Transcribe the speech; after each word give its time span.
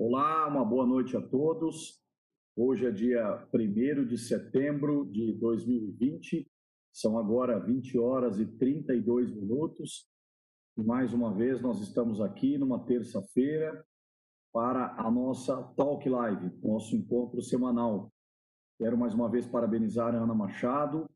Olá, 0.00 0.46
uma 0.46 0.64
boa 0.64 0.86
noite 0.86 1.16
a 1.16 1.20
todos. 1.20 2.00
Hoje 2.54 2.86
é 2.86 2.90
dia 2.92 3.44
1 3.52 4.06
de 4.06 4.16
setembro 4.16 5.04
de 5.10 5.32
2020, 5.32 6.48
são 6.92 7.18
agora 7.18 7.58
20 7.58 7.98
horas 7.98 8.38
e 8.38 8.46
32 8.46 9.34
minutos. 9.34 10.08
E 10.76 10.84
mais 10.84 11.12
uma 11.12 11.34
vez 11.34 11.60
nós 11.60 11.80
estamos 11.80 12.20
aqui 12.20 12.56
numa 12.56 12.78
terça-feira 12.84 13.84
para 14.52 14.94
a 15.00 15.10
nossa 15.10 15.60
Talk 15.76 16.08
Live, 16.08 16.56
nosso 16.62 16.94
encontro 16.94 17.42
semanal. 17.42 18.12
Quero 18.78 18.96
mais 18.96 19.12
uma 19.14 19.28
vez 19.28 19.48
parabenizar 19.48 20.14
a 20.14 20.18
Ana 20.18 20.32
Machado 20.32 21.10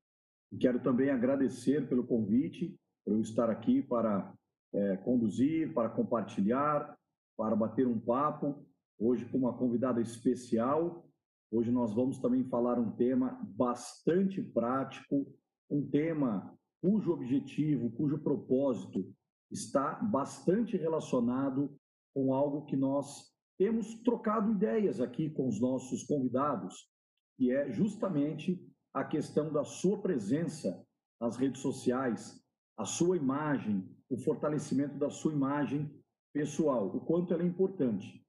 e 0.50 0.56
quero 0.58 0.82
também 0.82 1.08
agradecer 1.08 1.88
pelo 1.88 2.04
convite, 2.04 2.76
por 3.04 3.14
eu 3.14 3.20
estar 3.20 3.48
aqui 3.48 3.80
para 3.80 4.34
é, 4.74 4.96
conduzir, 4.96 5.72
para 5.72 5.88
compartilhar, 5.88 6.98
para 7.36 7.54
bater 7.54 7.86
um 7.86 8.00
papo 8.00 8.71
hoje 9.04 9.24
com 9.26 9.38
uma 9.38 9.52
convidada 9.52 10.00
especial. 10.00 11.04
Hoje 11.50 11.70
nós 11.72 11.92
vamos 11.92 12.18
também 12.18 12.44
falar 12.44 12.78
um 12.78 12.92
tema 12.92 13.38
bastante 13.56 14.40
prático, 14.40 15.26
um 15.68 15.84
tema 15.90 16.56
cujo 16.80 17.12
objetivo, 17.12 17.90
cujo 17.90 18.22
propósito 18.22 19.12
está 19.50 19.94
bastante 19.94 20.76
relacionado 20.76 21.76
com 22.14 22.32
algo 22.32 22.64
que 22.64 22.76
nós 22.76 23.32
temos 23.58 23.94
trocado 24.02 24.50
ideias 24.50 25.00
aqui 25.00 25.30
com 25.30 25.48
os 25.48 25.60
nossos 25.60 26.04
convidados, 26.04 26.88
que 27.36 27.50
é 27.50 27.70
justamente 27.70 28.64
a 28.94 29.04
questão 29.04 29.52
da 29.52 29.64
sua 29.64 30.00
presença 30.00 30.84
nas 31.20 31.36
redes 31.36 31.60
sociais, 31.60 32.40
a 32.76 32.84
sua 32.84 33.16
imagem, 33.16 33.88
o 34.08 34.16
fortalecimento 34.16 34.98
da 34.98 35.10
sua 35.10 35.32
imagem 35.32 35.90
pessoal, 36.32 36.88
o 36.88 37.00
quanto 37.00 37.32
ela 37.32 37.42
é 37.42 37.46
importante. 37.46 38.21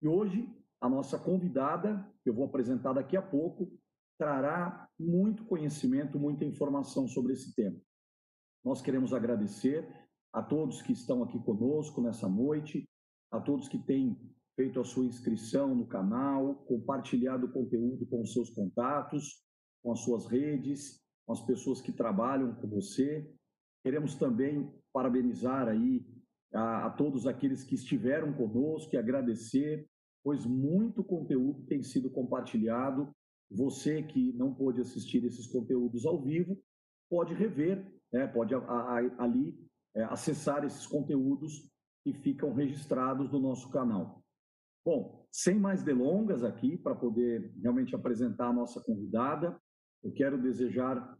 E 0.00 0.06
hoje, 0.06 0.48
a 0.80 0.88
nossa 0.88 1.18
convidada, 1.18 2.06
que 2.22 2.30
eu 2.30 2.34
vou 2.34 2.44
apresentar 2.44 2.92
daqui 2.92 3.16
a 3.16 3.22
pouco, 3.22 3.70
trará 4.18 4.88
muito 4.98 5.44
conhecimento, 5.44 6.18
muita 6.18 6.44
informação 6.44 7.08
sobre 7.08 7.32
esse 7.32 7.54
tema. 7.54 7.76
Nós 8.64 8.80
queremos 8.82 9.12
agradecer 9.12 9.88
a 10.32 10.42
todos 10.42 10.82
que 10.82 10.92
estão 10.92 11.22
aqui 11.22 11.38
conosco 11.42 12.00
nessa 12.00 12.28
noite, 12.28 12.84
a 13.30 13.40
todos 13.40 13.68
que 13.68 13.78
têm 13.78 14.16
feito 14.56 14.80
a 14.80 14.84
sua 14.84 15.04
inscrição 15.04 15.74
no 15.74 15.86
canal, 15.86 16.56
compartilhado 16.66 17.46
o 17.46 17.52
conteúdo 17.52 18.06
com 18.06 18.22
os 18.22 18.32
seus 18.32 18.50
contatos, 18.50 19.42
com 19.82 19.92
as 19.92 20.00
suas 20.00 20.26
redes, 20.26 21.00
com 21.24 21.32
as 21.32 21.44
pessoas 21.46 21.80
que 21.80 21.92
trabalham 21.92 22.54
com 22.56 22.68
você. 22.68 23.32
Queremos 23.84 24.16
também 24.16 24.72
parabenizar 24.92 25.68
aí 25.68 26.04
a, 26.52 26.86
a 26.86 26.90
todos 26.90 27.26
aqueles 27.26 27.64
que 27.64 27.74
estiveram 27.74 28.32
conosco 28.32 28.94
e 28.94 28.98
agradecer, 28.98 29.88
pois 30.22 30.44
muito 30.44 31.04
conteúdo 31.04 31.64
tem 31.66 31.82
sido 31.82 32.10
compartilhado. 32.10 33.14
Você 33.50 34.02
que 34.02 34.32
não 34.34 34.54
pôde 34.54 34.80
assistir 34.80 35.24
esses 35.24 35.46
conteúdos 35.46 36.04
ao 36.04 36.20
vivo, 36.22 36.58
pode 37.08 37.34
rever, 37.34 37.84
né? 38.12 38.26
pode 38.26 38.54
a, 38.54 38.58
a, 38.58 38.96
ali 39.18 39.58
é, 39.94 40.04
acessar 40.04 40.64
esses 40.64 40.86
conteúdos 40.86 41.70
que 42.04 42.12
ficam 42.12 42.52
registrados 42.52 43.30
no 43.30 43.40
nosso 43.40 43.70
canal. 43.70 44.22
Bom, 44.84 45.26
sem 45.30 45.58
mais 45.58 45.82
delongas 45.82 46.42
aqui, 46.44 46.76
para 46.76 46.94
poder 46.94 47.52
realmente 47.60 47.94
apresentar 47.94 48.48
a 48.48 48.52
nossa 48.52 48.80
convidada, 48.80 49.60
eu 50.02 50.12
quero 50.12 50.40
desejar 50.40 51.16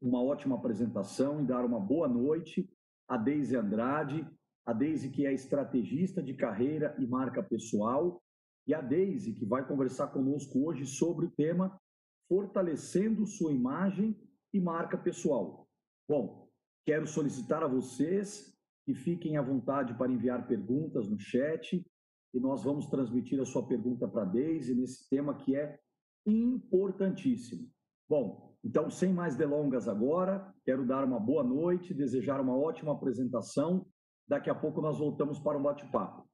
uma 0.00 0.22
ótima 0.22 0.56
apresentação 0.56 1.40
e 1.40 1.46
dar 1.46 1.64
uma 1.64 1.80
boa 1.80 2.08
noite 2.08 2.68
a 3.08 3.16
Deise 3.16 3.56
Andrade, 3.56 4.26
a 4.66 4.72
Deise 4.72 5.10
que 5.10 5.24
é 5.24 5.32
estrategista 5.32 6.20
de 6.20 6.34
carreira 6.34 6.96
e 6.98 7.06
marca 7.06 7.40
pessoal, 7.40 8.20
e 8.66 8.74
a 8.74 8.80
Deise 8.80 9.32
que 9.32 9.46
vai 9.46 9.66
conversar 9.66 10.08
conosco 10.08 10.66
hoje 10.66 10.84
sobre 10.84 11.26
o 11.26 11.30
tema 11.30 11.80
fortalecendo 12.28 13.24
sua 13.24 13.52
imagem 13.52 14.20
e 14.52 14.60
marca 14.60 14.98
pessoal. 14.98 15.68
Bom, 16.08 16.50
quero 16.84 17.06
solicitar 17.06 17.62
a 17.62 17.68
vocês 17.68 18.52
que 18.84 18.92
fiquem 18.92 19.36
à 19.36 19.42
vontade 19.42 19.94
para 19.94 20.10
enviar 20.10 20.48
perguntas 20.48 21.08
no 21.08 21.16
chat 21.16 21.86
e 22.34 22.40
nós 22.40 22.64
vamos 22.64 22.86
transmitir 22.86 23.40
a 23.40 23.44
sua 23.44 23.66
pergunta 23.68 24.08
para 24.08 24.22
a 24.22 24.26
Deise 24.26 24.74
nesse 24.74 25.08
tema 25.08 25.36
que 25.36 25.54
é 25.54 25.78
importantíssimo. 26.26 27.70
Bom, 28.08 28.56
então, 28.64 28.90
sem 28.90 29.12
mais 29.12 29.36
delongas 29.36 29.86
agora, 29.86 30.52
quero 30.64 30.84
dar 30.84 31.04
uma 31.04 31.20
boa 31.20 31.44
noite, 31.44 31.94
desejar 31.94 32.40
uma 32.40 32.56
ótima 32.56 32.92
apresentação 32.92 33.86
Daqui 34.28 34.50
a 34.50 34.54
pouco 34.54 34.80
nós 34.80 34.98
voltamos 34.98 35.38
para 35.38 35.56
um 35.56 35.62
bate-papo. 35.62 36.26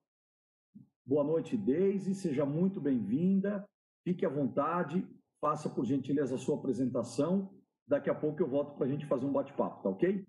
Boa 1.04 1.22
noite, 1.22 1.56
Deise, 1.56 2.14
seja 2.14 2.46
muito 2.46 2.80
bem-vinda. 2.80 3.68
Fique 4.02 4.24
à 4.24 4.28
vontade, 4.28 5.06
faça 5.40 5.68
por 5.68 5.84
gentileza 5.84 6.36
a 6.36 6.38
sua 6.38 6.56
apresentação. 6.56 7.52
Daqui 7.86 8.08
a 8.08 8.14
pouco 8.14 8.42
eu 8.42 8.48
volto 8.48 8.74
para 8.76 8.86
a 8.86 8.88
gente 8.88 9.04
fazer 9.06 9.26
um 9.26 9.32
bate-papo, 9.32 9.82
tá 9.82 9.90
ok? 9.90 10.26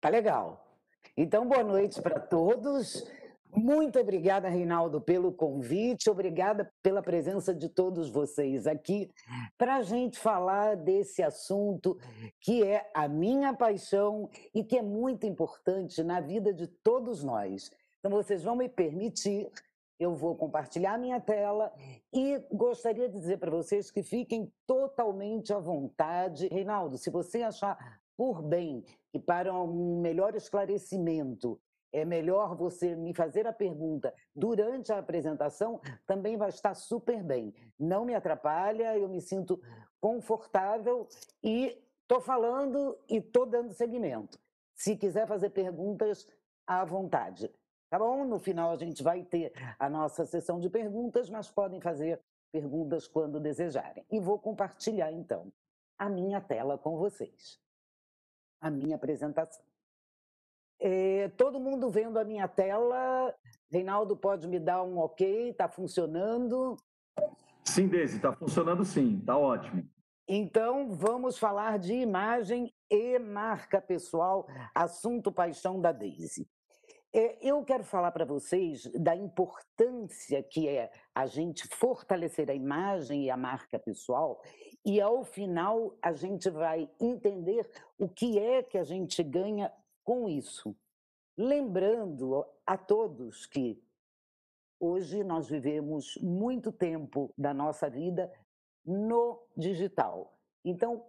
Tá 0.00 0.08
legal. 0.08 0.78
Então, 1.16 1.48
boa 1.48 1.64
noite 1.64 2.02
para 2.02 2.20
todos. 2.20 3.02
Muito 3.54 4.00
obrigada, 4.00 4.48
Reinaldo, 4.48 4.98
pelo 4.98 5.30
convite, 5.30 6.08
obrigada 6.08 6.72
pela 6.82 7.02
presença 7.02 7.54
de 7.54 7.68
todos 7.68 8.08
vocês 8.08 8.66
aqui 8.66 9.10
para 9.58 9.76
a 9.76 9.82
gente 9.82 10.18
falar 10.18 10.74
desse 10.74 11.22
assunto 11.22 11.98
que 12.40 12.64
é 12.64 12.90
a 12.94 13.06
minha 13.06 13.52
paixão 13.52 14.30
e 14.54 14.64
que 14.64 14.78
é 14.78 14.82
muito 14.82 15.26
importante 15.26 16.02
na 16.02 16.18
vida 16.18 16.54
de 16.54 16.66
todos 16.66 17.22
nós. 17.22 17.70
Então, 17.98 18.10
vocês 18.10 18.42
vão 18.42 18.56
me 18.56 18.70
permitir, 18.70 19.50
eu 20.00 20.14
vou 20.14 20.34
compartilhar 20.34 20.98
minha 20.98 21.20
tela 21.20 21.70
e 22.10 22.42
gostaria 22.50 23.06
de 23.06 23.18
dizer 23.18 23.36
para 23.36 23.50
vocês 23.50 23.90
que 23.90 24.02
fiquem 24.02 24.50
totalmente 24.66 25.52
à 25.52 25.58
vontade. 25.58 26.48
Reinaldo, 26.48 26.96
se 26.96 27.10
você 27.10 27.42
achar 27.42 28.00
por 28.16 28.40
bem 28.40 28.82
e 29.12 29.18
para 29.18 29.52
um 29.52 30.00
melhor 30.00 30.34
esclarecimento 30.34 31.60
é 31.92 32.04
melhor 32.04 32.56
você 32.56 32.94
me 32.94 33.12
fazer 33.12 33.46
a 33.46 33.52
pergunta 33.52 34.14
durante 34.34 34.92
a 34.92 34.98
apresentação, 34.98 35.80
também 36.06 36.36
vai 36.36 36.48
estar 36.48 36.74
super 36.74 37.22
bem. 37.22 37.54
Não 37.78 38.04
me 38.04 38.14
atrapalha, 38.14 38.96
eu 38.96 39.08
me 39.08 39.20
sinto 39.20 39.60
confortável 40.00 41.06
e 41.42 41.78
estou 42.02 42.20
falando 42.20 42.98
e 43.08 43.18
estou 43.18 43.46
dando 43.46 43.72
seguimento. 43.72 44.38
Se 44.74 44.96
quiser 44.96 45.26
fazer 45.26 45.50
perguntas, 45.50 46.26
à 46.66 46.84
vontade. 46.84 47.50
Tá 47.90 47.98
bom? 47.98 48.24
No 48.24 48.38
final 48.38 48.70
a 48.70 48.76
gente 48.76 49.02
vai 49.02 49.22
ter 49.22 49.52
a 49.78 49.88
nossa 49.88 50.24
sessão 50.24 50.58
de 50.58 50.70
perguntas, 50.70 51.28
mas 51.28 51.50
podem 51.50 51.80
fazer 51.80 52.20
perguntas 52.50 53.06
quando 53.06 53.38
desejarem. 53.38 54.04
E 54.10 54.18
vou 54.18 54.38
compartilhar 54.38 55.12
então 55.12 55.52
a 55.98 56.08
minha 56.08 56.40
tela 56.40 56.78
com 56.78 56.96
vocês. 56.96 57.60
A 58.60 58.70
minha 58.70 58.96
apresentação. 58.96 59.64
É, 60.84 61.28
todo 61.36 61.60
mundo 61.60 61.88
vendo 61.88 62.18
a 62.18 62.24
minha 62.24 62.48
tela. 62.48 63.32
Reinaldo, 63.70 64.16
pode 64.16 64.48
me 64.48 64.58
dar 64.58 64.82
um 64.82 64.98
ok? 64.98 65.50
Está 65.50 65.68
funcionando? 65.68 66.76
Sim, 67.64 67.86
Deise, 67.86 68.16
está 68.16 68.32
funcionando 68.32 68.84
sim, 68.84 69.18
está 69.20 69.38
ótimo. 69.38 69.88
Então, 70.26 70.90
vamos 70.90 71.38
falar 71.38 71.78
de 71.78 71.94
imagem 71.94 72.74
e 72.90 73.16
marca 73.20 73.80
pessoal, 73.80 74.44
assunto 74.74 75.30
paixão 75.30 75.80
da 75.80 75.92
Deise. 75.92 76.48
É, 77.14 77.38
eu 77.46 77.62
quero 77.64 77.84
falar 77.84 78.10
para 78.10 78.24
vocês 78.24 78.90
da 78.94 79.14
importância 79.14 80.42
que 80.42 80.66
é 80.66 80.90
a 81.14 81.26
gente 81.26 81.68
fortalecer 81.76 82.50
a 82.50 82.54
imagem 82.54 83.24
e 83.24 83.30
a 83.30 83.36
marca 83.36 83.78
pessoal, 83.78 84.40
e 84.84 85.00
ao 85.00 85.22
final 85.22 85.96
a 86.02 86.12
gente 86.12 86.50
vai 86.50 86.90
entender 87.00 87.70
o 87.98 88.08
que 88.08 88.38
é 88.38 88.62
que 88.62 88.78
a 88.78 88.84
gente 88.84 89.22
ganha 89.22 89.70
com 90.04 90.28
isso. 90.28 90.76
Lembrando 91.36 92.44
a 92.66 92.76
todos 92.76 93.46
que 93.46 93.82
hoje 94.78 95.22
nós 95.24 95.48
vivemos 95.48 96.16
muito 96.20 96.70
tempo 96.72 97.32
da 97.36 97.54
nossa 97.54 97.88
vida 97.88 98.32
no 98.84 99.40
digital. 99.56 100.38
Então, 100.64 101.06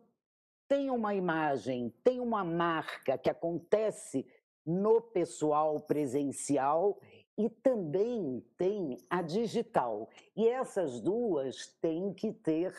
tem 0.68 0.90
uma 0.90 1.14
imagem, 1.14 1.94
tem 2.04 2.20
uma 2.20 2.44
marca 2.44 3.18
que 3.18 3.30
acontece 3.30 4.26
no 4.66 5.02
pessoal 5.02 5.80
presencial 5.82 7.00
e 7.38 7.50
também 7.50 8.44
tem 8.58 8.98
a 9.10 9.22
digital. 9.22 10.10
E 10.36 10.48
essas 10.48 11.02
duas 11.02 11.68
têm 11.82 12.14
que 12.14 12.32
ter 12.32 12.74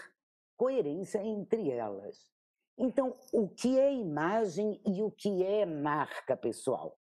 coerência 0.56 1.22
entre 1.22 1.70
elas. 1.70 2.33
Então, 2.76 3.17
o 3.32 3.49
que 3.49 3.79
é 3.79 3.93
imagem 3.93 4.81
e 4.87 5.03
o 5.03 5.11
que 5.11 5.44
é 5.44 5.65
marca 5.65 6.37
pessoal? 6.37 6.99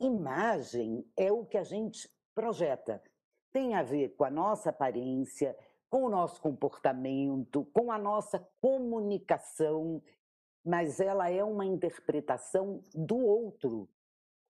Imagem 0.00 1.06
é 1.16 1.30
o 1.30 1.44
que 1.44 1.58
a 1.58 1.62
gente 1.62 2.10
projeta. 2.34 3.02
Tem 3.52 3.74
a 3.74 3.82
ver 3.82 4.16
com 4.16 4.24
a 4.24 4.30
nossa 4.30 4.70
aparência, 4.70 5.56
com 5.90 6.04
o 6.04 6.08
nosso 6.08 6.40
comportamento, 6.40 7.64
com 7.66 7.92
a 7.92 7.98
nossa 7.98 8.38
comunicação, 8.60 10.02
mas 10.64 10.98
ela 10.98 11.30
é 11.30 11.44
uma 11.44 11.64
interpretação 11.64 12.82
do 12.94 13.16
outro. 13.16 13.88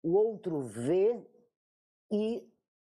O 0.03 0.13
outro 0.13 0.61
vê 0.61 1.27
e 2.13 2.47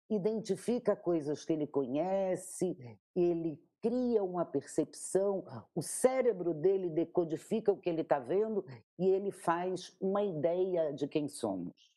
identifica 0.09 0.95
coisas 0.95 1.45
que 1.45 1.53
ele 1.53 1.67
conhece, 1.67 2.75
ele 3.15 3.57
cria 3.81 4.23
uma 4.23 4.45
percepção, 4.45 5.43
o 5.73 5.81
cérebro 5.81 6.53
dele 6.53 6.89
decodifica 6.89 7.71
o 7.71 7.77
que 7.77 7.89
ele 7.89 8.01
está 8.01 8.19
vendo 8.19 8.65
e 8.97 9.09
ele 9.09 9.31
faz 9.31 9.95
uma 9.99 10.23
ideia 10.23 10.93
de 10.93 11.07
quem 11.07 11.27
somos. 11.27 11.91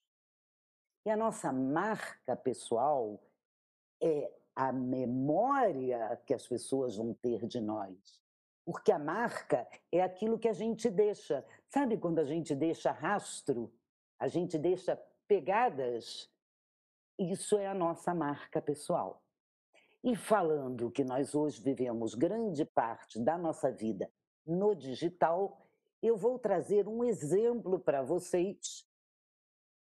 E 1.06 1.10
a 1.10 1.16
nossa 1.16 1.52
marca 1.52 2.34
pessoal 2.34 3.20
é 4.02 4.32
a 4.56 4.72
memória 4.72 6.20
que 6.24 6.32
as 6.32 6.46
pessoas 6.46 6.96
vão 6.96 7.12
ter 7.12 7.46
de 7.46 7.60
nós. 7.60 8.22
Porque 8.64 8.90
a 8.90 8.98
marca 8.98 9.68
é 9.92 10.00
aquilo 10.00 10.38
que 10.38 10.48
a 10.48 10.54
gente 10.54 10.88
deixa. 10.88 11.44
Sabe 11.68 11.98
quando 11.98 12.18
a 12.20 12.24
gente 12.24 12.54
deixa 12.54 12.90
rastro? 12.90 13.70
A 14.18 14.26
gente 14.26 14.56
deixa 14.56 14.96
pegadas? 15.28 16.30
Isso 17.18 17.58
é 17.58 17.66
a 17.66 17.74
nossa 17.74 18.14
marca 18.14 18.62
pessoal. 18.62 19.23
E 20.04 20.14
falando 20.14 20.90
que 20.90 21.02
nós 21.02 21.34
hoje 21.34 21.62
vivemos 21.62 22.14
grande 22.14 22.62
parte 22.62 23.18
da 23.18 23.38
nossa 23.38 23.72
vida 23.72 24.12
no 24.44 24.74
digital, 24.74 25.58
eu 26.02 26.14
vou 26.14 26.38
trazer 26.38 26.86
um 26.86 27.02
exemplo 27.02 27.80
para 27.80 28.02
vocês 28.02 28.86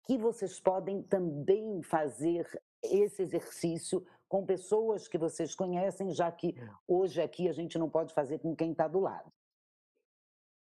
que 0.06 0.18
vocês 0.18 0.62
podem 0.62 1.04
também 1.04 1.84
fazer 1.84 2.48
esse 2.82 3.22
exercício 3.22 4.08
com 4.30 4.46
pessoas 4.46 5.10
que 5.10 5.18
vocês 5.18 5.54
conhecem, 5.54 6.10
já 6.12 6.32
que 6.32 6.56
hoje 6.88 7.22
aqui 7.22 7.50
a 7.50 7.52
gente 7.52 7.78
não 7.78 7.90
pode 7.90 8.14
fazer 8.14 8.40
com 8.40 8.56
quem 8.56 8.72
está 8.72 8.88
do 8.88 9.02
lado. 9.02 9.30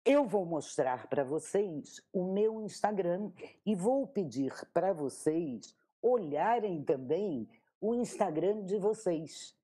Eu 0.03 0.25
vou 0.25 0.43
mostrar 0.43 1.07
para 1.07 1.23
vocês 1.23 2.01
o 2.11 2.33
meu 2.33 2.59
Instagram 2.63 3.31
e 3.63 3.75
vou 3.75 4.07
pedir 4.07 4.51
para 4.73 4.91
vocês 4.91 5.75
olharem 6.01 6.83
também 6.83 7.47
o 7.81 7.95
Instagram 7.95 8.63
de 8.63 8.77
vocês. 8.77 9.55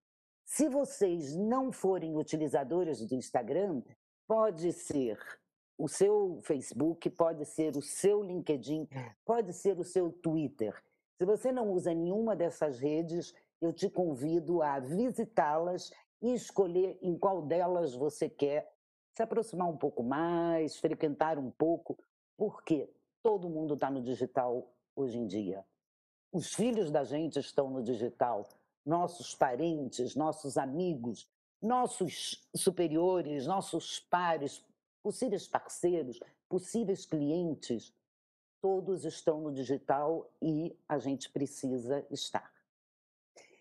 Se 0.44 0.68
vocês 0.68 1.36
não 1.36 1.72
forem 1.72 2.18
utilizadores 2.18 3.06
do 3.06 3.14
Instagram, 3.14 3.84
pode 4.28 4.74
ser 4.74 5.20
o 5.78 5.88
seu 5.88 6.40
Facebook, 6.42 7.08
pode 7.12 7.46
ser 7.46 7.78
o 7.78 7.82
seu 7.82 8.24
LinkedIn, 8.24 8.90
pode 9.24 9.54
ser 9.54 9.80
o 9.80 9.84
seu 9.84 10.12
Twitter. 10.12 10.74
Se 11.18 11.26
você 11.26 11.52
não 11.52 11.72
usa 11.72 11.94
nenhuma 11.94 12.36
dessas 12.36 12.80
redes, 12.80 13.36
eu 13.62 13.72
te 13.72 13.88
convido 13.88 14.64
a 14.64 14.80
visitá-las 14.80 15.92
e 16.20 16.34
escolher 16.34 16.98
em 17.02 17.16
qual 17.16 17.44
delas 17.44 17.94
você 17.94 18.28
quer 18.28 18.68
se 19.16 19.22
aproximar 19.22 19.68
um 19.68 19.78
pouco 19.78 20.02
mais, 20.02 20.78
frequentar 20.78 21.38
um 21.38 21.52
pouco, 21.52 21.98
porque 22.36 22.90
todo 23.22 23.50
mundo 23.50 23.76
está 23.76 23.92
no 23.92 24.02
digital 24.02 24.72
hoje 24.96 25.18
em 25.18 25.28
dia. 25.28 25.64
Os 26.32 26.54
filhos 26.54 26.92
da 26.92 27.04
gente 27.04 27.40
estão 27.40 27.70
no 27.70 27.82
digital, 27.82 28.48
nossos 28.86 29.34
parentes, 29.34 30.16
nossos 30.16 30.58
amigos, 30.58 31.30
nossos 31.62 32.48
superiores, 32.56 33.48
nossos 33.48 34.00
pares, 34.00 34.64
possíveis 35.02 35.48
parceiros, 35.48 36.20
possíveis 36.48 37.06
clientes, 37.06 37.94
todos 38.62 39.06
estão 39.06 39.42
no 39.42 39.54
digital 39.54 40.30
e 40.42 40.76
a 40.88 40.98
gente 40.98 41.30
precisa 41.30 42.06
estar. 42.10 42.52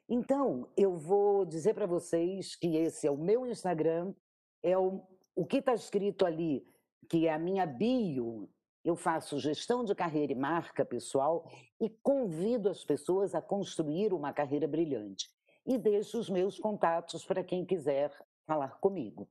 Então, 0.08 0.68
eu 0.76 0.96
vou 0.96 1.44
dizer 1.44 1.74
para 1.74 1.86
vocês 1.86 2.54
que 2.54 2.76
esse 2.76 3.06
é 3.06 3.10
o 3.10 3.16
meu 3.16 3.46
Instagram, 3.46 4.14
é 4.62 4.78
o, 4.78 5.02
o 5.34 5.44
que 5.44 5.58
está 5.58 5.74
escrito 5.74 6.24
ali, 6.24 6.66
que 7.08 7.26
é 7.26 7.32
a 7.32 7.38
minha 7.38 7.66
bio. 7.66 8.48
Eu 8.86 8.94
faço 8.94 9.40
gestão 9.40 9.84
de 9.84 9.96
carreira 9.96 10.30
e 10.30 10.36
marca 10.36 10.84
pessoal 10.84 11.50
e 11.80 11.90
convido 11.90 12.68
as 12.68 12.84
pessoas 12.84 13.34
a 13.34 13.42
construir 13.42 14.12
uma 14.12 14.32
carreira 14.32 14.68
brilhante. 14.68 15.28
E 15.66 15.76
deixo 15.76 16.20
os 16.20 16.30
meus 16.30 16.56
contatos 16.56 17.24
para 17.24 17.42
quem 17.42 17.66
quiser 17.66 18.16
falar 18.46 18.78
comigo. 18.78 19.28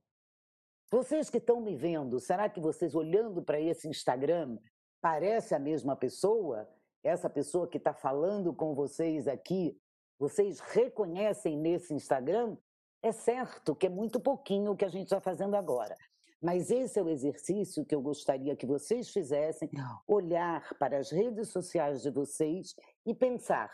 Vocês 0.91 1.29
que 1.29 1.37
estão 1.37 1.61
me 1.61 1.73
vendo, 1.73 2.19
será 2.19 2.49
que 2.49 2.59
vocês 2.59 2.93
olhando 2.93 3.41
para 3.41 3.57
esse 3.57 3.87
Instagram 3.87 4.59
parece 4.99 5.55
a 5.55 5.59
mesma 5.59 5.95
pessoa? 5.95 6.69
Essa 7.01 7.29
pessoa 7.29 7.65
que 7.65 7.77
está 7.77 7.93
falando 7.93 8.53
com 8.53 8.75
vocês 8.75 9.25
aqui, 9.25 9.79
vocês 10.19 10.59
reconhecem 10.59 11.57
nesse 11.57 11.93
Instagram? 11.93 12.57
É 13.01 13.13
certo 13.13 13.73
que 13.73 13.85
é 13.85 13.89
muito 13.89 14.19
pouquinho 14.19 14.73
o 14.73 14.75
que 14.75 14.83
a 14.83 14.89
gente 14.89 15.05
está 15.05 15.21
fazendo 15.21 15.55
agora. 15.55 15.95
Mas 16.45 16.69
esse 16.69 16.99
é 16.99 17.01
o 17.01 17.09
exercício 17.09 17.83
que 17.83 17.95
eu 17.95 18.01
gostaria 18.01 18.55
que 18.55 18.67
vocês 18.67 19.09
fizessem: 19.09 19.69
olhar 20.07 20.73
para 20.77 20.99
as 20.99 21.09
redes 21.11 21.49
sociais 21.49 22.03
de 22.03 22.11
vocês 22.11 22.75
e 23.05 23.15
pensar: 23.15 23.71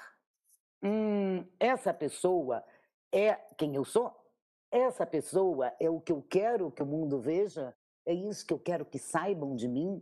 hum, 0.81 1.45
essa 1.59 1.93
pessoa 1.93 2.63
é 3.11 3.33
quem 3.57 3.75
eu 3.75 3.83
sou? 3.83 4.21
essa 4.71 5.05
pessoa 5.05 5.73
é 5.79 5.89
o 5.89 5.99
que 5.99 6.13
eu 6.13 6.21
quero 6.21 6.71
que 6.71 6.81
o 6.81 6.85
mundo 6.85 7.19
veja, 7.19 7.75
é 8.05 8.13
isso 8.13 8.45
que 8.45 8.53
eu 8.53 8.59
quero 8.59 8.85
que 8.85 8.97
saibam 8.97 9.53
de 9.53 9.67
mim. 9.67 10.01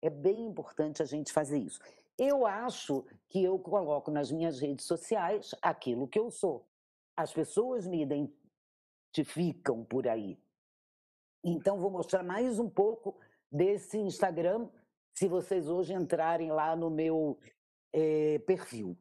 É 0.00 0.08
bem 0.08 0.46
importante 0.46 1.02
a 1.02 1.04
gente 1.04 1.32
fazer 1.32 1.58
isso. 1.58 1.80
Eu 2.16 2.46
acho 2.46 3.04
que 3.28 3.42
eu 3.42 3.58
coloco 3.58 4.10
nas 4.10 4.30
minhas 4.30 4.60
redes 4.60 4.86
sociais 4.86 5.54
aquilo 5.60 6.06
que 6.06 6.18
eu 6.18 6.30
sou. 6.30 6.66
As 7.16 7.32
pessoas 7.32 7.86
me 7.86 8.00
identificam 8.00 9.84
por 9.84 10.06
aí. 10.06 10.38
Então, 11.42 11.78
vou 11.78 11.90
mostrar 11.90 12.22
mais 12.22 12.58
um 12.58 12.68
pouco 12.68 13.16
desse 13.50 13.98
Instagram, 13.98 14.68
se 15.14 15.26
vocês 15.26 15.68
hoje 15.68 15.94
entrarem 15.94 16.52
lá 16.52 16.76
no 16.76 16.90
meu 16.90 17.38
é, 17.92 18.38
perfil. 18.40 18.96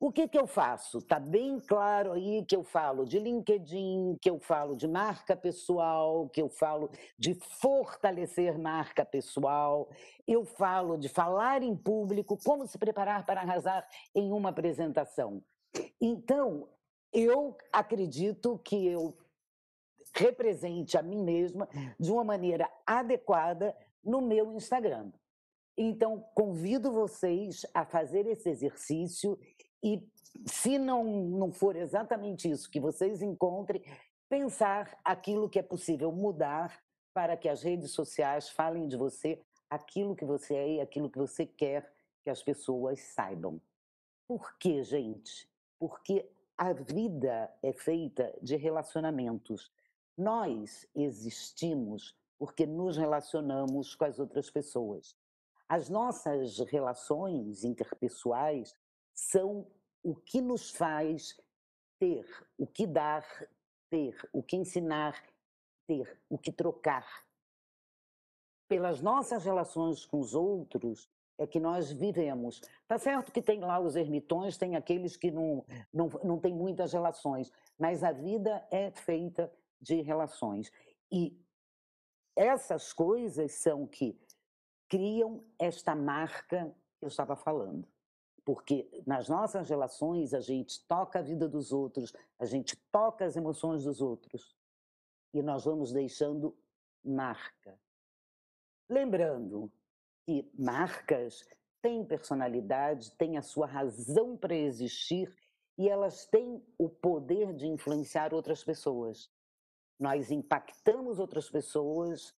O 0.00 0.12
que, 0.12 0.28
que 0.28 0.36
eu 0.36 0.46
faço? 0.46 0.98
Está 0.98 1.18
bem 1.20 1.58
claro 1.60 2.12
aí 2.12 2.44
que 2.44 2.54
eu 2.54 2.64
falo 2.64 3.06
de 3.06 3.18
LinkedIn, 3.18 4.18
que 4.20 4.28
eu 4.28 4.38
falo 4.38 4.76
de 4.76 4.88
marca 4.88 5.36
pessoal, 5.36 6.28
que 6.28 6.42
eu 6.42 6.48
falo 6.48 6.90
de 7.16 7.34
fortalecer 7.34 8.58
marca 8.58 9.04
pessoal, 9.04 9.88
eu 10.26 10.44
falo 10.44 10.98
de 10.98 11.08
falar 11.08 11.62
em 11.62 11.76
público, 11.76 12.36
como 12.44 12.66
se 12.66 12.76
preparar 12.76 13.24
para 13.24 13.40
arrasar 13.40 13.88
em 14.14 14.32
uma 14.32 14.50
apresentação. 14.50 15.42
Então, 16.00 16.68
eu 17.12 17.56
acredito 17.72 18.58
que 18.58 18.86
eu 18.86 19.16
represente 20.14 20.96
a 20.96 21.02
mim 21.02 21.22
mesma 21.22 21.68
de 21.98 22.10
uma 22.10 22.24
maneira 22.24 22.70
adequada 22.86 23.76
no 24.02 24.20
meu 24.20 24.52
Instagram. 24.52 25.10
Então, 25.76 26.24
convido 26.34 26.92
vocês 26.92 27.66
a 27.74 27.84
fazer 27.84 28.26
esse 28.26 28.48
exercício 28.48 29.38
e 29.82 30.06
se 30.46 30.78
não, 30.78 31.04
não 31.04 31.52
for 31.52 31.76
exatamente 31.76 32.50
isso 32.50 32.70
que 32.70 32.80
vocês 32.80 33.22
encontrem, 33.22 33.82
pensar 34.28 34.98
aquilo 35.04 35.48
que 35.48 35.58
é 35.58 35.62
possível 35.62 36.10
mudar 36.12 36.80
para 37.12 37.36
que 37.36 37.48
as 37.48 37.62
redes 37.62 37.90
sociais 37.90 38.48
falem 38.48 38.88
de 38.88 38.96
você 38.96 39.40
aquilo 39.70 40.14
que 40.16 40.24
você 40.24 40.54
é 40.54 40.68
e 40.74 40.80
aquilo 40.80 41.10
que 41.10 41.18
você 41.18 41.46
quer 41.46 41.92
que 42.22 42.30
as 42.30 42.42
pessoas 42.42 43.00
saibam. 43.00 43.60
Por 44.26 44.56
quê, 44.58 44.82
gente? 44.82 45.48
Porque 45.78 46.28
a 46.56 46.72
vida 46.72 47.52
é 47.62 47.72
feita 47.72 48.32
de 48.40 48.56
relacionamentos. 48.56 49.70
Nós 50.16 50.86
existimos 50.94 52.16
porque 52.38 52.66
nos 52.66 52.96
relacionamos 52.96 53.94
com 53.94 54.04
as 54.04 54.18
outras 54.18 54.50
pessoas. 54.50 55.16
As 55.68 55.88
nossas 55.88 56.58
relações 56.58 57.64
interpessoais 57.64 58.76
são 59.14 59.66
o 60.02 60.14
que 60.14 60.40
nos 60.40 60.70
faz 60.70 61.40
ter, 61.98 62.26
o 62.58 62.66
que 62.66 62.86
dar, 62.86 63.24
ter, 63.88 64.14
o 64.32 64.42
que 64.42 64.56
ensinar, 64.56 65.14
ter, 65.86 66.20
o 66.28 66.36
que 66.36 66.52
trocar. 66.52 67.06
Pelas 68.68 69.00
nossas 69.00 69.44
relações 69.44 70.04
com 70.04 70.20
os 70.20 70.34
outros 70.34 71.08
é 71.38 71.46
que 71.46 71.58
nós 71.58 71.90
vivemos. 71.90 72.60
Tá 72.86 72.98
certo 72.98 73.32
que 73.32 73.42
tem 73.42 73.60
lá 73.60 73.80
os 73.80 73.96
ermitões, 73.96 74.56
tem 74.56 74.76
aqueles 74.76 75.16
que 75.16 75.30
não, 75.30 75.64
não, 75.92 76.08
não 76.22 76.38
têm 76.38 76.54
muitas 76.54 76.92
relações, 76.92 77.50
mas 77.78 78.04
a 78.04 78.12
vida 78.12 78.66
é 78.70 78.90
feita 78.90 79.50
de 79.84 80.00
relações. 80.02 80.72
E 81.12 81.38
essas 82.34 82.92
coisas 82.92 83.52
são 83.52 83.86
que 83.86 84.18
criam 84.88 85.44
esta 85.58 85.94
marca 85.94 86.74
que 86.98 87.04
eu 87.04 87.08
estava 87.08 87.36
falando 87.36 87.86
porque 88.44 89.02
nas 89.06 89.28
nossas 89.28 89.68
relações 89.70 90.34
a 90.34 90.40
gente 90.40 90.86
toca 90.86 91.18
a 91.18 91.22
vida 91.22 91.48
dos 91.48 91.72
outros, 91.72 92.12
a 92.38 92.44
gente 92.44 92.76
toca 92.92 93.24
as 93.24 93.36
emoções 93.36 93.84
dos 93.84 94.02
outros 94.02 94.54
e 95.32 95.42
nós 95.42 95.64
vamos 95.64 95.92
deixando 95.92 96.56
marca. 97.02 97.78
Lembrando 98.88 99.72
que 100.26 100.48
marcas 100.58 101.44
têm 101.80 102.04
personalidade, 102.04 103.12
têm 103.12 103.38
a 103.38 103.42
sua 103.42 103.66
razão 103.66 104.36
para 104.36 104.54
existir 104.54 105.34
e 105.78 105.88
elas 105.88 106.26
têm 106.26 106.62
o 106.78 106.88
poder 106.88 107.52
de 107.54 107.66
influenciar 107.66 108.34
outras 108.34 108.62
pessoas. 108.62 109.30
Nós 109.98 110.30
impactamos 110.30 111.18
outras 111.18 111.48
pessoas 111.48 112.34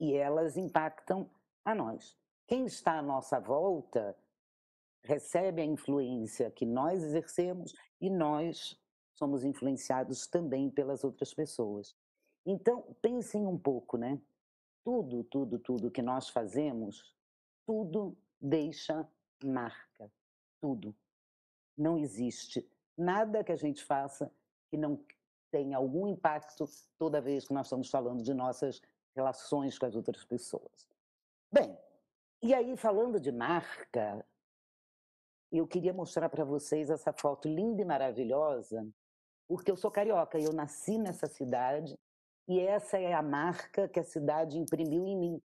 e 0.00 0.14
elas 0.14 0.56
impactam 0.56 1.30
a 1.64 1.74
nós. 1.74 2.16
Quem 2.46 2.66
está 2.66 2.98
à 2.98 3.02
nossa 3.02 3.40
volta 3.40 4.16
recebe 5.02 5.62
a 5.62 5.64
influência 5.64 6.50
que 6.50 6.66
nós 6.66 7.02
exercemos 7.02 7.74
e 8.00 8.10
nós 8.10 8.80
somos 9.14 9.44
influenciados 9.44 10.26
também 10.26 10.70
pelas 10.70 11.04
outras 11.04 11.32
pessoas. 11.32 11.96
Então, 12.44 12.94
pensem 13.00 13.46
um 13.46 13.58
pouco, 13.58 13.96
né? 13.96 14.20
Tudo, 14.84 15.24
tudo, 15.24 15.58
tudo 15.58 15.90
que 15.90 16.02
nós 16.02 16.28
fazemos, 16.28 17.14
tudo 17.66 18.16
deixa 18.40 19.08
marca. 19.42 20.12
Tudo. 20.60 20.94
Não 21.76 21.98
existe 21.98 22.68
nada 22.96 23.42
que 23.42 23.52
a 23.52 23.56
gente 23.56 23.82
faça 23.84 24.32
que 24.68 24.76
não 24.76 24.96
tenha 25.56 25.78
algum 25.78 26.06
impacto 26.06 26.66
toda 26.98 27.18
vez 27.18 27.48
que 27.48 27.54
nós 27.54 27.66
estamos 27.66 27.88
falando 27.88 28.22
de 28.22 28.34
nossas 28.34 28.82
relações 29.14 29.78
com 29.78 29.86
as 29.86 29.96
outras 29.96 30.22
pessoas. 30.22 30.86
Bem, 31.50 31.74
e 32.42 32.52
aí 32.52 32.76
falando 32.76 33.18
de 33.18 33.32
marca, 33.32 34.22
eu 35.50 35.66
queria 35.66 35.94
mostrar 35.94 36.28
para 36.28 36.44
vocês 36.44 36.90
essa 36.90 37.10
foto 37.10 37.48
linda 37.48 37.80
e 37.80 37.86
maravilhosa, 37.86 38.86
porque 39.48 39.70
eu 39.70 39.76
sou 39.76 39.90
carioca 39.90 40.38
e 40.38 40.44
eu 40.44 40.52
nasci 40.52 40.98
nessa 40.98 41.26
cidade 41.26 41.98
e 42.46 42.60
essa 42.60 42.98
é 42.98 43.14
a 43.14 43.22
marca 43.22 43.88
que 43.88 43.98
a 43.98 44.04
cidade 44.04 44.58
imprimiu 44.58 45.06
em 45.06 45.16
mim. 45.16 45.42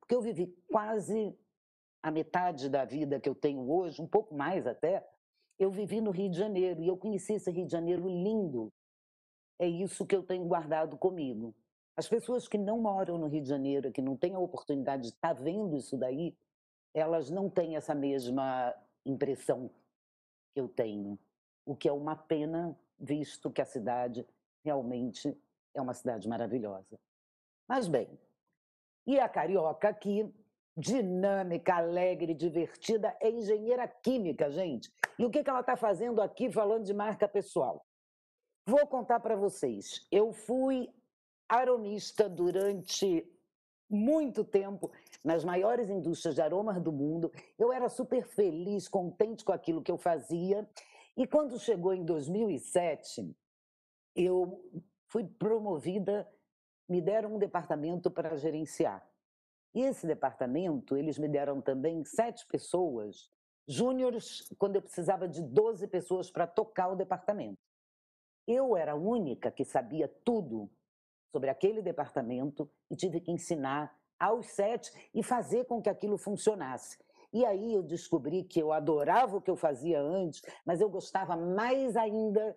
Porque 0.00 0.16
eu 0.16 0.20
vivi 0.20 0.48
quase 0.68 1.38
a 2.02 2.10
metade 2.10 2.68
da 2.68 2.84
vida 2.84 3.20
que 3.20 3.28
eu 3.28 3.36
tenho 3.36 3.70
hoje, 3.70 4.02
um 4.02 4.08
pouco 4.08 4.34
mais 4.34 4.66
até, 4.66 5.08
eu 5.60 5.70
vivi 5.70 6.00
no 6.00 6.10
Rio 6.10 6.28
de 6.28 6.36
Janeiro 6.36 6.82
e 6.82 6.88
eu 6.88 6.96
conheci 6.96 7.34
esse 7.34 7.50
Rio 7.52 7.66
de 7.66 7.72
Janeiro 7.72 8.08
lindo. 8.08 8.72
É 9.58 9.66
isso 9.66 10.06
que 10.06 10.16
eu 10.16 10.22
tenho 10.22 10.44
guardado 10.44 10.96
comigo. 10.96 11.54
As 11.96 12.08
pessoas 12.08 12.48
que 12.48 12.58
não 12.58 12.80
moram 12.80 13.18
no 13.18 13.28
Rio 13.28 13.42
de 13.42 13.48
Janeiro, 13.48 13.92
que 13.92 14.02
não 14.02 14.16
têm 14.16 14.34
a 14.34 14.38
oportunidade 14.38 15.02
de 15.02 15.08
estar 15.08 15.32
vendo 15.32 15.76
isso 15.76 15.96
daí, 15.96 16.36
elas 16.92 17.30
não 17.30 17.48
têm 17.48 17.76
essa 17.76 17.94
mesma 17.94 18.74
impressão 19.04 19.70
que 20.52 20.60
eu 20.60 20.68
tenho, 20.68 21.18
o 21.66 21.74
que 21.74 21.88
é 21.88 21.92
uma 21.92 22.16
pena, 22.16 22.76
visto 22.98 23.50
que 23.50 23.60
a 23.60 23.66
cidade 23.66 24.26
realmente 24.64 25.36
é 25.74 25.80
uma 25.80 25.94
cidade 25.94 26.28
maravilhosa. 26.28 26.98
Mas 27.68 27.88
bem, 27.88 28.08
e 29.06 29.18
a 29.18 29.28
carioca 29.28 29.88
aqui, 29.88 30.32
dinâmica, 30.76 31.74
alegre, 31.74 32.34
divertida, 32.34 33.16
é 33.20 33.30
engenheira 33.30 33.86
química, 33.86 34.50
gente. 34.50 34.92
E 35.18 35.24
o 35.24 35.30
que 35.30 35.48
ela 35.48 35.60
está 35.60 35.76
fazendo 35.76 36.20
aqui 36.20 36.50
falando 36.50 36.84
de 36.84 36.94
marca 36.94 37.28
pessoal? 37.28 37.84
Vou 38.66 38.86
contar 38.86 39.20
para 39.20 39.36
vocês. 39.36 40.06
Eu 40.10 40.32
fui 40.32 40.88
aronista 41.46 42.28
durante 42.28 43.30
muito 43.90 44.42
tempo 44.42 44.90
nas 45.22 45.44
maiores 45.44 45.90
indústrias 45.90 46.34
de 46.34 46.40
aromas 46.40 46.80
do 46.80 46.90
mundo. 46.90 47.30
Eu 47.58 47.70
era 47.70 47.90
super 47.90 48.26
feliz, 48.26 48.88
contente 48.88 49.44
com 49.44 49.52
aquilo 49.52 49.82
que 49.82 49.90
eu 49.90 49.98
fazia. 49.98 50.66
E 51.14 51.26
quando 51.26 51.58
chegou 51.58 51.92
em 51.92 52.04
2007, 52.04 53.36
eu 54.16 54.64
fui 55.08 55.24
promovida, 55.24 56.26
me 56.88 57.02
deram 57.02 57.34
um 57.34 57.38
departamento 57.38 58.10
para 58.10 58.36
gerenciar. 58.36 59.06
E 59.74 59.82
esse 59.82 60.06
departamento, 60.06 60.96
eles 60.96 61.18
me 61.18 61.28
deram 61.28 61.60
também 61.60 62.02
sete 62.04 62.46
pessoas, 62.46 63.30
júniores, 63.68 64.48
quando 64.56 64.76
eu 64.76 64.82
precisava 64.82 65.28
de 65.28 65.42
12 65.42 65.86
pessoas 65.88 66.30
para 66.30 66.46
tocar 66.46 66.88
o 66.88 66.96
departamento. 66.96 67.58
Eu 68.46 68.76
era 68.76 68.92
a 68.92 68.96
única 68.96 69.50
que 69.50 69.64
sabia 69.64 70.08
tudo 70.24 70.70
sobre 71.32 71.50
aquele 71.50 71.82
departamento 71.82 72.70
e 72.90 72.96
tive 72.96 73.20
que 73.20 73.32
ensinar 73.32 73.96
aos 74.18 74.46
sete 74.46 74.90
e 75.12 75.22
fazer 75.22 75.64
com 75.64 75.82
que 75.82 75.88
aquilo 75.88 76.16
funcionasse. 76.16 76.98
E 77.32 77.44
aí 77.44 77.74
eu 77.74 77.82
descobri 77.82 78.44
que 78.44 78.60
eu 78.60 78.72
adorava 78.72 79.36
o 79.36 79.40
que 79.40 79.50
eu 79.50 79.56
fazia 79.56 80.00
antes, 80.00 80.40
mas 80.64 80.80
eu 80.80 80.88
gostava 80.88 81.36
mais 81.36 81.96
ainda 81.96 82.56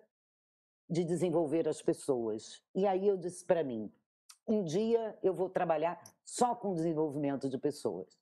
de 0.88 1.04
desenvolver 1.04 1.68
as 1.68 1.82
pessoas. 1.82 2.62
E 2.74 2.86
aí 2.86 3.06
eu 3.06 3.16
disse 3.16 3.44
para 3.44 3.64
mim: 3.64 3.92
um 4.46 4.62
dia 4.62 5.18
eu 5.22 5.34
vou 5.34 5.50
trabalhar 5.50 6.00
só 6.24 6.54
com 6.54 6.74
desenvolvimento 6.74 7.48
de 7.48 7.58
pessoas. 7.58 8.16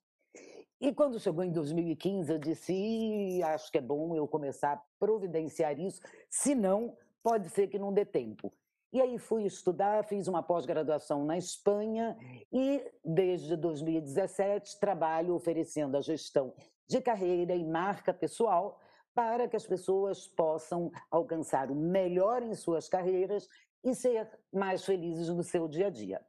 E 0.79 0.93
quando 0.93 1.19
chegou 1.19 1.43
em 1.43 1.51
2015, 1.51 2.31
eu 2.31 2.37
disse: 2.37 3.41
acho 3.43 3.71
que 3.71 3.77
é 3.77 3.81
bom 3.81 4.15
eu 4.15 4.27
começar 4.27 4.73
a 4.73 4.83
providenciar 4.99 5.79
isso, 5.79 6.01
senão 6.29 6.97
pode 7.27 7.49
ser 7.49 7.67
que 7.67 7.77
não 7.77 7.91
dê 7.91 8.05
tempo. 8.05 8.53
E 8.93 9.01
aí 9.01 9.17
fui 9.17 9.43
estudar, 9.43 10.05
fiz 10.05 10.29
uma 10.29 10.41
pós-graduação 10.41 11.25
na 11.25 11.37
Espanha 11.37 12.17
e 12.49 12.81
desde 13.03 13.57
2017 13.57 14.79
trabalho 14.79 15.35
oferecendo 15.35 15.97
a 15.97 16.01
gestão 16.01 16.53
de 16.87 17.01
carreira 17.01 17.53
e 17.53 17.65
marca 17.65 18.13
pessoal 18.13 18.79
para 19.13 19.45
que 19.45 19.57
as 19.57 19.67
pessoas 19.67 20.25
possam 20.25 20.89
alcançar 21.11 21.69
o 21.69 21.75
melhor 21.75 22.41
em 22.41 22.55
suas 22.55 22.87
carreiras 22.87 23.49
e 23.83 23.93
ser 23.93 24.29
mais 24.49 24.85
felizes 24.85 25.27
no 25.27 25.43
seu 25.43 25.67
dia 25.67 25.87
a 25.87 25.89
dia. 25.89 26.25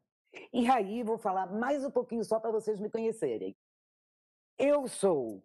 E 0.52 0.68
aí 0.68 1.04
vou 1.04 1.16
falar 1.16 1.46
mais 1.46 1.84
um 1.84 1.92
pouquinho 1.92 2.24
só 2.24 2.40
para 2.40 2.50
vocês 2.50 2.80
me 2.80 2.90
conhecerem. 2.90 3.56
Eu 4.58 4.88
sou 4.88 5.44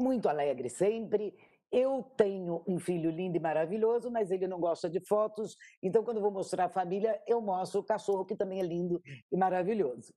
muito 0.00 0.30
alegre 0.30 0.70
sempre, 0.70 1.36
eu 1.72 2.02
tenho 2.18 2.62
um 2.68 2.78
filho 2.78 3.10
lindo 3.10 3.38
e 3.38 3.40
maravilhoso, 3.40 4.10
mas 4.10 4.30
ele 4.30 4.46
não 4.46 4.60
gosta 4.60 4.90
de 4.90 5.00
fotos, 5.00 5.56
então 5.82 6.04
quando 6.04 6.20
vou 6.20 6.30
mostrar 6.30 6.66
a 6.66 6.68
família, 6.68 7.20
eu 7.26 7.40
mostro 7.40 7.80
o 7.80 7.84
cachorro, 7.84 8.26
que 8.26 8.36
também 8.36 8.60
é 8.60 8.62
lindo 8.62 9.02
e 9.30 9.36
maravilhoso. 9.36 10.12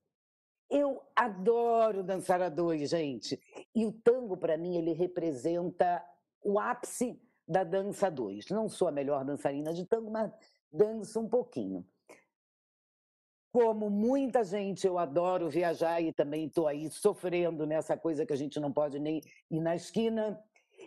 Eu 0.68 1.00
adoro 1.14 2.02
dançar 2.04 2.42
a 2.42 2.48
dois, 2.48 2.90
gente. 2.90 3.40
E 3.74 3.86
o 3.86 3.92
tango, 3.92 4.36
para 4.36 4.58
mim, 4.58 4.76
ele 4.76 4.92
representa 4.92 6.04
o 6.42 6.58
ápice 6.58 7.18
da 7.48 7.64
dança 7.64 8.08
a 8.08 8.10
dois. 8.10 8.46
Não 8.50 8.68
sou 8.68 8.88
a 8.88 8.92
melhor 8.92 9.24
dançarina 9.24 9.72
de 9.72 9.86
tango, 9.86 10.10
mas 10.10 10.30
danço 10.70 11.20
um 11.20 11.28
pouquinho. 11.28 11.86
Como 13.52 13.88
muita 13.88 14.44
gente, 14.44 14.86
eu 14.86 14.98
adoro 14.98 15.48
viajar 15.48 16.02
e 16.02 16.12
também 16.12 16.46
estou 16.46 16.66
aí 16.66 16.90
sofrendo 16.90 17.64
nessa 17.64 17.96
coisa 17.96 18.26
que 18.26 18.32
a 18.32 18.36
gente 18.36 18.60
não 18.60 18.70
pode 18.70 18.98
nem 18.98 19.22
ir 19.50 19.60
na 19.60 19.74
esquina 19.74 20.38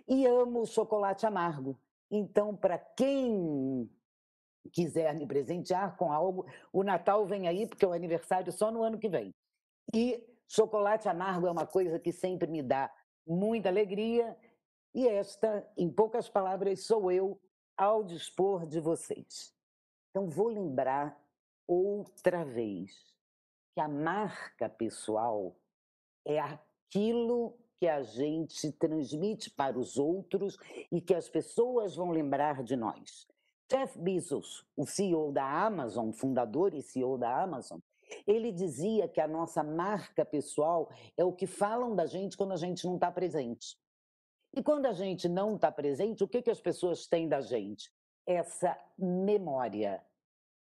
e 0.08 0.26
amo 0.26 0.66
chocolate 0.66 1.26
amargo. 1.26 1.80
Então, 2.12 2.56
para 2.56 2.78
quem 2.78 3.90
quiser 4.72 5.14
me 5.16 5.26
presentear 5.26 5.96
com 5.96 6.12
algo, 6.12 6.46
o 6.72 6.84
Natal 6.84 7.26
vem 7.26 7.48
aí, 7.48 7.68
porque 7.68 7.86
é 7.86 7.88
o 7.88 7.94
aniversário 7.94 8.52
só 8.52 8.72
no 8.72 8.84
ano 8.84 9.00
que 9.00 9.10
vem. 9.10 9.34
E 9.94 10.24
chocolate 10.48 11.08
amargo 11.08 11.48
é 11.48 11.52
uma 11.52 11.66
coisa 11.66 12.00
que 12.00 12.12
sempre 12.12 12.50
me 12.50 12.62
dá 12.62 12.92
muita 13.26 13.70
alegria, 13.70 14.36
e 14.94 15.08
esta, 15.08 15.68
em 15.78 15.90
poucas 15.90 16.28
palavras, 16.28 16.84
sou 16.86 17.12
eu 17.12 17.40
ao 17.78 18.04
dispor 18.04 18.66
de 18.66 18.80
vocês. 18.80 19.54
Então, 20.10 20.28
vou 20.28 20.48
lembrar 20.48 21.18
outra 21.68 22.44
vez 22.44 22.92
que 23.74 23.80
a 23.80 23.88
marca 23.88 24.68
pessoal 24.68 25.56
é 26.26 26.40
aquilo 26.40 27.56
que 27.80 27.88
a 27.88 28.04
gente 28.04 28.72
transmite 28.74 29.50
para 29.50 29.80
os 29.80 29.98
outros 29.98 30.58
e 30.92 31.00
que 31.00 31.16
as 31.16 31.30
pessoas 31.30 31.96
vão 31.96 32.12
lembrar 32.12 32.62
de 32.62 32.76
nós. 32.76 33.26
Jeff 33.70 33.98
Bezos, 33.98 34.66
o 34.76 34.86
CEO 34.86 35.32
da 35.32 35.46
Amazon, 35.66 36.12
fundador 36.12 36.74
e 36.74 36.82
CEO 36.82 37.18
da 37.18 37.42
Amazon, 37.42 37.80
ele 38.28 38.52
dizia 38.52 39.08
que 39.08 39.22
a 39.22 39.28
nossa 39.28 39.64
marca 39.64 40.26
pessoal 40.26 40.90
é 41.16 41.24
o 41.24 41.32
que 41.32 41.48
falam 41.48 41.96
da 41.96 42.06
gente 42.06 42.36
quando 42.36 42.52
a 42.52 42.58
gente 42.58 42.86
não 42.86 42.96
está 42.96 43.12
presente. 43.12 43.78
E 44.54 44.62
quando 44.62 44.88
a 44.88 44.94
gente 44.94 45.30
não 45.30 45.56
está 45.56 45.72
presente, 45.72 46.24
o 46.24 46.28
que, 46.28 46.42
que 46.42 46.50
as 46.50 46.60
pessoas 46.60 47.08
têm 47.08 47.30
da 47.30 47.40
gente? 47.40 47.94
Essa 48.28 48.78
memória, 48.98 50.04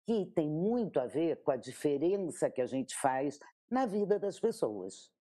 que 0.06 0.24
tem 0.26 0.48
muito 0.48 0.98
a 0.98 1.06
ver 1.06 1.42
com 1.42 1.50
a 1.50 1.56
diferença 1.56 2.48
que 2.48 2.62
a 2.62 2.66
gente 2.66 2.96
faz 2.96 3.38
na 3.68 3.84
vida 3.84 4.18
das 4.18 4.38
pessoas 4.38 5.11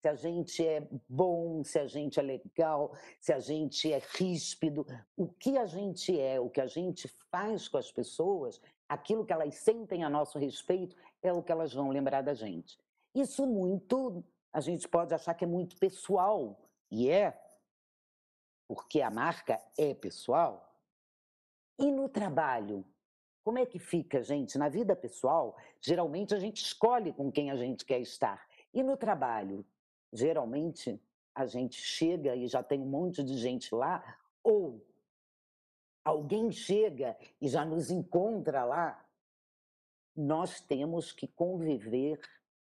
se 0.00 0.08
a 0.08 0.14
gente 0.14 0.66
é 0.66 0.88
bom, 1.08 1.62
se 1.62 1.78
a 1.78 1.86
gente 1.86 2.18
é 2.18 2.22
legal, 2.22 2.96
se 3.20 3.32
a 3.32 3.38
gente 3.38 3.92
é 3.92 4.00
ríspido, 4.14 4.86
o 5.14 5.28
que 5.28 5.58
a 5.58 5.66
gente 5.66 6.18
é, 6.18 6.40
o 6.40 6.48
que 6.48 6.60
a 6.60 6.66
gente 6.66 7.06
faz 7.30 7.68
com 7.68 7.76
as 7.76 7.92
pessoas, 7.92 8.60
aquilo 8.88 9.26
que 9.26 9.32
elas 9.32 9.56
sentem 9.56 10.02
a 10.02 10.08
nosso 10.08 10.38
respeito, 10.38 10.96
é 11.22 11.30
o 11.32 11.42
que 11.42 11.52
elas 11.52 11.74
vão 11.74 11.90
lembrar 11.90 12.22
da 12.22 12.32
gente. 12.32 12.78
Isso 13.14 13.46
muito, 13.46 14.24
a 14.50 14.60
gente 14.60 14.88
pode 14.88 15.12
achar 15.12 15.34
que 15.34 15.44
é 15.44 15.48
muito 15.48 15.76
pessoal, 15.76 16.58
e 16.90 17.10
é, 17.10 17.38
porque 18.66 19.02
a 19.02 19.10
marca 19.10 19.60
é 19.76 19.92
pessoal. 19.92 20.66
E 21.78 21.90
no 21.90 22.08
trabalho, 22.08 22.86
como 23.44 23.58
é 23.58 23.66
que 23.66 23.78
fica, 23.78 24.22
gente? 24.22 24.56
Na 24.56 24.68
vida 24.70 24.96
pessoal, 24.96 25.56
geralmente 25.78 26.34
a 26.34 26.38
gente 26.38 26.62
escolhe 26.62 27.12
com 27.12 27.30
quem 27.30 27.50
a 27.50 27.56
gente 27.56 27.84
quer 27.84 28.00
estar. 28.00 28.48
E 28.72 28.82
no 28.82 28.96
trabalho, 28.96 29.66
geralmente 30.12 31.00
a 31.34 31.46
gente 31.46 31.80
chega 31.80 32.34
e 32.34 32.46
já 32.46 32.62
tem 32.62 32.80
um 32.80 32.86
monte 32.86 33.22
de 33.22 33.36
gente 33.38 33.74
lá, 33.74 34.18
ou 34.42 34.84
alguém 36.04 36.50
chega 36.50 37.16
e 37.40 37.48
já 37.48 37.64
nos 37.64 37.90
encontra 37.90 38.64
lá, 38.64 39.04
nós 40.16 40.60
temos 40.60 41.12
que 41.12 41.26
conviver, 41.28 42.20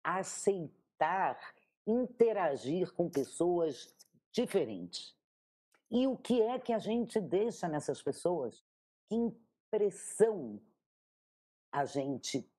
aceitar, 0.04 1.38
interagir 1.86 2.94
com 2.94 3.10
pessoas 3.10 3.94
diferente. 4.32 5.16
E 5.90 6.08
o 6.08 6.18
que 6.18 6.42
é 6.42 6.60
que 6.60 6.74
a 6.74 6.80
gente 6.80 7.20
deixa 7.20 7.68
nessas 7.68 8.02
pessoas? 8.02 8.64
Que 9.08 9.16
impressão 9.16 10.62
a 11.72 11.86
gente 11.86 12.50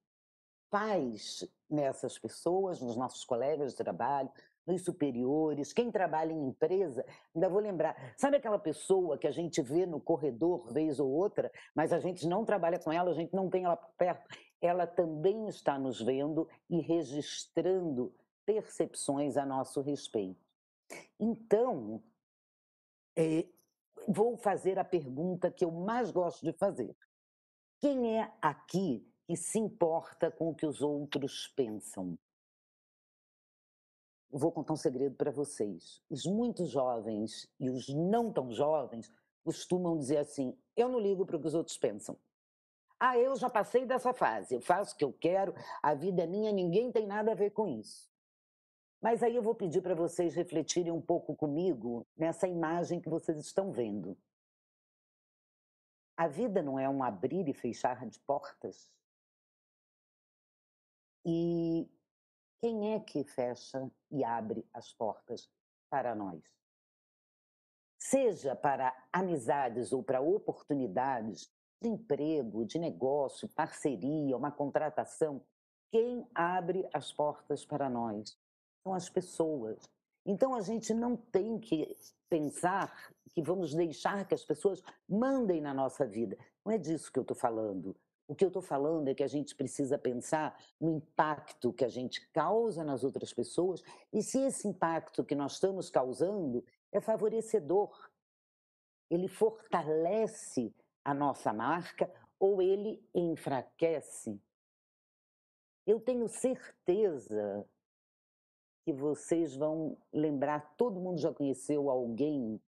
faz 0.70 1.44
nessas 1.70 2.18
pessoas, 2.18 2.80
nos 2.80 2.96
nossos 2.96 3.24
colegas 3.24 3.72
de 3.72 3.78
trabalho, 3.78 4.30
nos 4.66 4.84
superiores, 4.84 5.72
quem 5.72 5.90
trabalha 5.90 6.32
em 6.32 6.48
empresa, 6.48 7.04
ainda 7.34 7.48
vou 7.48 7.60
lembrar, 7.60 7.96
sabe 8.16 8.36
aquela 8.36 8.58
pessoa 8.58 9.18
que 9.18 9.26
a 9.26 9.30
gente 9.30 9.60
vê 9.60 9.86
no 9.86 10.00
corredor 10.00 10.72
vez 10.72 10.98
ou 10.98 11.10
outra, 11.10 11.50
mas 11.74 11.92
a 11.92 11.98
gente 11.98 12.26
não 12.26 12.44
trabalha 12.44 12.78
com 12.78 12.92
ela, 12.92 13.10
a 13.10 13.14
gente 13.14 13.34
não 13.34 13.50
tem 13.50 13.64
ela 13.64 13.76
perto, 13.76 14.26
ela 14.60 14.86
também 14.86 15.46
está 15.48 15.78
nos 15.78 16.00
vendo 16.00 16.48
e 16.70 16.80
registrando 16.80 18.14
percepções 18.46 19.36
a 19.36 19.44
nosso 19.44 19.80
respeito. 19.80 20.40
Então, 21.18 22.02
é, 23.16 23.46
vou 24.08 24.36
fazer 24.36 24.78
a 24.78 24.84
pergunta 24.84 25.50
que 25.50 25.64
eu 25.64 25.70
mais 25.70 26.10
gosto 26.10 26.44
de 26.44 26.52
fazer. 26.52 26.96
Quem 27.80 28.18
é 28.18 28.32
aqui 28.40 29.06
que 29.26 29.36
se 29.36 29.58
importa 29.58 30.30
com 30.30 30.50
o 30.50 30.54
que 30.54 30.66
os 30.66 30.82
outros 30.82 31.48
pensam? 31.54 32.18
Vou 34.38 34.50
contar 34.50 34.72
um 34.72 34.76
segredo 34.76 35.14
para 35.14 35.30
vocês. 35.30 36.02
Os 36.10 36.26
muito 36.26 36.66
jovens 36.66 37.48
e 37.58 37.70
os 37.70 37.88
não 37.88 38.32
tão 38.32 38.50
jovens 38.52 39.10
costumam 39.44 39.96
dizer 39.96 40.18
assim: 40.18 40.56
eu 40.76 40.88
não 40.88 40.98
ligo 40.98 41.24
para 41.24 41.36
o 41.36 41.40
que 41.40 41.46
os 41.46 41.54
outros 41.54 41.78
pensam. 41.78 42.18
Ah, 42.98 43.18
eu 43.18 43.36
já 43.36 43.50
passei 43.50 43.84
dessa 43.84 44.12
fase, 44.12 44.54
eu 44.54 44.60
faço 44.60 44.94
o 44.94 44.96
que 44.96 45.04
eu 45.04 45.12
quero, 45.12 45.54
a 45.82 45.94
vida 45.94 46.22
é 46.22 46.26
minha, 46.26 46.52
ninguém 46.52 46.90
tem 46.90 47.06
nada 47.06 47.32
a 47.32 47.34
ver 47.34 47.50
com 47.50 47.68
isso. 47.68 48.08
Mas 49.00 49.22
aí 49.22 49.36
eu 49.36 49.42
vou 49.42 49.54
pedir 49.54 49.82
para 49.82 49.94
vocês 49.94 50.34
refletirem 50.34 50.90
um 50.90 51.00
pouco 51.00 51.36
comigo 51.36 52.06
nessa 52.16 52.48
imagem 52.48 53.00
que 53.00 53.08
vocês 53.08 53.38
estão 53.38 53.70
vendo. 53.70 54.16
A 56.16 56.26
vida 56.26 56.62
não 56.62 56.78
é 56.78 56.88
um 56.88 57.02
abrir 57.02 57.46
e 57.48 57.52
fechar 57.52 58.06
de 58.06 58.18
portas? 58.20 58.90
E 61.26 61.86
quem 62.60 62.94
é 62.94 63.00
que 63.00 63.24
fecha 63.24 63.90
e 64.10 64.24
abre 64.24 64.66
as 64.72 64.92
portas 64.92 65.50
para 65.90 66.14
nós? 66.14 66.42
Seja 67.98 68.54
para 68.54 68.94
amizades 69.12 69.92
ou 69.92 70.02
para 70.02 70.20
oportunidades 70.20 71.50
de 71.80 71.88
emprego, 71.88 72.64
de 72.64 72.78
negócio, 72.78 73.48
parceria, 73.48 74.36
uma 74.36 74.50
contratação, 74.50 75.44
quem 75.90 76.26
abre 76.34 76.88
as 76.92 77.12
portas 77.12 77.64
para 77.64 77.88
nós 77.88 78.36
são 78.82 78.94
as 78.94 79.08
pessoas. 79.08 79.78
Então 80.26 80.54
a 80.54 80.60
gente 80.60 80.92
não 80.92 81.16
tem 81.16 81.58
que 81.58 81.96
pensar 82.28 83.12
que 83.32 83.42
vamos 83.42 83.74
deixar 83.74 84.26
que 84.26 84.34
as 84.34 84.44
pessoas 84.44 84.82
mandem 85.08 85.60
na 85.60 85.74
nossa 85.74 86.06
vida. 86.06 86.36
Não 86.64 86.72
é 86.72 86.78
disso 86.78 87.12
que 87.12 87.18
eu 87.18 87.22
estou 87.22 87.36
falando. 87.36 87.96
O 88.26 88.34
que 88.34 88.44
eu 88.44 88.48
estou 88.48 88.62
falando 88.62 89.08
é 89.08 89.14
que 89.14 89.22
a 89.22 89.28
gente 89.28 89.54
precisa 89.54 89.98
pensar 89.98 90.58
no 90.80 90.90
impacto 90.90 91.72
que 91.72 91.84
a 91.84 91.88
gente 91.88 92.26
causa 92.28 92.82
nas 92.82 93.04
outras 93.04 93.32
pessoas 93.32 93.82
e 94.12 94.22
se 94.22 94.38
esse 94.38 94.66
impacto 94.66 95.24
que 95.24 95.34
nós 95.34 95.54
estamos 95.54 95.90
causando 95.90 96.64
é 96.90 97.00
favorecedor. 97.00 98.10
Ele 99.10 99.28
fortalece 99.28 100.74
a 101.04 101.12
nossa 101.12 101.52
marca 101.52 102.10
ou 102.38 102.62
ele 102.62 103.06
enfraquece. 103.14 104.40
Eu 105.86 106.00
tenho 106.00 106.26
certeza 106.28 107.68
que 108.84 108.92
vocês 108.92 109.54
vão 109.54 109.98
lembrar, 110.12 110.74
todo 110.76 111.00
mundo 111.00 111.20
já 111.20 111.32
conheceu 111.32 111.90
alguém 111.90 112.60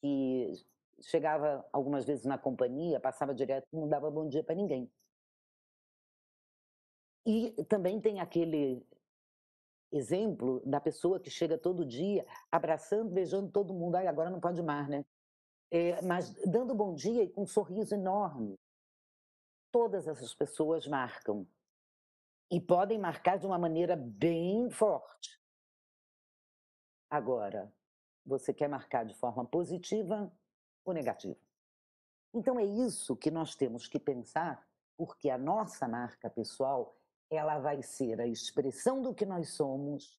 que 0.00 0.52
chegava 1.00 1.66
algumas 1.72 2.04
vezes 2.04 2.24
na 2.24 2.38
companhia, 2.38 3.00
passava 3.00 3.34
direto, 3.34 3.66
não 3.72 3.88
dava 3.88 4.10
bom 4.10 4.28
dia 4.28 4.42
para 4.42 4.54
ninguém. 4.54 4.90
E 7.26 7.50
também 7.64 8.00
tem 8.00 8.20
aquele 8.20 8.86
exemplo 9.92 10.62
da 10.64 10.80
pessoa 10.80 11.20
que 11.20 11.30
chega 11.30 11.58
todo 11.58 11.84
dia 11.84 12.26
abraçando, 12.50 13.10
beijando 13.10 13.50
todo 13.50 13.74
mundo. 13.74 13.96
Ai, 13.96 14.06
agora 14.06 14.30
não 14.30 14.40
pode 14.40 14.62
mais, 14.62 14.88
né? 14.88 15.04
É, 15.70 16.00
mas 16.02 16.32
dando 16.44 16.74
bom 16.74 16.94
dia 16.94 17.24
e 17.24 17.28
com 17.28 17.42
um 17.42 17.46
sorriso 17.46 17.94
enorme. 17.94 18.56
Todas 19.72 20.06
essas 20.06 20.32
pessoas 20.34 20.86
marcam. 20.86 21.46
E 22.48 22.60
podem 22.60 22.98
marcar 22.98 23.38
de 23.38 23.46
uma 23.46 23.58
maneira 23.58 23.96
bem 23.96 24.70
forte. 24.70 25.40
Agora, 27.10 27.72
você 28.24 28.54
quer 28.54 28.68
marcar 28.68 29.04
de 29.04 29.14
forma 29.14 29.44
positiva 29.44 30.32
ou 30.86 30.94
negativa. 30.94 31.36
Então 32.32 32.58
é 32.58 32.64
isso 32.64 33.16
que 33.16 33.30
nós 33.30 33.54
temos 33.54 33.86
que 33.86 33.98
pensar, 33.98 34.66
porque 34.96 35.28
a 35.28 35.36
nossa 35.36 35.86
marca 35.86 36.30
pessoal, 36.30 36.96
ela 37.28 37.58
vai 37.58 37.82
ser 37.82 38.20
a 38.20 38.26
expressão 38.26 39.02
do 39.02 39.14
que 39.14 39.26
nós 39.26 39.50
somos 39.50 40.18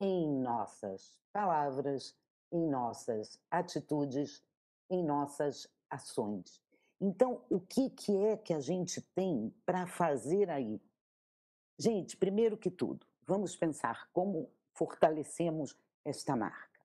em 0.00 0.28
nossas 0.40 1.16
palavras, 1.32 2.14
em 2.50 2.68
nossas 2.68 3.40
atitudes, 3.50 4.44
em 4.90 5.02
nossas 5.04 5.68
ações. 5.88 6.60
Então, 7.00 7.44
o 7.48 7.60
que, 7.60 7.90
que 7.90 8.16
é 8.16 8.36
que 8.36 8.52
a 8.52 8.60
gente 8.60 9.00
tem 9.00 9.54
para 9.64 9.86
fazer 9.86 10.50
aí? 10.50 10.80
Gente, 11.78 12.16
primeiro 12.16 12.56
que 12.56 12.70
tudo, 12.70 13.06
vamos 13.26 13.56
pensar 13.56 14.08
como 14.12 14.50
fortalecemos 14.74 15.76
esta 16.04 16.36
marca. 16.36 16.80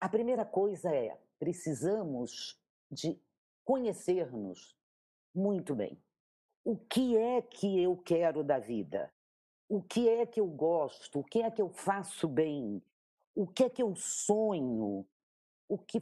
A 0.00 0.08
primeira 0.08 0.44
coisa 0.44 0.92
é 0.94 1.16
precisamos 1.42 2.56
de 2.88 3.20
conhecer-nos 3.64 4.76
muito 5.34 5.74
bem. 5.74 6.00
O 6.64 6.76
que 6.76 7.16
é 7.16 7.42
que 7.42 7.82
eu 7.82 7.96
quero 7.96 8.44
da 8.44 8.60
vida? 8.60 9.12
O 9.68 9.82
que 9.82 10.08
é 10.08 10.24
que 10.24 10.38
eu 10.38 10.46
gosto? 10.46 11.18
O 11.18 11.24
que 11.24 11.42
é 11.42 11.50
que 11.50 11.60
eu 11.60 11.68
faço 11.68 12.28
bem? 12.28 12.80
O 13.34 13.44
que 13.44 13.64
é 13.64 13.68
que 13.68 13.82
eu 13.82 13.92
sonho? 13.96 15.04
O 15.68 15.76
que, 15.76 15.98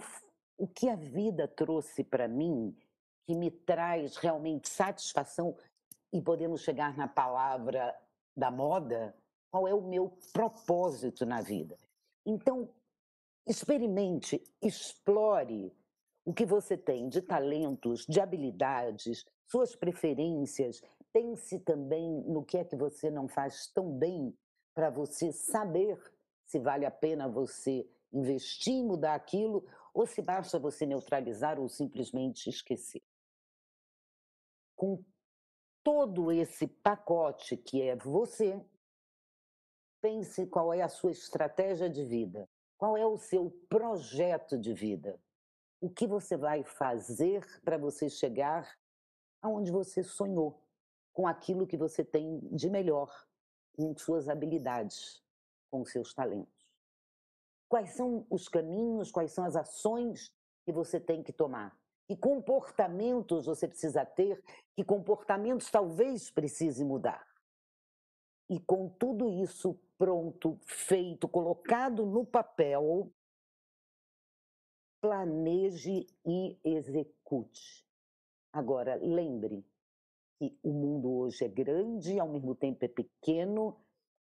o 0.58 0.68
que 0.68 0.90
a 0.90 0.96
vida 0.96 1.48
trouxe 1.48 2.04
para 2.04 2.28
mim 2.28 2.76
que 3.26 3.34
me 3.34 3.50
traz 3.50 4.18
realmente 4.18 4.68
satisfação? 4.68 5.56
E 6.12 6.20
podemos 6.20 6.60
chegar 6.60 6.94
na 6.98 7.08
palavra 7.08 7.98
da 8.36 8.50
moda: 8.50 9.16
qual 9.50 9.66
é 9.66 9.72
o 9.72 9.80
meu 9.80 10.14
propósito 10.34 11.24
na 11.24 11.40
vida? 11.40 11.78
Então, 12.26 12.68
Experimente, 13.46 14.42
explore 14.62 15.74
o 16.24 16.32
que 16.32 16.44
você 16.44 16.76
tem 16.76 17.08
de 17.08 17.22
talentos, 17.22 18.06
de 18.06 18.20
habilidades, 18.20 19.24
suas 19.46 19.74
preferências. 19.74 20.80
Pense 21.12 21.58
também 21.60 22.22
no 22.22 22.44
que 22.44 22.58
é 22.58 22.64
que 22.64 22.76
você 22.76 23.10
não 23.10 23.26
faz 23.26 23.66
tão 23.68 23.90
bem 23.90 24.36
para 24.74 24.90
você 24.90 25.32
saber 25.32 25.98
se 26.46 26.58
vale 26.58 26.86
a 26.86 26.90
pena 26.90 27.28
você 27.28 27.88
investir 28.12 28.74
em 28.74 28.84
mudar 28.84 29.14
aquilo 29.14 29.66
ou 29.92 30.06
se 30.06 30.22
basta 30.22 30.58
você 30.58 30.86
neutralizar 30.86 31.58
ou 31.58 31.68
simplesmente 31.68 32.48
esquecer. 32.48 33.02
Com 34.76 35.04
todo 35.82 36.30
esse 36.30 36.66
pacote 36.66 37.56
que 37.56 37.82
é 37.82 37.96
você, 37.96 38.60
pense 40.00 40.46
qual 40.46 40.72
é 40.72 40.82
a 40.82 40.88
sua 40.88 41.10
estratégia 41.10 41.88
de 41.88 42.04
vida. 42.04 42.48
Qual 42.80 42.96
é 42.96 43.04
o 43.04 43.18
seu 43.18 43.50
projeto 43.68 44.56
de 44.56 44.72
vida? 44.72 45.20
O 45.82 45.90
que 45.90 46.06
você 46.06 46.34
vai 46.34 46.64
fazer 46.64 47.46
para 47.62 47.76
você 47.76 48.08
chegar 48.08 48.74
aonde 49.42 49.70
você 49.70 50.02
sonhou, 50.02 50.64
com 51.12 51.28
aquilo 51.28 51.66
que 51.66 51.76
você 51.76 52.02
tem 52.02 52.38
de 52.50 52.70
melhor, 52.70 53.28
com 53.76 53.94
suas 53.98 54.30
habilidades, 54.30 55.22
com 55.70 55.84
seus 55.84 56.14
talentos? 56.14 56.66
Quais 57.68 57.90
são 57.90 58.26
os 58.30 58.48
caminhos, 58.48 59.12
quais 59.12 59.32
são 59.32 59.44
as 59.44 59.56
ações 59.56 60.34
que 60.64 60.72
você 60.72 60.98
tem 60.98 61.22
que 61.22 61.34
tomar? 61.34 61.78
Que 62.08 62.16
comportamentos 62.16 63.44
você 63.44 63.68
precisa 63.68 64.06
ter? 64.06 64.42
Que 64.74 64.82
comportamentos 64.82 65.70
talvez 65.70 66.30
precise 66.30 66.82
mudar? 66.82 67.28
E 68.48 68.58
com 68.58 68.88
tudo 68.88 69.28
isso 69.28 69.78
pronto, 70.00 70.58
feito, 70.64 71.28
colocado 71.28 72.06
no 72.06 72.24
papel, 72.24 73.12
planeje 74.98 76.06
e 76.24 76.58
execute. 76.64 77.86
Agora, 78.50 78.94
lembre 78.96 79.62
que 80.38 80.58
o 80.62 80.72
mundo 80.72 81.12
hoje 81.12 81.44
é 81.44 81.48
grande, 81.48 82.18
ao 82.18 82.30
mesmo 82.30 82.54
tempo 82.54 82.82
é 82.82 82.88
pequeno, 82.88 83.76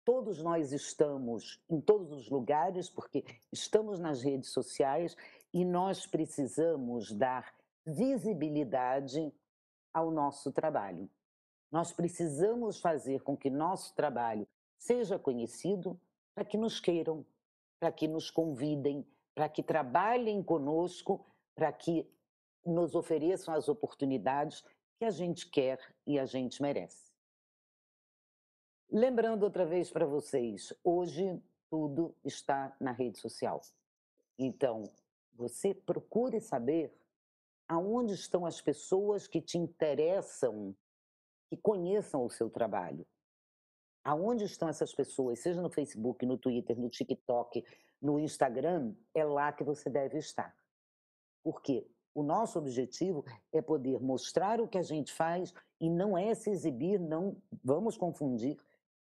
todos 0.04 0.42
nós 0.42 0.72
estamos 0.72 1.64
em 1.70 1.80
todos 1.80 2.12
os 2.12 2.28
lugares, 2.28 2.90
porque 2.90 3.24
estamos 3.52 4.00
nas 4.00 4.24
redes 4.24 4.50
sociais 4.50 5.16
e 5.54 5.64
nós 5.64 6.08
precisamos 6.08 7.12
dar 7.12 7.54
visibilidade 7.86 9.32
ao 9.94 10.10
nosso 10.10 10.52
trabalho. 10.52 11.08
Nós 11.72 11.92
precisamos 11.92 12.82
fazer 12.82 13.22
com 13.22 13.38
que 13.38 13.52
nosso 13.52 13.94
trabalho 13.94 14.48
seja 14.78 15.18
conhecido 15.18 16.00
para 16.34 16.46
que 16.46 16.58
nos 16.58 16.80
queiram, 16.80 17.26
para 17.80 17.92
que 17.92 18.08
nos 18.08 18.30
convidem, 18.30 19.06
para 19.34 19.50
que 19.50 19.64
trabalhem 19.64 20.42
conosco, 20.44 21.26
para 21.56 21.72
que 21.72 22.10
nos 22.66 22.96
ofereçam 22.96 23.54
as 23.54 23.70
oportunidades 23.70 24.64
que 24.98 25.06
a 25.06 25.12
gente 25.12 25.50
quer 25.50 25.80
e 26.06 26.20
a 26.20 26.26
gente 26.26 26.62
merece. 26.62 27.12
Lembrando 28.90 29.44
outra 29.44 29.66
vez 29.66 29.90
para 29.92 30.06
vocês, 30.06 30.74
hoje 30.84 31.42
tudo 31.70 32.16
está 32.24 32.76
na 32.80 32.92
rede 32.92 33.18
social. 33.18 33.62
Então, 34.40 34.84
você 35.34 35.74
procure 35.74 36.40
saber 36.40 36.94
aonde 37.68 38.14
estão 38.14 38.46
as 38.46 38.62
pessoas 38.62 39.28
que 39.28 39.42
te 39.42 39.58
interessam, 39.58 40.76
que 41.50 41.58
conheçam 41.58 42.24
o 42.24 42.30
seu 42.30 42.50
trabalho. 42.50 43.06
Aonde 44.08 44.46
estão 44.46 44.70
essas 44.70 44.96
pessoas, 44.96 45.42
seja 45.42 45.62
no 45.62 45.70
Facebook, 45.70 46.26
no 46.26 46.38
Twitter, 46.38 46.80
no 46.80 46.88
TikTok, 46.88 47.62
no 48.02 48.18
Instagram, 48.18 48.96
é 49.14 49.26
lá 49.26 49.52
que 49.52 49.66
você 49.66 49.90
deve 49.90 50.18
estar. 50.18 50.56
Porque 51.44 51.86
o 52.16 52.24
nosso 52.24 52.58
objetivo 52.58 53.26
é 53.52 53.62
poder 53.62 54.00
mostrar 54.00 54.62
o 54.62 54.68
que 54.68 54.78
a 54.78 54.82
gente 54.82 55.12
faz 55.12 55.54
e 55.78 55.90
não 55.90 56.18
é 56.18 56.34
se 56.34 56.50
exibir, 56.50 57.02
não 57.02 57.36
vamos 57.62 57.98
confundir, 57.98 58.58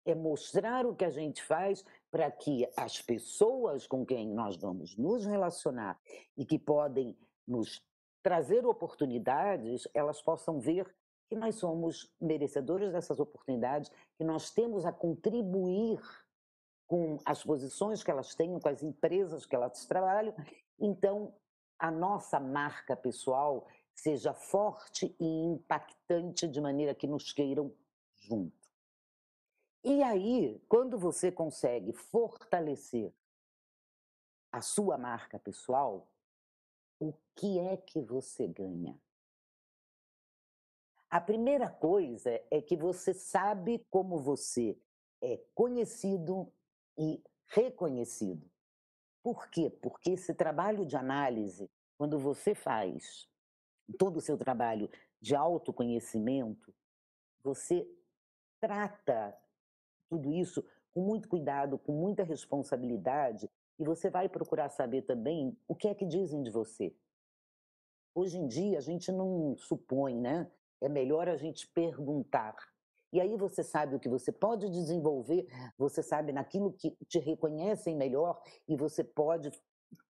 é 0.05 0.13
mostrar 0.13 0.85
o 0.85 0.93
que 0.93 1.05
a 1.05 1.09
gente 1.09 1.41
faz 1.43 1.85
para 2.11 2.29
que 2.29 2.69
as 2.75 3.01
pessoas 3.01 3.87
com 3.87 4.05
quem 4.05 4.27
nós 4.27 4.57
vamos 4.57 4.97
nos 4.97 5.25
relacionar 5.25 5.97
e 6.35 6.45
que 6.45 6.59
podem 6.59 7.17
nos 7.47 7.81
trazer 8.21 8.65
oportunidades, 8.65 9.87
elas 9.93 10.21
possam 10.21 10.59
ver 10.59 10.93
que 11.29 11.35
nós 11.35 11.55
somos 11.55 12.11
merecedores 12.19 12.91
dessas 12.91 13.19
oportunidades, 13.19 13.91
que 14.17 14.23
nós 14.23 14.49
temos 14.49 14.83
a 14.83 14.91
contribuir 14.91 16.01
com 16.87 17.19
as 17.23 17.43
posições 17.43 18.03
que 18.03 18.09
elas 18.09 18.33
têm, 18.33 18.59
com 18.59 18.67
as 18.67 18.81
empresas 18.81 19.45
que 19.45 19.55
elas 19.55 19.85
trabalham. 19.85 20.33
Então, 20.79 21.31
a 21.77 21.91
nossa 21.91 22.39
marca 22.39 22.97
pessoal 22.97 23.67
seja 23.93 24.33
forte 24.33 25.15
e 25.19 25.25
impactante 25.25 26.47
de 26.47 26.59
maneira 26.59 26.95
que 26.95 27.05
nos 27.05 27.31
queiram 27.31 27.71
junto. 28.15 28.57
E 29.83 30.01
aí, 30.01 30.59
quando 30.67 30.97
você 30.97 31.31
consegue 31.31 31.93
fortalecer 31.93 33.13
a 34.51 34.61
sua 34.61 34.97
marca 34.97 35.37
pessoal, 35.37 36.11
o 36.99 37.13
que 37.35 37.59
é 37.59 37.77
que 37.77 38.01
você 38.01 38.47
ganha? 38.47 38.99
A 41.09 41.19
primeira 41.19 41.67
coisa 41.67 42.39
é 42.51 42.61
que 42.61 42.77
você 42.77 43.15
sabe 43.15 43.83
como 43.89 44.19
você 44.19 44.77
é 45.21 45.37
conhecido 45.55 46.53
e 46.95 47.23
reconhecido. 47.47 48.47
Por 49.23 49.49
quê? 49.49 49.71
Porque 49.81 50.11
esse 50.11 50.35
trabalho 50.35 50.85
de 50.85 50.95
análise, 50.95 51.67
quando 51.97 52.19
você 52.19 52.53
faz 52.53 53.27
todo 53.97 54.17
o 54.17 54.21
seu 54.21 54.37
trabalho 54.37 54.87
de 55.19 55.35
autoconhecimento, 55.35 56.71
você 57.43 57.89
trata 58.61 59.35
tudo 60.09 60.31
isso 60.31 60.63
com 60.93 61.01
muito 61.01 61.27
cuidado, 61.27 61.79
com 61.79 61.91
muita 61.91 62.23
responsabilidade, 62.23 63.49
e 63.79 63.83
você 63.83 64.11
vai 64.11 64.29
procurar 64.29 64.69
saber 64.69 65.03
também 65.03 65.57
o 65.67 65.75
que 65.75 65.87
é 65.87 65.95
que 65.95 66.05
dizem 66.05 66.43
de 66.43 66.51
você. 66.51 66.95
Hoje 68.13 68.37
em 68.37 68.47
dia, 68.47 68.77
a 68.77 68.81
gente 68.81 69.11
não 69.11 69.55
supõe, 69.57 70.19
né? 70.19 70.51
É 70.81 70.89
melhor 70.89 71.27
a 71.27 71.35
gente 71.35 71.67
perguntar. 71.67 72.55
E 73.11 73.19
aí 73.19 73.35
você 73.35 73.63
sabe 73.63 73.95
o 73.95 73.99
que 73.99 74.07
você 74.07 74.31
pode 74.31 74.69
desenvolver, 74.69 75.47
você 75.77 76.03
sabe 76.03 76.31
naquilo 76.31 76.73
que 76.73 76.95
te 77.07 77.19
reconhecem 77.19 77.95
melhor 77.95 78.41
e 78.67 78.75
você 78.75 79.03
pode 79.03 79.51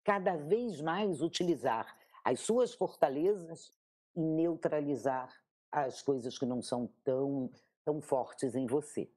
cada 0.03 0.35
vez 0.35 0.81
mais 0.81 1.21
utilizar 1.21 1.97
as 2.23 2.41
suas 2.41 2.73
fortalezas 2.73 3.71
e 4.15 4.21
neutralizar 4.21 5.33
as 5.71 6.01
coisas 6.01 6.37
que 6.37 6.45
não 6.45 6.61
são 6.61 6.87
tão, 7.03 7.49
tão 7.85 8.01
fortes 8.01 8.55
em 8.55 8.65
você. 8.65 9.09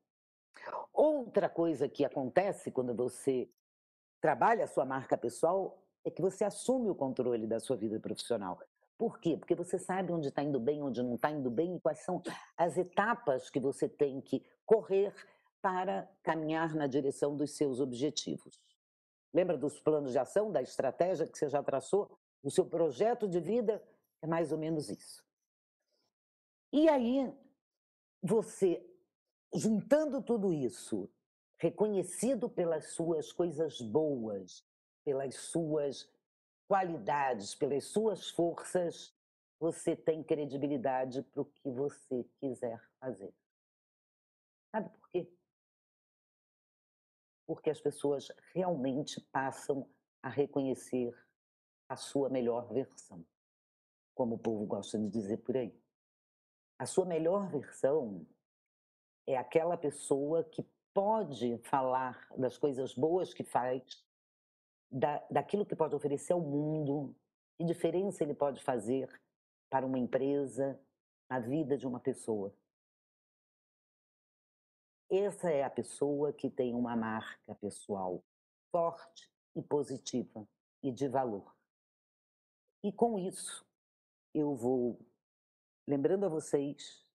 Outra 0.92 1.48
coisa 1.48 1.88
que 1.88 2.04
acontece 2.04 2.70
quando 2.70 2.94
você 2.94 3.50
trabalha 4.20 4.64
a 4.64 4.68
sua 4.68 4.84
marca 4.84 5.16
pessoal 5.16 5.82
é 6.04 6.10
que 6.10 6.22
você 6.22 6.44
assume 6.44 6.90
o 6.90 6.94
controle 6.94 7.46
da 7.46 7.58
sua 7.58 7.76
vida 7.76 7.98
profissional. 7.98 8.60
Por 9.02 9.18
quê? 9.18 9.36
Porque 9.36 9.56
você 9.56 9.80
sabe 9.80 10.12
onde 10.12 10.28
está 10.28 10.44
indo 10.44 10.60
bem, 10.60 10.80
onde 10.80 11.02
não 11.02 11.16
está 11.16 11.28
indo 11.28 11.50
bem 11.50 11.74
e 11.74 11.80
quais 11.80 11.98
são 12.04 12.22
as 12.56 12.78
etapas 12.78 13.50
que 13.50 13.58
você 13.58 13.88
tem 13.88 14.20
que 14.20 14.46
correr 14.64 15.12
para 15.60 16.08
caminhar 16.22 16.72
na 16.76 16.86
direção 16.86 17.36
dos 17.36 17.50
seus 17.56 17.80
objetivos. 17.80 18.62
Lembra 19.34 19.58
dos 19.58 19.80
planos 19.80 20.12
de 20.12 20.18
ação, 20.20 20.52
da 20.52 20.62
estratégia 20.62 21.26
que 21.26 21.36
você 21.36 21.48
já 21.48 21.60
traçou? 21.64 22.16
O 22.44 22.48
seu 22.48 22.64
projeto 22.64 23.26
de 23.26 23.40
vida 23.40 23.82
é 24.22 24.26
mais 24.28 24.52
ou 24.52 24.58
menos 24.58 24.88
isso. 24.88 25.24
E 26.72 26.88
aí, 26.88 27.28
você 28.22 28.88
juntando 29.52 30.22
tudo 30.22 30.52
isso, 30.52 31.10
reconhecido 31.58 32.48
pelas 32.48 32.92
suas 32.92 33.32
coisas 33.32 33.80
boas, 33.80 34.64
pelas 35.04 35.34
suas 35.34 36.08
qualidades, 36.68 37.54
pelas 37.54 37.84
suas 37.84 38.30
forças, 38.30 39.14
você 39.58 39.94
tem 39.94 40.22
credibilidade 40.22 41.22
para 41.22 41.42
o 41.42 41.44
que 41.44 41.70
você 41.70 42.24
quiser 42.40 42.82
fazer. 42.98 43.32
Sabe 44.74 44.88
por 44.88 45.10
quê? 45.10 45.30
Porque 47.46 47.70
as 47.70 47.80
pessoas 47.80 48.28
realmente 48.54 49.20
passam 49.32 49.88
a 50.22 50.28
reconhecer 50.28 51.14
a 51.88 51.96
sua 51.96 52.30
melhor 52.30 52.72
versão, 52.72 53.24
como 54.14 54.36
o 54.36 54.38
povo 54.38 54.64
gosta 54.64 54.98
de 54.98 55.08
dizer 55.08 55.38
por 55.38 55.56
aí. 55.56 55.78
A 56.78 56.86
sua 56.86 57.04
melhor 57.04 57.50
versão 57.50 58.26
é 59.26 59.36
aquela 59.36 59.76
pessoa 59.76 60.42
que 60.42 60.66
pode 60.94 61.58
falar 61.58 62.28
das 62.36 62.58
coisas 62.58 62.94
boas 62.94 63.32
que 63.32 63.44
faz, 63.44 64.04
da, 64.92 65.24
daquilo 65.30 65.64
que 65.64 65.74
pode 65.74 65.94
oferecer 65.94 66.34
ao 66.34 66.40
mundo, 66.40 67.16
que 67.56 67.64
diferença 67.64 68.22
ele 68.22 68.34
pode 68.34 68.62
fazer 68.62 69.08
para 69.70 69.86
uma 69.86 69.98
empresa, 69.98 70.78
na 71.30 71.40
vida 71.40 71.78
de 71.78 71.86
uma 71.86 71.98
pessoa. 71.98 72.54
Essa 75.10 75.50
é 75.50 75.62
a 75.62 75.70
pessoa 75.70 76.32
que 76.32 76.50
tem 76.50 76.74
uma 76.74 76.94
marca 76.94 77.54
pessoal 77.54 78.22
forte 78.70 79.30
e 79.56 79.62
positiva 79.62 80.46
e 80.82 80.90
de 80.90 81.08
valor. 81.08 81.54
E 82.84 82.92
com 82.92 83.18
isso, 83.18 83.64
eu 84.34 84.54
vou 84.54 84.98
lembrando 85.86 86.26
a 86.26 86.28
vocês 86.28 87.06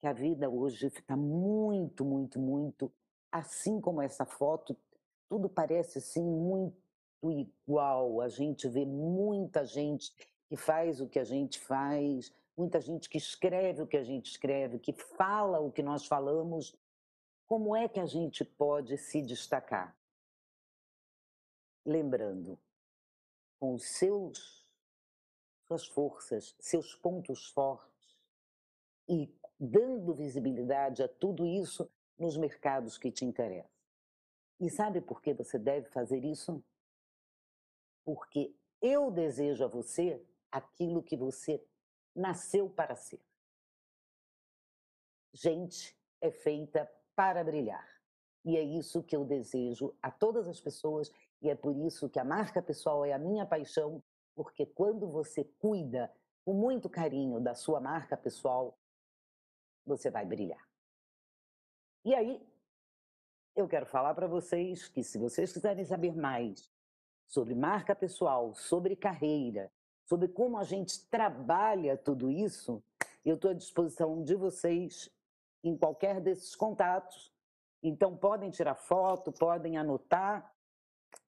que 0.00 0.06
a 0.06 0.12
vida 0.12 0.48
hoje 0.48 0.86
está 0.86 1.16
muito, 1.16 2.04
muito, 2.04 2.38
muito, 2.38 2.92
assim 3.30 3.80
como 3.80 4.02
essa 4.02 4.24
foto, 4.24 4.76
tudo 5.32 5.48
parece 5.48 5.96
assim 5.96 6.22
muito 6.22 6.76
igual. 7.24 8.20
A 8.20 8.28
gente 8.28 8.68
vê 8.68 8.84
muita 8.84 9.64
gente 9.64 10.12
que 10.46 10.58
faz 10.58 11.00
o 11.00 11.08
que 11.08 11.18
a 11.18 11.24
gente 11.24 11.58
faz, 11.58 12.30
muita 12.54 12.78
gente 12.82 13.08
que 13.08 13.16
escreve 13.16 13.80
o 13.80 13.86
que 13.86 13.96
a 13.96 14.04
gente 14.04 14.30
escreve, 14.30 14.78
que 14.78 14.92
fala 14.92 15.58
o 15.58 15.72
que 15.72 15.82
nós 15.82 16.04
falamos. 16.04 16.76
Como 17.46 17.74
é 17.74 17.88
que 17.88 17.98
a 17.98 18.04
gente 18.04 18.44
pode 18.44 18.98
se 18.98 19.22
destacar? 19.22 19.96
Lembrando, 21.82 22.58
com 23.58 23.78
seus 23.78 24.68
suas 25.66 25.86
forças, 25.86 26.54
seus 26.60 26.94
pontos 26.94 27.46
fortes 27.52 28.18
e 29.08 29.34
dando 29.58 30.12
visibilidade 30.12 31.02
a 31.02 31.08
tudo 31.08 31.46
isso 31.46 31.90
nos 32.18 32.36
mercados 32.36 32.98
que 32.98 33.10
te 33.10 33.24
interessam. 33.24 33.81
E 34.62 34.70
sabe 34.70 35.00
por 35.00 35.20
que 35.20 35.34
você 35.34 35.58
deve 35.58 35.88
fazer 35.88 36.24
isso? 36.24 36.62
Porque 38.04 38.54
eu 38.80 39.10
desejo 39.10 39.64
a 39.64 39.66
você 39.66 40.24
aquilo 40.52 41.02
que 41.02 41.16
você 41.16 41.60
nasceu 42.14 42.70
para 42.70 42.94
ser. 42.94 43.20
Gente 45.32 45.98
é 46.20 46.30
feita 46.30 46.88
para 47.16 47.42
brilhar. 47.42 47.84
E 48.44 48.56
é 48.56 48.62
isso 48.62 49.02
que 49.02 49.16
eu 49.16 49.24
desejo 49.24 49.96
a 50.00 50.12
todas 50.12 50.46
as 50.46 50.60
pessoas, 50.60 51.10
e 51.40 51.50
é 51.50 51.56
por 51.56 51.76
isso 51.76 52.08
que 52.08 52.20
a 52.20 52.24
marca 52.24 52.62
pessoal 52.62 53.04
é 53.04 53.12
a 53.12 53.18
minha 53.18 53.44
paixão, 53.44 54.00
porque 54.32 54.64
quando 54.64 55.08
você 55.08 55.42
cuida 55.58 56.14
com 56.44 56.54
muito 56.54 56.88
carinho 56.88 57.40
da 57.40 57.56
sua 57.56 57.80
marca 57.80 58.16
pessoal, 58.16 58.78
você 59.84 60.08
vai 60.08 60.24
brilhar. 60.24 60.64
E 62.04 62.14
aí, 62.14 62.51
eu 63.54 63.68
quero 63.68 63.86
falar 63.86 64.14
para 64.14 64.26
vocês 64.26 64.88
que 64.88 65.02
se 65.02 65.18
vocês 65.18 65.52
quiserem 65.52 65.84
saber 65.84 66.16
mais 66.16 66.70
sobre 67.26 67.54
marca 67.54 67.94
pessoal, 67.94 68.54
sobre 68.54 68.96
carreira, 68.96 69.70
sobre 70.04 70.28
como 70.28 70.58
a 70.58 70.64
gente 70.64 71.06
trabalha 71.08 71.96
tudo 71.96 72.30
isso, 72.30 72.82
eu 73.24 73.36
estou 73.36 73.50
à 73.50 73.54
disposição 73.54 74.22
de 74.22 74.34
vocês 74.34 75.10
em 75.62 75.76
qualquer 75.76 76.20
desses 76.20 76.56
contatos. 76.56 77.32
Então, 77.82 78.16
podem 78.16 78.50
tirar 78.50 78.74
foto, 78.74 79.32
podem 79.32 79.76
anotar 79.76 80.52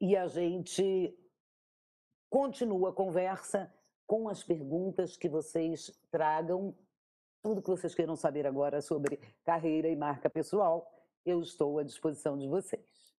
e 0.00 0.16
a 0.16 0.26
gente 0.26 1.16
continua 2.30 2.90
a 2.90 2.92
conversa 2.92 3.72
com 4.06 4.28
as 4.28 4.42
perguntas 4.42 5.16
que 5.16 5.28
vocês 5.28 5.90
tragam, 6.10 6.74
tudo 7.42 7.62
que 7.62 7.70
vocês 7.70 7.94
queiram 7.94 8.16
saber 8.16 8.46
agora 8.46 8.80
sobre 8.80 9.16
carreira 9.44 9.88
e 9.88 9.96
marca 9.96 10.28
pessoal, 10.28 10.90
eu 11.24 11.40
estou 11.40 11.78
à 11.78 11.82
disposição 11.82 12.36
de 12.36 12.46
vocês. 12.46 13.14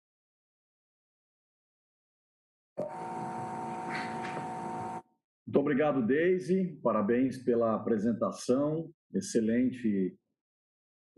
Muito 5.45 5.59
obrigado, 5.59 6.05
Daisy. 6.05 6.79
Parabéns 6.81 7.37
pela 7.37 7.75
apresentação. 7.75 8.91
Excelente 9.13 10.17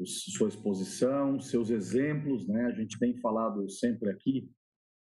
sua 0.05 0.47
exposição, 0.47 1.39
seus 1.39 1.71
exemplos, 1.71 2.47
né? 2.47 2.65
A 2.65 2.71
gente 2.71 2.99
tem 2.99 3.17
falado 3.17 3.67
sempre 3.67 4.11
aqui 4.11 4.47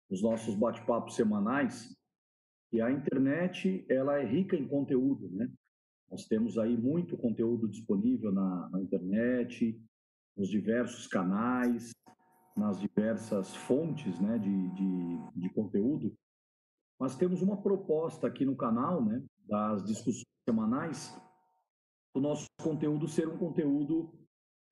nos 0.08 0.22
nossos 0.22 0.54
bate-papos 0.54 1.14
semanais 1.14 1.94
que 2.70 2.80
a 2.80 2.90
internet 2.90 3.84
ela 3.88 4.18
é 4.18 4.24
rica 4.24 4.56
em 4.56 4.66
conteúdo, 4.66 5.28
né? 5.30 5.50
Nós 6.10 6.26
temos 6.26 6.56
aí 6.56 6.74
muito 6.74 7.18
conteúdo 7.18 7.68
disponível 7.68 8.32
na, 8.32 8.70
na 8.70 8.80
internet, 8.80 9.78
nos 10.38 10.48
diversos 10.48 11.08
canais, 11.08 11.90
nas 12.56 12.80
diversas 12.80 13.54
fontes, 13.54 14.20
né, 14.20 14.38
de, 14.38 14.68
de, 14.70 15.18
de 15.34 15.50
conteúdo. 15.50 16.16
Mas 16.98 17.16
temos 17.16 17.42
uma 17.42 17.60
proposta 17.60 18.26
aqui 18.26 18.44
no 18.44 18.56
canal, 18.56 19.04
né, 19.04 19.22
das 19.48 19.84
discussões 19.84 20.24
semanais, 20.48 21.14
o 22.14 22.20
nosso 22.20 22.46
conteúdo 22.62 23.08
ser 23.08 23.28
um 23.28 23.36
conteúdo 23.36 24.12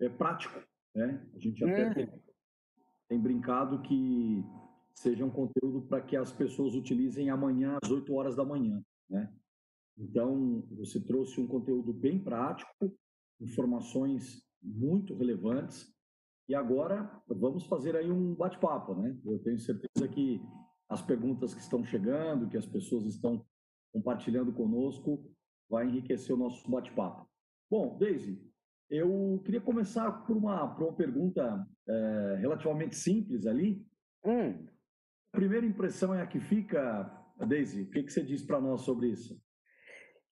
é, 0.00 0.08
prático, 0.08 0.58
né? 0.94 1.24
A 1.34 1.38
gente 1.38 1.62
até 1.62 1.94
tem, 1.94 2.22
tem 3.08 3.20
brincado 3.20 3.82
que 3.82 4.42
seja 4.94 5.24
um 5.24 5.30
conteúdo 5.30 5.82
para 5.82 6.00
que 6.00 6.16
as 6.16 6.32
pessoas 6.32 6.74
utilizem 6.74 7.30
amanhã 7.30 7.78
às 7.82 7.90
8 7.90 8.12
horas 8.14 8.34
da 8.34 8.44
manhã, 8.44 8.82
né? 9.08 9.32
Então, 9.98 10.62
você 10.72 11.00
trouxe 11.00 11.40
um 11.40 11.46
conteúdo 11.46 11.92
bem 11.92 12.18
prático, 12.18 12.92
informações 13.40 14.45
muito 14.62 15.14
relevantes, 15.14 15.94
e 16.48 16.54
agora 16.54 17.10
vamos 17.26 17.66
fazer 17.66 17.96
aí 17.96 18.10
um 18.10 18.34
bate-papo, 18.34 18.94
né? 18.94 19.18
Eu 19.24 19.38
tenho 19.40 19.58
certeza 19.58 20.06
que 20.08 20.40
as 20.88 21.02
perguntas 21.02 21.52
que 21.52 21.60
estão 21.60 21.84
chegando, 21.84 22.48
que 22.48 22.56
as 22.56 22.66
pessoas 22.66 23.04
estão 23.04 23.44
compartilhando 23.92 24.52
conosco, 24.52 25.28
vai 25.68 25.86
enriquecer 25.86 26.34
o 26.34 26.38
nosso 26.38 26.70
bate-papo. 26.70 27.28
Bom, 27.68 27.98
Daisy, 27.98 28.40
eu 28.88 29.42
queria 29.44 29.60
começar 29.60 30.24
por 30.24 30.36
uma, 30.36 30.72
por 30.72 30.84
uma 30.84 30.92
pergunta 30.92 31.66
é, 31.88 32.36
relativamente 32.38 32.94
simples 32.94 33.44
ali. 33.46 33.84
Hum. 34.24 34.66
A 35.32 35.36
primeira 35.36 35.66
impressão 35.66 36.14
é 36.14 36.22
a 36.22 36.26
que 36.26 36.38
fica, 36.38 37.10
Daisy. 37.48 37.82
O 37.82 37.90
que, 37.90 38.04
que 38.04 38.12
você 38.12 38.22
diz 38.22 38.42
para 38.42 38.60
nós 38.60 38.82
sobre 38.82 39.08
isso? 39.08 39.36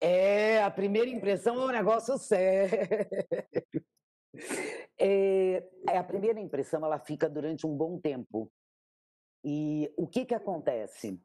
É, 0.01 0.63
a 0.63 0.71
primeira 0.71 1.09
impressão 1.09 1.55
é 1.61 1.67
um 1.67 1.73
negócio 1.73 2.19
sério. 2.19 2.89
É, 5.03 5.67
é, 5.89 5.97
a 5.97 6.05
primeira 6.05 6.39
impressão 6.39 6.85
ela 6.85 6.99
fica 6.99 7.27
durante 7.27 7.67
um 7.67 7.75
bom 7.75 7.99
tempo. 7.99 8.53
E 9.43 9.91
o 9.97 10.07
que, 10.07 10.27
que 10.27 10.35
acontece? 10.35 11.19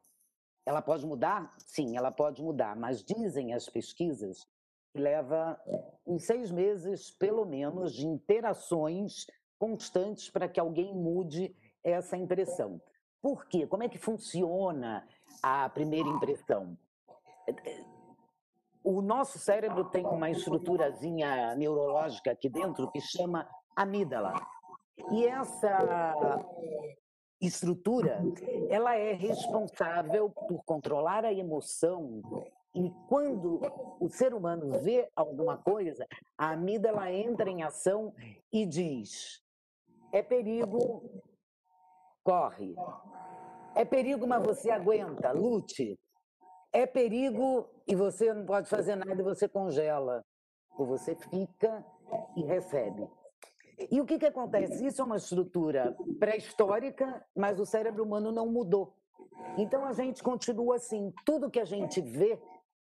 Ela 0.64 0.80
pode 0.80 1.04
mudar? 1.04 1.54
Sim, 1.58 1.94
ela 1.94 2.10
pode 2.10 2.42
mudar, 2.42 2.74
mas 2.74 3.04
dizem 3.04 3.52
as 3.52 3.68
pesquisas 3.68 4.46
que 4.94 4.98
leva 4.98 5.60
uns 6.06 6.24
seis 6.24 6.50
meses, 6.50 7.10
pelo 7.10 7.44
menos, 7.44 7.92
de 7.92 8.06
interações 8.06 9.26
constantes 9.58 10.30
para 10.30 10.48
que 10.48 10.58
alguém 10.58 10.94
mude 10.94 11.54
essa 11.84 12.16
impressão. 12.16 12.80
Por 13.20 13.46
quê? 13.46 13.66
Como 13.66 13.82
é 13.82 13.90
que 13.90 13.98
funciona 13.98 15.06
a 15.42 15.68
primeira 15.68 16.08
impressão? 16.08 16.78
O 18.86 19.02
nosso 19.02 19.36
cérebro 19.40 19.86
tem 19.86 20.06
uma 20.06 20.30
estruturazinha 20.30 21.56
neurológica 21.56 22.30
aqui 22.30 22.48
dentro 22.48 22.88
que 22.92 23.00
chama 23.00 23.44
amígdala. 23.74 24.32
E 25.10 25.26
essa 25.26 26.38
estrutura, 27.40 28.22
ela 28.70 28.94
é 28.94 29.12
responsável 29.12 30.30
por 30.30 30.62
controlar 30.64 31.24
a 31.24 31.32
emoção 31.32 32.22
e 32.76 32.88
quando 33.08 33.60
o 33.98 34.08
ser 34.08 34.32
humano 34.32 34.80
vê 34.82 35.10
alguma 35.16 35.56
coisa, 35.56 36.06
a 36.38 36.50
amígdala 36.50 37.10
entra 37.10 37.50
em 37.50 37.64
ação 37.64 38.14
e 38.52 38.64
diz: 38.64 39.42
é 40.12 40.22
perigo, 40.22 41.02
corre. 42.22 42.76
É 43.74 43.84
perigo, 43.84 44.28
mas 44.28 44.46
você 44.46 44.70
aguenta, 44.70 45.32
lute. 45.32 45.98
É 46.76 46.84
perigo 46.84 47.66
e 47.88 47.94
você 47.94 48.34
não 48.34 48.44
pode 48.44 48.68
fazer 48.68 48.96
nada 48.96 49.18
e 49.18 49.24
você 49.24 49.48
congela. 49.48 50.22
Ou 50.76 50.84
você 50.84 51.14
fica 51.14 51.82
e 52.36 52.42
recebe. 52.42 53.08
E 53.90 53.98
o 53.98 54.04
que, 54.04 54.18
que 54.18 54.26
acontece? 54.26 54.84
Isso 54.84 55.00
é 55.00 55.04
uma 55.06 55.16
estrutura 55.16 55.96
pré-histórica, 56.20 57.24
mas 57.34 57.58
o 57.58 57.64
cérebro 57.64 58.04
humano 58.04 58.30
não 58.30 58.52
mudou. 58.52 58.92
Então 59.56 59.86
a 59.86 59.94
gente 59.94 60.22
continua 60.22 60.76
assim. 60.76 61.14
Tudo 61.24 61.50
que 61.50 61.60
a 61.60 61.64
gente 61.64 62.02
vê, 62.02 62.38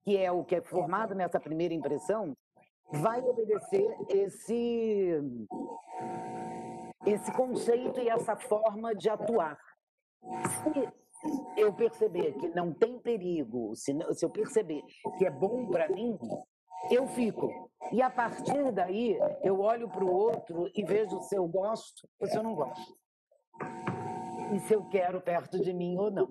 que 0.04 0.16
é 0.16 0.32
o 0.32 0.44
que 0.44 0.56
é 0.56 0.60
formado 0.60 1.14
nessa 1.14 1.38
primeira 1.38 1.72
impressão, 1.72 2.36
vai 2.90 3.20
obedecer 3.20 3.96
esse, 4.08 5.22
esse 7.06 7.30
conceito 7.30 8.00
e 8.00 8.08
essa 8.08 8.34
forma 8.34 8.92
de 8.92 9.08
atuar. 9.08 9.56
Se 10.64 10.97
eu 11.56 11.72
perceber 11.72 12.32
que 12.34 12.48
não 12.48 12.72
tem 12.72 12.98
perigo, 12.98 13.74
se, 13.74 13.96
se 14.14 14.24
eu 14.24 14.30
perceber 14.30 14.82
que 15.18 15.26
é 15.26 15.30
bom 15.30 15.66
para 15.66 15.88
mim, 15.88 16.18
eu 16.90 17.06
fico. 17.08 17.70
E 17.92 18.00
a 18.00 18.10
partir 18.10 18.70
daí, 18.72 19.18
eu 19.42 19.60
olho 19.60 19.88
para 19.88 20.04
o 20.04 20.12
outro 20.12 20.70
e 20.74 20.84
vejo 20.84 21.20
se 21.22 21.36
eu 21.36 21.46
gosto 21.46 22.08
ou 22.20 22.26
se 22.26 22.36
eu 22.36 22.42
não 22.42 22.54
gosto. 22.54 22.96
E 24.54 24.60
se 24.60 24.74
eu 24.74 24.84
quero 24.88 25.20
perto 25.20 25.58
de 25.60 25.72
mim 25.72 25.96
ou 25.98 26.10
não. 26.10 26.28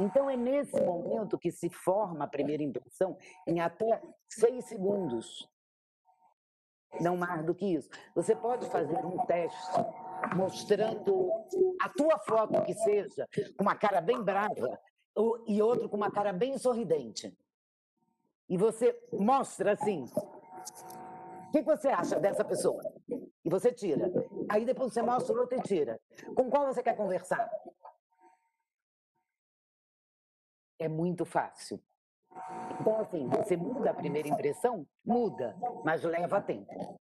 Então, 0.00 0.30
é 0.30 0.36
nesse 0.36 0.80
momento 0.80 1.38
que 1.38 1.52
se 1.52 1.68
forma 1.68 2.24
a 2.24 2.28
primeira 2.28 2.62
impressão, 2.62 3.16
em 3.46 3.60
até 3.60 4.00
seis 4.28 4.64
segundos. 4.64 5.48
Não 7.00 7.16
mais 7.16 7.44
do 7.44 7.54
que 7.54 7.66
isso. 7.66 7.88
Você 8.14 8.34
pode 8.34 8.68
fazer 8.70 9.04
um 9.04 9.24
teste 9.26 9.78
mostrando 10.34 11.30
a 11.80 11.88
tua 11.88 12.18
foto 12.18 12.62
que 12.64 12.74
seja, 12.74 13.28
com 13.56 13.62
uma 13.62 13.74
cara 13.74 14.00
bem 14.00 14.22
brava, 14.22 14.78
e 15.46 15.60
outro 15.60 15.88
com 15.88 15.96
uma 15.96 16.10
cara 16.10 16.32
bem 16.32 16.56
sorridente 16.56 17.36
e 18.50 18.56
você 18.56 19.00
mostra 19.12 19.72
assim. 19.72 20.10
O 21.48 21.52
que 21.52 21.62
você 21.62 21.88
acha 21.88 22.18
dessa 22.18 22.44
pessoa? 22.44 22.82
E 23.44 23.48
você 23.48 23.72
tira. 23.72 24.10
Aí 24.48 24.64
depois 24.64 24.92
você 24.92 25.00
mostra 25.00 25.32
o 25.32 25.38
outro 25.38 25.56
e 25.56 25.62
tira. 25.62 26.00
Com 26.34 26.50
qual 26.50 26.66
você 26.66 26.82
quer 26.82 26.96
conversar? 26.96 27.48
É 30.80 30.88
muito 30.88 31.24
fácil. 31.24 31.80
Então, 32.80 33.00
assim, 33.00 33.28
você 33.28 33.56
muda 33.56 33.90
a 33.90 33.94
primeira 33.94 34.28
impressão? 34.28 34.84
Muda, 35.04 35.56
mas 35.84 36.02
leva 36.02 36.40
tempo. 36.40 36.98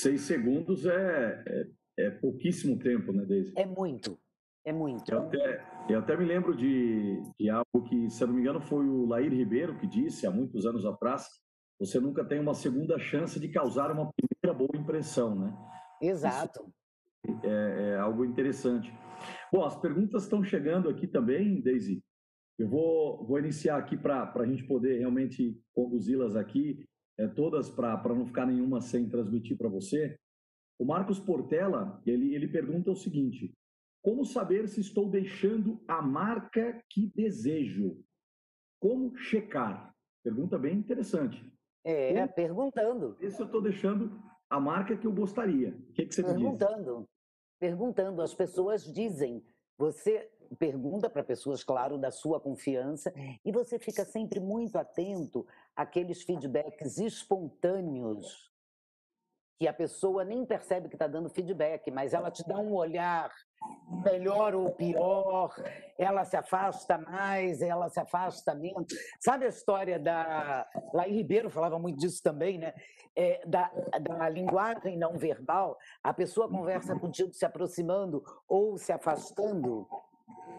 Seis 0.00 0.22
segundos 0.22 0.86
é, 0.86 1.44
é, 1.46 2.06
é 2.06 2.10
pouquíssimo 2.10 2.78
tempo, 2.78 3.12
né, 3.12 3.26
Deise? 3.26 3.52
É 3.54 3.66
muito. 3.66 4.18
É 4.64 4.72
muito. 4.72 5.10
Eu 5.10 5.18
até, 5.18 5.64
eu 5.90 5.98
até 5.98 6.16
me 6.16 6.24
lembro 6.24 6.56
de, 6.56 7.22
de 7.38 7.50
algo 7.50 7.84
que, 7.86 8.08
se 8.08 8.22
eu 8.22 8.28
não 8.28 8.34
me 8.34 8.40
engano, 8.40 8.62
foi 8.62 8.86
o 8.86 9.04
Lair 9.06 9.30
Ribeiro 9.30 9.78
que 9.78 9.86
disse 9.86 10.26
há 10.26 10.30
muitos 10.30 10.64
anos 10.64 10.86
atrás: 10.86 11.26
você 11.78 12.00
nunca 12.00 12.24
tem 12.24 12.40
uma 12.40 12.54
segunda 12.54 12.98
chance 12.98 13.38
de 13.38 13.48
causar 13.48 13.90
uma 13.90 14.10
primeira 14.12 14.58
boa 14.58 14.80
impressão, 14.80 15.34
né? 15.34 15.54
Exato. 16.00 16.72
É, 17.42 17.90
é, 17.92 17.98
algo 17.98 18.24
interessante. 18.24 18.90
Bom, 19.52 19.64
as 19.64 19.78
perguntas 19.78 20.22
estão 20.22 20.42
chegando 20.42 20.88
aqui 20.88 21.06
também, 21.06 21.60
Daisy. 21.60 22.02
Eu 22.58 22.68
vou, 22.68 23.26
vou 23.26 23.38
iniciar 23.38 23.76
aqui 23.76 23.98
para 23.98 24.32
a 24.34 24.46
gente 24.46 24.66
poder 24.66 24.98
realmente 24.98 25.58
conduzi-las 25.74 26.36
aqui, 26.36 26.86
é, 27.20 27.28
todas 27.28 27.68
para 27.68 28.14
não 28.14 28.26
ficar 28.26 28.46
nenhuma 28.46 28.80
sem 28.80 29.08
transmitir 29.08 29.56
para 29.56 29.68
você. 29.68 30.18
O 30.78 30.86
Marcos 30.86 31.18
Portela, 31.18 32.00
ele, 32.06 32.34
ele 32.34 32.48
pergunta 32.48 32.90
o 32.90 32.96
seguinte: 32.96 33.52
como 34.02 34.24
saber 34.24 34.66
se 34.68 34.80
estou 34.80 35.10
deixando 35.10 35.78
a 35.86 36.00
marca 36.00 36.82
que 36.88 37.12
desejo? 37.14 38.02
Como 38.80 39.14
checar? 39.16 39.94
Pergunta 40.24 40.58
bem 40.58 40.78
interessante. 40.78 41.44
É, 41.84 42.14
Como 42.14 42.32
perguntando. 42.32 43.16
Se 43.18 43.40
eu 43.40 43.46
estou 43.46 43.60
deixando 43.60 44.18
a 44.48 44.58
marca 44.58 44.96
que 44.96 45.06
eu 45.06 45.12
gostaria. 45.12 45.70
O 45.90 45.92
que, 45.92 46.06
que 46.06 46.14
você 46.14 46.22
perguntando, 46.22 47.06
Perguntando. 47.58 48.22
As 48.22 48.34
pessoas 48.34 48.84
dizem. 48.84 49.44
Você 49.76 50.30
pergunta 50.58 51.08
para 51.08 51.22
pessoas, 51.22 51.62
claro, 51.62 51.98
da 51.98 52.10
sua 52.10 52.40
confiança, 52.40 53.12
e 53.44 53.52
você 53.52 53.78
fica 53.78 54.04
sempre 54.04 54.40
muito 54.40 54.76
atento 54.76 55.46
àqueles 55.76 56.22
feedbacks 56.22 56.98
espontâneos 56.98 58.50
que 59.60 59.68
a 59.68 59.74
pessoa 59.74 60.24
nem 60.24 60.42
percebe 60.46 60.88
que 60.88 60.94
está 60.94 61.06
dando 61.06 61.28
feedback, 61.28 61.90
mas 61.90 62.14
ela 62.14 62.30
te 62.30 62.42
dá 62.48 62.58
um 62.58 62.72
olhar 62.72 63.30
melhor 64.02 64.54
ou 64.54 64.70
pior, 64.70 65.54
ela 65.98 66.24
se 66.24 66.34
afasta 66.34 66.96
mais, 66.96 67.60
ela 67.60 67.90
se 67.90 68.00
afasta 68.00 68.54
menos. 68.54 68.86
Sabe 69.20 69.44
a 69.44 69.48
história 69.48 69.98
da. 69.98 70.66
Laí 70.94 71.12
Ribeiro 71.12 71.50
falava 71.50 71.78
muito 71.78 71.98
disso 71.98 72.22
também, 72.22 72.56
né? 72.56 72.72
É, 73.14 73.46
da, 73.46 73.70
da 74.00 74.30
linguagem 74.30 74.96
não 74.96 75.18
verbal, 75.18 75.76
a 76.02 76.14
pessoa 76.14 76.48
conversa 76.48 76.98
contigo 76.98 77.34
se 77.34 77.44
aproximando 77.44 78.24
ou 78.48 78.78
se 78.78 78.92
afastando 78.92 79.86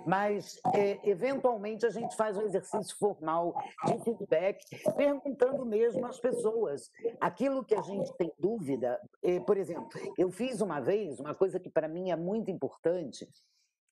mas 0.06 0.60
é, 0.74 1.10
eventualmente 1.10 1.86
a 1.86 1.90
gente 1.90 2.16
faz 2.16 2.38
um 2.38 2.42
exercício 2.42 2.98
formal 2.98 3.56
de 3.86 4.04
feedback, 4.04 4.64
perguntando 4.96 5.66
mesmo 5.66 6.06
às 6.06 6.20
pessoas 6.20 6.90
aquilo 7.20 7.64
que 7.64 7.76
a 7.76 7.82
gente 7.82 8.12
tem 8.18 8.32
dúvida. 8.40 9.00
É, 9.24 9.40
por 9.40 9.58
exemplo, 9.58 9.90
eu 10.18 10.32
fiz 10.32 10.62
uma 10.62 10.80
vez 10.80 11.20
uma 11.20 11.36
coisa 11.36 11.60
que 11.60 11.70
para 11.70 11.88
mim 11.88 12.12
é 12.12 12.16
muito 12.16 12.50
importante, 12.50 13.28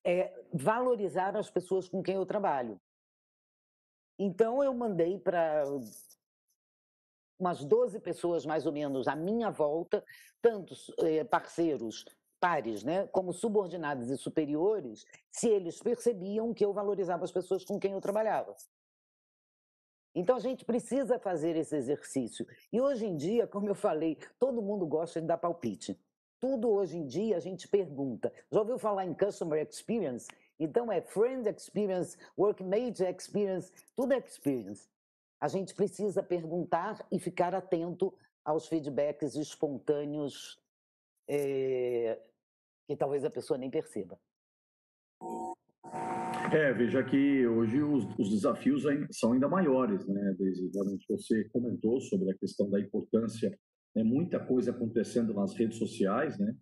é 0.03 0.33
valorizar 0.53 1.35
as 1.35 1.49
pessoas 1.49 1.87
com 1.87 2.01
quem 2.01 2.15
eu 2.15 2.25
trabalho. 2.25 2.79
Então 4.17 4.63
eu 4.63 4.73
mandei 4.73 5.17
para 5.17 5.63
umas 7.39 7.63
12 7.63 7.99
pessoas 8.01 8.45
mais 8.45 8.65
ou 8.65 8.73
menos 8.73 9.07
à 9.07 9.15
minha 9.15 9.49
volta, 9.49 10.03
tantos 10.41 10.91
é, 10.99 11.23
parceiros 11.23 12.05
pares, 12.39 12.83
né, 12.83 13.07
como 13.07 13.33
subordinados 13.33 14.09
e 14.09 14.17
superiores, 14.17 15.05
se 15.31 15.47
eles 15.47 15.81
percebiam 15.81 16.53
que 16.53 16.63
eu 16.63 16.73
valorizava 16.73 17.23
as 17.23 17.31
pessoas 17.31 17.65
com 17.65 17.79
quem 17.79 17.93
eu 17.93 18.01
trabalhava. 18.01 18.55
Então 20.15 20.35
a 20.35 20.39
gente 20.39 20.65
precisa 20.65 21.19
fazer 21.19 21.55
esse 21.55 21.75
exercício. 21.75 22.45
E 22.73 22.81
hoje 22.81 23.05
em 23.05 23.15
dia, 23.15 23.45
como 23.45 23.69
eu 23.69 23.75
falei, 23.75 24.17
todo 24.39 24.61
mundo 24.61 24.85
gosta 24.87 25.21
de 25.21 25.27
dar 25.27 25.37
palpite. 25.37 25.99
Tudo 26.39 26.69
hoje 26.69 26.97
em 26.97 27.05
dia 27.05 27.37
a 27.37 27.39
gente 27.39 27.67
pergunta. 27.67 28.33
Já 28.51 28.59
ouviu 28.59 28.79
falar 28.79 29.05
em 29.05 29.13
customer 29.13 29.65
experience? 29.67 30.27
Então 30.59 30.91
é 30.91 31.01
friend 31.01 31.47
experience, 31.49 32.17
workmate 32.37 33.03
experience, 33.03 33.71
tudo 33.95 34.13
é 34.13 34.17
experience. 34.17 34.89
A 35.39 35.47
gente 35.47 35.73
precisa 35.73 36.21
perguntar 36.21 37.05
e 37.11 37.19
ficar 37.19 37.53
atento 37.53 38.13
aos 38.43 38.67
feedbacks 38.67 39.35
espontâneos 39.35 40.59
é, 41.27 42.19
que 42.89 42.97
talvez 42.97 43.23
a 43.23 43.29
pessoa 43.29 43.55
nem 43.55 43.69
perceba. 43.69 44.19
É, 46.51 46.73
veja 46.73 47.03
que 47.03 47.45
hoje 47.45 47.83
os, 47.83 48.03
os 48.17 48.31
desafios 48.31 48.83
são 49.11 49.33
ainda 49.33 49.47
maiores, 49.47 50.07
né, 50.07 50.35
Deise? 50.39 50.71
Você 51.07 51.47
comentou 51.49 52.01
sobre 52.01 52.31
a 52.31 52.37
questão 52.39 52.67
da 52.67 52.79
importância, 52.79 53.55
né, 53.95 54.03
muita 54.03 54.43
coisa 54.43 54.71
acontecendo 54.71 55.35
nas 55.35 55.53
redes 55.53 55.77
sociais, 55.77 56.39
né? 56.39 56.55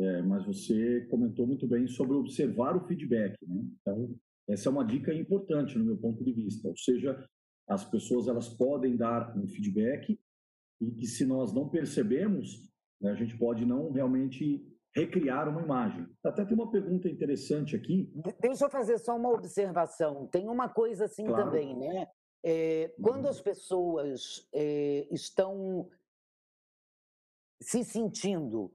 É, 0.00 0.22
mas 0.22 0.44
você 0.44 1.06
comentou 1.08 1.46
muito 1.46 1.68
bem 1.68 1.86
sobre 1.86 2.16
observar 2.16 2.76
o 2.76 2.84
feedback, 2.88 3.36
né? 3.46 3.62
Então, 3.80 4.12
essa 4.48 4.68
é 4.68 4.72
uma 4.72 4.84
dica 4.84 5.14
importante 5.14 5.78
no 5.78 5.84
meu 5.84 5.96
ponto 5.96 6.24
de 6.24 6.32
vista, 6.32 6.66
ou 6.66 6.76
seja, 6.76 7.24
as 7.68 7.88
pessoas 7.88 8.26
elas 8.26 8.48
podem 8.48 8.96
dar 8.96 9.38
um 9.38 9.46
feedback 9.46 10.18
e 10.80 10.90
que 10.90 11.06
se 11.06 11.24
nós 11.24 11.54
não 11.54 11.68
percebemos, 11.68 12.68
né, 13.00 13.12
a 13.12 13.14
gente 13.14 13.38
pode 13.38 13.64
não 13.64 13.92
realmente 13.92 14.71
recriar 14.94 15.48
uma 15.48 15.62
imagem. 15.62 16.06
Até 16.24 16.44
tem 16.44 16.54
uma 16.54 16.70
pergunta 16.70 17.08
interessante 17.08 17.74
aqui. 17.74 18.12
Deixa 18.40 18.66
eu 18.66 18.70
fazer 18.70 18.98
só 18.98 19.16
uma 19.16 19.30
observação. 19.30 20.26
Tem 20.28 20.48
uma 20.48 20.68
coisa 20.68 21.06
assim 21.06 21.24
claro. 21.24 21.44
também, 21.44 21.76
né? 21.76 22.06
É, 22.44 22.94
quando 23.00 23.26
as 23.28 23.40
pessoas 23.40 24.48
é, 24.52 25.06
estão 25.10 25.88
se 27.60 27.84
sentindo 27.84 28.74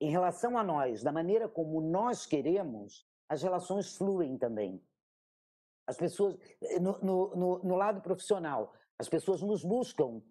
em 0.00 0.10
relação 0.10 0.56
a 0.56 0.62
nós 0.62 1.02
da 1.02 1.12
maneira 1.12 1.48
como 1.48 1.80
nós 1.80 2.24
queremos, 2.24 3.06
as 3.28 3.42
relações 3.42 3.96
fluem 3.96 4.38
também. 4.38 4.82
As 5.86 5.96
pessoas, 5.96 6.36
no, 6.80 6.98
no, 7.00 7.36
no, 7.36 7.58
no 7.64 7.76
lado 7.76 8.00
profissional, 8.00 8.72
as 8.98 9.08
pessoas 9.08 9.42
nos 9.42 9.64
buscam 9.64 10.22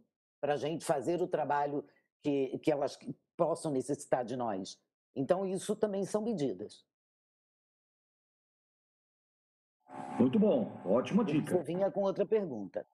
para 0.42 0.54
a 0.54 0.58
gente 0.58 0.86
fazer 0.86 1.22
o 1.22 1.28
trabalho 1.28 1.84
que, 2.22 2.58
que 2.60 2.72
elas 2.72 2.98
possam 3.38 3.72
necessitar 3.72 4.24
de 4.24 4.36
nós. 4.36 4.80
Então, 5.16 5.46
isso 5.46 5.76
também 5.76 6.06
são 6.06 6.22
medidas. 6.22 6.86
Muito 10.20 10.38
bom, 10.38 10.82
ótima 10.86 11.24
dica. 11.24 11.58
Você 11.58 11.64
vinha 11.64 11.90
com 11.92 12.02
outra 12.02 12.26
pergunta. 12.26 12.86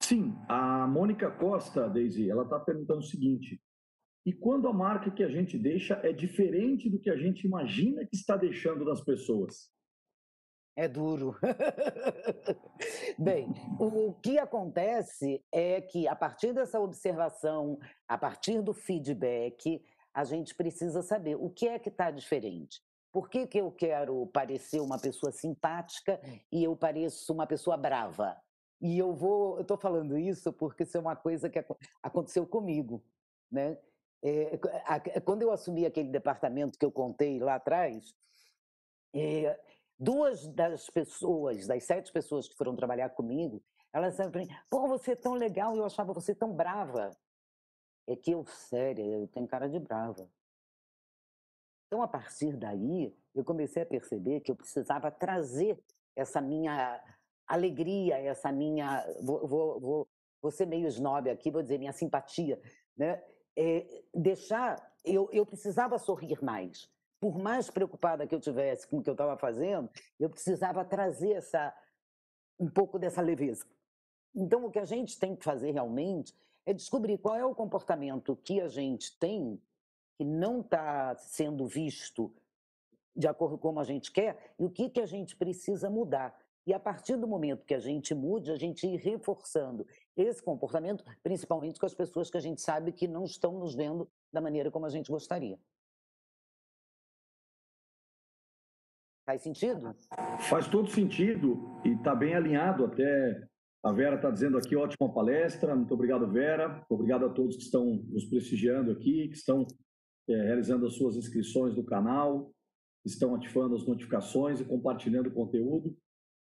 Sim, 0.00 0.34
a 0.48 0.86
Mônica 0.86 1.30
Costa, 1.30 1.88
Daisy, 1.88 2.30
ela 2.30 2.44
está 2.44 2.58
perguntando 2.60 3.00
o 3.00 3.02
seguinte: 3.02 3.60
e 4.24 4.32
quando 4.32 4.68
a 4.68 4.72
marca 4.72 5.10
que 5.10 5.24
a 5.24 5.28
gente 5.28 5.58
deixa 5.58 5.94
é 6.04 6.12
diferente 6.12 6.90
do 6.90 6.98
que 6.98 7.10
a 7.10 7.16
gente 7.16 7.46
imagina 7.46 8.06
que 8.06 8.14
está 8.14 8.36
deixando 8.36 8.84
nas 8.84 9.00
pessoas? 9.02 9.70
É 10.76 10.86
duro. 10.86 11.34
Bem, 13.18 13.48
o 13.80 14.12
que 14.14 14.38
acontece 14.38 15.42
é 15.50 15.80
que, 15.80 16.06
a 16.06 16.14
partir 16.14 16.52
dessa 16.52 16.78
observação, 16.78 17.78
a 18.06 18.16
partir 18.16 18.62
do 18.62 18.72
feedback, 18.72 19.82
a 20.14 20.24
gente 20.24 20.54
precisa 20.54 21.02
saber 21.02 21.36
o 21.36 21.50
que 21.50 21.68
é 21.68 21.78
que 21.78 21.88
está 21.88 22.10
diferente. 22.10 22.82
Por 23.12 23.28
que, 23.28 23.46
que 23.46 23.58
eu 23.58 23.70
quero 23.70 24.26
parecer 24.28 24.80
uma 24.80 24.98
pessoa 24.98 25.32
simpática 25.32 26.20
e 26.52 26.64
eu 26.64 26.76
pareço 26.76 27.32
uma 27.32 27.46
pessoa 27.46 27.76
brava? 27.76 28.36
E 28.80 28.98
eu 28.98 29.14
vou, 29.14 29.56
eu 29.56 29.62
estou 29.62 29.76
falando 29.76 30.16
isso 30.16 30.52
porque 30.52 30.82
isso 30.82 30.96
é 30.96 31.00
uma 31.00 31.16
coisa 31.16 31.48
que 31.48 31.64
aconteceu 32.02 32.46
comigo, 32.46 33.02
né? 33.50 33.78
É, 34.22 34.58
quando 35.24 35.42
eu 35.42 35.52
assumi 35.52 35.86
aquele 35.86 36.10
departamento 36.10 36.78
que 36.78 36.84
eu 36.84 36.90
contei 36.90 37.38
lá 37.38 37.54
atrás, 37.54 38.14
é, 39.14 39.58
duas 39.98 40.46
das 40.48 40.90
pessoas, 40.90 41.66
das 41.66 41.84
sete 41.84 42.12
pessoas 42.12 42.48
que 42.48 42.56
foram 42.56 42.76
trabalhar 42.76 43.10
comigo, 43.10 43.62
elas 43.92 44.18
mim: 44.18 44.48
pô, 44.68 44.86
você 44.88 45.12
é 45.12 45.16
tão 45.16 45.34
legal 45.34 45.76
eu 45.76 45.84
achava 45.84 46.12
você 46.12 46.34
tão 46.34 46.52
brava 46.52 47.16
é 48.08 48.16
que 48.16 48.30
eu, 48.30 48.44
séria, 48.46 49.04
eu 49.04 49.28
tenho 49.28 49.46
cara 49.46 49.68
de 49.68 49.78
brava. 49.78 50.28
Então, 51.86 52.02
a 52.02 52.08
partir 52.08 52.56
daí, 52.56 53.14
eu 53.34 53.44
comecei 53.44 53.82
a 53.82 53.86
perceber 53.86 54.40
que 54.40 54.50
eu 54.50 54.56
precisava 54.56 55.10
trazer 55.10 55.78
essa 56.16 56.40
minha 56.40 57.02
alegria, 57.46 58.18
essa 58.18 58.50
minha. 58.50 59.06
Vou, 59.22 59.46
vou, 59.46 59.80
vou, 59.80 60.08
vou 60.40 60.50
ser 60.50 60.66
meio 60.66 60.88
snob 60.88 61.28
aqui, 61.28 61.50
vou 61.50 61.62
dizer 61.62 61.78
minha 61.78 61.92
simpatia, 61.92 62.60
né? 62.96 63.22
É, 63.56 64.04
deixar. 64.14 64.76
Eu, 65.04 65.28
eu 65.30 65.44
precisava 65.44 65.98
sorrir 65.98 66.42
mais. 66.42 66.90
Por 67.20 67.38
mais 67.38 67.68
preocupada 67.68 68.26
que 68.26 68.34
eu 68.34 68.40
tivesse 68.40 68.86
com 68.86 68.98
o 68.98 69.02
que 69.02 69.10
eu 69.10 69.14
estava 69.14 69.36
fazendo, 69.36 69.90
eu 70.18 70.30
precisava 70.30 70.84
trazer 70.84 71.32
essa, 71.32 71.74
um 72.58 72.70
pouco 72.70 72.98
dessa 72.98 73.20
leveza. 73.20 73.66
Então, 74.34 74.64
o 74.64 74.70
que 74.70 74.78
a 74.78 74.84
gente 74.84 75.18
tem 75.18 75.34
que 75.34 75.44
fazer 75.44 75.72
realmente 75.72 76.34
é 76.68 76.74
descobrir 76.74 77.16
qual 77.16 77.34
é 77.34 77.42
o 77.46 77.54
comportamento 77.54 78.36
que 78.36 78.60
a 78.60 78.68
gente 78.68 79.18
tem 79.18 79.58
que 80.18 80.24
não 80.24 80.60
está 80.60 81.16
sendo 81.16 81.66
visto 81.66 82.30
de 83.16 83.26
acordo 83.26 83.56
com 83.56 83.68
como 83.68 83.80
a 83.80 83.84
gente 83.84 84.12
quer 84.12 84.54
e 84.58 84.66
o 84.66 84.70
que, 84.70 84.90
que 84.90 85.00
a 85.00 85.06
gente 85.06 85.34
precisa 85.34 85.88
mudar. 85.88 86.38
E 86.66 86.74
a 86.74 86.78
partir 86.78 87.16
do 87.16 87.26
momento 87.26 87.64
que 87.64 87.72
a 87.72 87.78
gente 87.78 88.14
mude, 88.14 88.50
a 88.50 88.56
gente 88.56 88.86
ir 88.86 88.98
reforçando 88.98 89.86
esse 90.14 90.42
comportamento, 90.42 91.02
principalmente 91.22 91.80
com 91.80 91.86
as 91.86 91.94
pessoas 91.94 92.30
que 92.30 92.36
a 92.36 92.40
gente 92.40 92.60
sabe 92.60 92.92
que 92.92 93.08
não 93.08 93.24
estão 93.24 93.58
nos 93.58 93.74
vendo 93.74 94.06
da 94.30 94.38
maneira 94.38 94.70
como 94.70 94.84
a 94.84 94.90
gente 94.90 95.10
gostaria. 95.10 95.58
Faz 99.24 99.40
sentido? 99.40 99.96
Faz 100.50 100.68
todo 100.68 100.90
sentido 100.90 101.80
e 101.82 101.94
está 101.94 102.14
bem 102.14 102.34
alinhado 102.34 102.84
até 102.84 103.48
a 103.84 103.92
Vera 103.92 104.16
está 104.16 104.30
dizendo 104.30 104.58
aqui, 104.58 104.74
ótima 104.74 105.12
palestra. 105.12 105.74
Muito 105.74 105.94
obrigado, 105.94 106.30
Vera. 106.30 106.84
Obrigado 106.88 107.26
a 107.26 107.28
todos 107.28 107.56
que 107.56 107.62
estão 107.62 107.84
nos 108.08 108.24
prestigiando 108.24 108.90
aqui, 108.90 109.28
que 109.28 109.36
estão 109.36 109.66
é, 110.28 110.34
realizando 110.34 110.86
as 110.86 110.94
suas 110.94 111.16
inscrições 111.16 111.76
no 111.76 111.84
canal, 111.84 112.52
que 113.02 113.08
estão 113.08 113.34
ativando 113.34 113.76
as 113.76 113.86
notificações 113.86 114.60
e 114.60 114.64
compartilhando 114.64 115.28
o 115.28 115.32
conteúdo. 115.32 115.96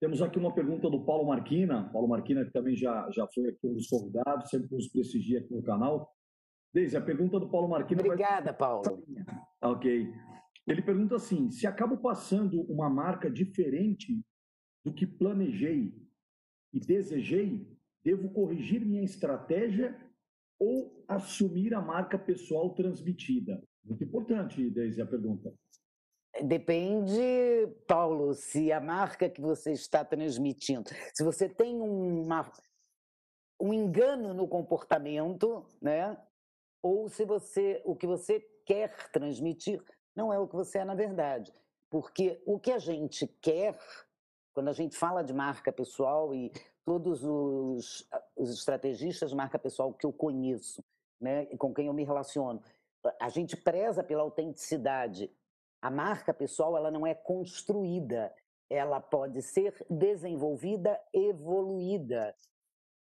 Temos 0.00 0.20
aqui 0.20 0.38
uma 0.38 0.54
pergunta 0.54 0.90
do 0.90 1.04
Paulo 1.04 1.26
Marquina. 1.26 1.88
Paulo 1.90 2.08
Marquina, 2.08 2.44
que 2.44 2.52
também 2.52 2.76
já, 2.76 3.08
já 3.10 3.26
foi 3.34 3.48
aqui 3.48 3.66
um 3.66 3.74
dos 3.74 3.88
convidados, 3.88 4.50
sempre 4.50 4.68
nos 4.70 4.88
prestigia 4.88 5.40
aqui 5.40 5.52
no 5.54 5.62
canal. 5.62 6.12
Deise, 6.74 6.96
a 6.96 7.00
pergunta 7.00 7.40
do 7.40 7.48
Paulo 7.48 7.68
Marquina. 7.68 8.02
Obrigada, 8.02 8.50
vai... 8.50 8.54
Paulo. 8.54 9.02
Ok. 9.62 10.12
Ele 10.66 10.82
pergunta 10.82 11.16
assim: 11.16 11.50
se 11.50 11.66
acabo 11.66 11.96
passando 11.96 12.60
uma 12.70 12.90
marca 12.90 13.30
diferente 13.30 14.20
do 14.84 14.92
que 14.92 15.06
planejei 15.06 15.94
e 16.74 16.80
desejei, 16.80 17.66
devo 18.04 18.28
corrigir 18.30 18.84
minha 18.84 19.02
estratégia 19.02 19.96
ou 20.58 21.04
assumir 21.08 21.72
a 21.72 21.80
marca 21.80 22.18
pessoal 22.18 22.74
transmitida? 22.74 23.62
Muito 23.84 24.02
importante, 24.02 24.68
Deise, 24.68 25.00
a 25.00 25.06
pergunta. 25.06 25.54
Depende, 26.42 27.14
Paulo, 27.86 28.34
se 28.34 28.72
a 28.72 28.80
marca 28.80 29.30
que 29.30 29.40
você 29.40 29.70
está 29.70 30.04
transmitindo, 30.04 30.90
se 31.14 31.22
você 31.22 31.48
tem 31.48 31.80
uma, 31.80 32.50
um 33.60 33.72
engano 33.72 34.34
no 34.34 34.48
comportamento, 34.48 35.64
né? 35.80 36.16
ou 36.84 37.08
se 37.08 37.24
você 37.24 37.80
o 37.84 37.96
que 37.96 38.06
você 38.06 38.40
quer 38.66 39.10
transmitir 39.10 39.82
não 40.14 40.30
é 40.30 40.38
o 40.38 40.46
que 40.46 40.54
você 40.54 40.78
é 40.78 40.84
na 40.84 40.94
verdade. 40.94 41.52
Porque 41.88 42.42
o 42.44 42.58
que 42.58 42.70
a 42.70 42.78
gente 42.78 43.26
quer, 43.40 43.78
quando 44.54 44.68
a 44.68 44.72
gente 44.72 44.96
fala 44.96 45.22
de 45.22 45.32
marca 45.32 45.72
pessoal 45.72 46.32
e 46.32 46.50
todos 46.84 47.24
os, 47.24 48.08
os 48.36 48.50
estrategistas 48.50 49.30
de 49.30 49.36
marca 49.36 49.58
pessoal 49.58 49.92
que 49.92 50.06
eu 50.06 50.12
conheço, 50.12 50.82
né, 51.20 51.46
com 51.56 51.74
quem 51.74 51.88
eu 51.88 51.92
me 51.92 52.04
relaciono, 52.04 52.62
a 53.20 53.28
gente 53.28 53.56
preza 53.56 54.02
pela 54.02 54.22
autenticidade. 54.22 55.30
A 55.82 55.90
marca 55.90 56.32
pessoal 56.32 56.76
ela 56.76 56.90
não 56.90 57.06
é 57.06 57.14
construída, 57.14 58.32
ela 58.70 59.00
pode 59.00 59.42
ser 59.42 59.84
desenvolvida, 59.90 60.98
evoluída. 61.12 62.34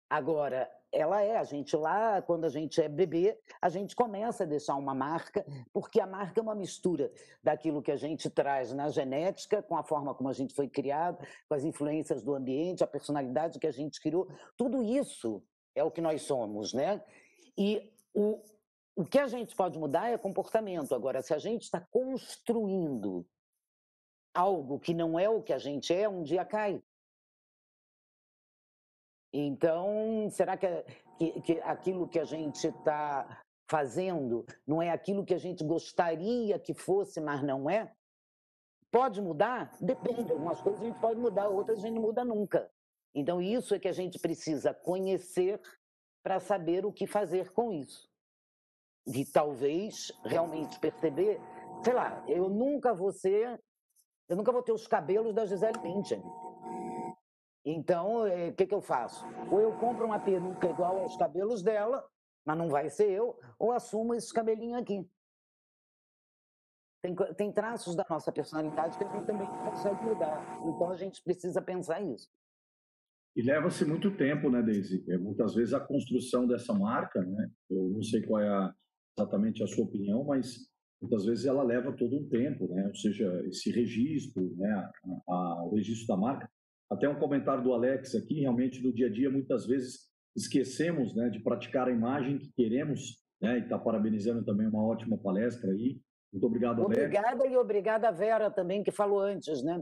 Agora, 0.08 0.68
ela 0.94 1.20
é, 1.22 1.36
a 1.36 1.44
gente 1.44 1.76
lá, 1.76 2.22
quando 2.22 2.44
a 2.44 2.48
gente 2.48 2.80
é 2.80 2.88
bebê, 2.88 3.38
a 3.60 3.68
gente 3.68 3.96
começa 3.96 4.44
a 4.44 4.46
deixar 4.46 4.76
uma 4.76 4.94
marca, 4.94 5.44
porque 5.72 6.00
a 6.00 6.06
marca 6.06 6.40
é 6.40 6.42
uma 6.42 6.54
mistura 6.54 7.10
daquilo 7.42 7.82
que 7.82 7.90
a 7.90 7.96
gente 7.96 8.30
traz 8.30 8.72
na 8.72 8.88
genética, 8.88 9.62
com 9.62 9.76
a 9.76 9.82
forma 9.82 10.14
como 10.14 10.28
a 10.28 10.32
gente 10.32 10.54
foi 10.54 10.68
criado, 10.68 11.18
com 11.48 11.54
as 11.54 11.64
influências 11.64 12.22
do 12.22 12.34
ambiente, 12.34 12.84
a 12.84 12.86
personalidade 12.86 13.58
que 13.58 13.66
a 13.66 13.72
gente 13.72 14.00
criou, 14.00 14.28
tudo 14.56 14.82
isso 14.82 15.42
é 15.74 15.82
o 15.82 15.90
que 15.90 16.00
nós 16.00 16.22
somos, 16.22 16.72
né? 16.72 17.02
E 17.58 17.92
o, 18.14 18.40
o 18.94 19.04
que 19.04 19.18
a 19.18 19.26
gente 19.26 19.54
pode 19.56 19.78
mudar 19.78 20.08
é 20.08 20.16
comportamento. 20.16 20.94
Agora, 20.94 21.20
se 21.20 21.34
a 21.34 21.38
gente 21.38 21.62
está 21.62 21.80
construindo 21.80 23.26
algo 24.32 24.80
que 24.80 24.92
não 24.92 25.18
é 25.18 25.28
o 25.28 25.42
que 25.42 25.52
a 25.52 25.58
gente 25.58 25.94
é, 25.94 26.08
um 26.08 26.22
dia 26.22 26.44
cai. 26.44 26.82
Então, 29.36 30.28
será 30.30 30.56
que, 30.56 30.68
que, 31.18 31.40
que 31.40 31.60
aquilo 31.62 32.06
que 32.06 32.20
a 32.20 32.24
gente 32.24 32.68
está 32.68 33.42
fazendo 33.68 34.46
não 34.64 34.80
é 34.80 34.90
aquilo 34.90 35.24
que 35.24 35.34
a 35.34 35.38
gente 35.38 35.64
gostaria 35.64 36.56
que 36.56 36.72
fosse, 36.72 37.20
mas 37.20 37.42
não 37.42 37.68
é? 37.68 37.92
Pode 38.92 39.20
mudar? 39.20 39.76
Depende. 39.80 40.30
Algumas 40.30 40.60
coisas 40.60 40.80
a 40.80 40.84
gente 40.84 41.00
pode 41.00 41.18
mudar, 41.18 41.48
outras 41.48 41.78
a 41.78 41.82
gente 41.82 41.94
não 41.94 42.02
muda 42.02 42.24
nunca. 42.24 42.70
Então, 43.12 43.42
isso 43.42 43.74
é 43.74 43.78
que 43.80 43.88
a 43.88 43.92
gente 43.92 44.20
precisa 44.20 44.72
conhecer 44.72 45.60
para 46.22 46.38
saber 46.38 46.86
o 46.86 46.92
que 46.92 47.04
fazer 47.04 47.52
com 47.52 47.72
isso. 47.72 48.08
E 49.04 49.24
talvez 49.24 50.12
realmente 50.24 50.78
perceber, 50.78 51.40
sei 51.82 51.92
lá, 51.92 52.24
eu 52.28 52.48
nunca 52.48 52.94
vou 52.94 53.10
ser, 53.10 53.60
eu 54.28 54.36
nunca 54.36 54.52
vou 54.52 54.62
ter 54.62 54.72
os 54.72 54.86
cabelos 54.86 55.34
da 55.34 55.44
Gisele 55.44 55.78
Bündchen. 55.80 56.22
Então, 57.64 58.16
o 58.16 58.26
é, 58.26 58.52
que, 58.52 58.66
que 58.66 58.74
eu 58.74 58.82
faço? 58.82 59.24
Ou 59.50 59.60
eu 59.60 59.72
compro 59.78 60.04
uma 60.04 60.18
peruca 60.18 60.68
igual 60.68 60.98
aos 60.98 61.16
cabelos 61.16 61.62
dela, 61.62 62.06
mas 62.44 62.58
não 62.58 62.68
vai 62.68 62.90
ser 62.90 63.10
eu, 63.10 63.38
ou 63.58 63.72
assumo 63.72 64.14
esse 64.14 64.32
cabelinho 64.32 64.76
aqui. 64.76 65.08
Tem, 67.02 67.14
tem 67.36 67.52
traços 67.52 67.96
da 67.96 68.04
nossa 68.08 68.30
personalidade 68.30 68.98
que 68.98 69.04
a 69.04 69.08
gente 69.08 69.26
também 69.26 69.46
consegue 69.46 70.04
mudar. 70.04 70.42
Então, 70.66 70.90
a 70.90 70.96
gente 70.96 71.22
precisa 71.22 71.62
pensar 71.62 72.02
isso. 72.02 72.28
E 73.36 73.42
leva-se 73.42 73.84
muito 73.84 74.16
tempo, 74.16 74.50
né, 74.50 74.62
Daisy? 74.62 75.04
É, 75.10 75.18
muitas 75.18 75.54
vezes 75.54 75.74
a 75.74 75.80
construção 75.80 76.46
dessa 76.46 76.72
marca, 76.72 77.20
né? 77.20 77.50
Eu 77.70 77.88
não 77.90 78.02
sei 78.02 78.22
qual 78.22 78.40
é 78.40 78.48
a, 78.48 78.74
exatamente 79.18 79.62
a 79.62 79.66
sua 79.66 79.84
opinião, 79.84 80.22
mas 80.24 80.70
muitas 81.00 81.24
vezes 81.24 81.44
ela 81.44 81.62
leva 81.62 81.92
todo 81.92 82.16
um 82.16 82.28
tempo, 82.28 82.68
né? 82.68 82.86
Ou 82.86 82.94
seja, 82.94 83.42
esse 83.46 83.70
registro, 83.72 84.54
né? 84.56 84.70
A, 84.70 85.32
a, 85.32 85.64
o 85.64 85.74
registro 85.74 86.06
da 86.06 86.16
marca 86.16 86.48
até 86.90 87.08
um 87.08 87.18
comentário 87.18 87.62
do 87.62 87.72
Alex 87.72 88.14
aqui, 88.14 88.40
realmente 88.40 88.82
no 88.82 88.92
dia 88.92 89.06
a 89.06 89.10
dia, 89.10 89.30
muitas 89.30 89.66
vezes 89.66 90.08
esquecemos 90.36 91.14
né, 91.14 91.28
de 91.28 91.40
praticar 91.40 91.88
a 91.88 91.92
imagem 91.92 92.38
que 92.38 92.52
queremos, 92.52 93.22
né, 93.40 93.58
e 93.58 93.62
está 93.62 93.78
parabenizando 93.78 94.44
também 94.44 94.66
uma 94.66 94.84
ótima 94.84 95.16
palestra 95.16 95.70
aí. 95.70 96.00
Muito 96.32 96.46
obrigado, 96.46 96.82
Alex. 96.82 96.98
Obrigada 96.98 97.46
e 97.46 97.56
obrigada, 97.56 98.10
Vera, 98.10 98.50
também, 98.50 98.82
que 98.82 98.90
falou 98.90 99.20
antes, 99.20 99.62
né? 99.62 99.80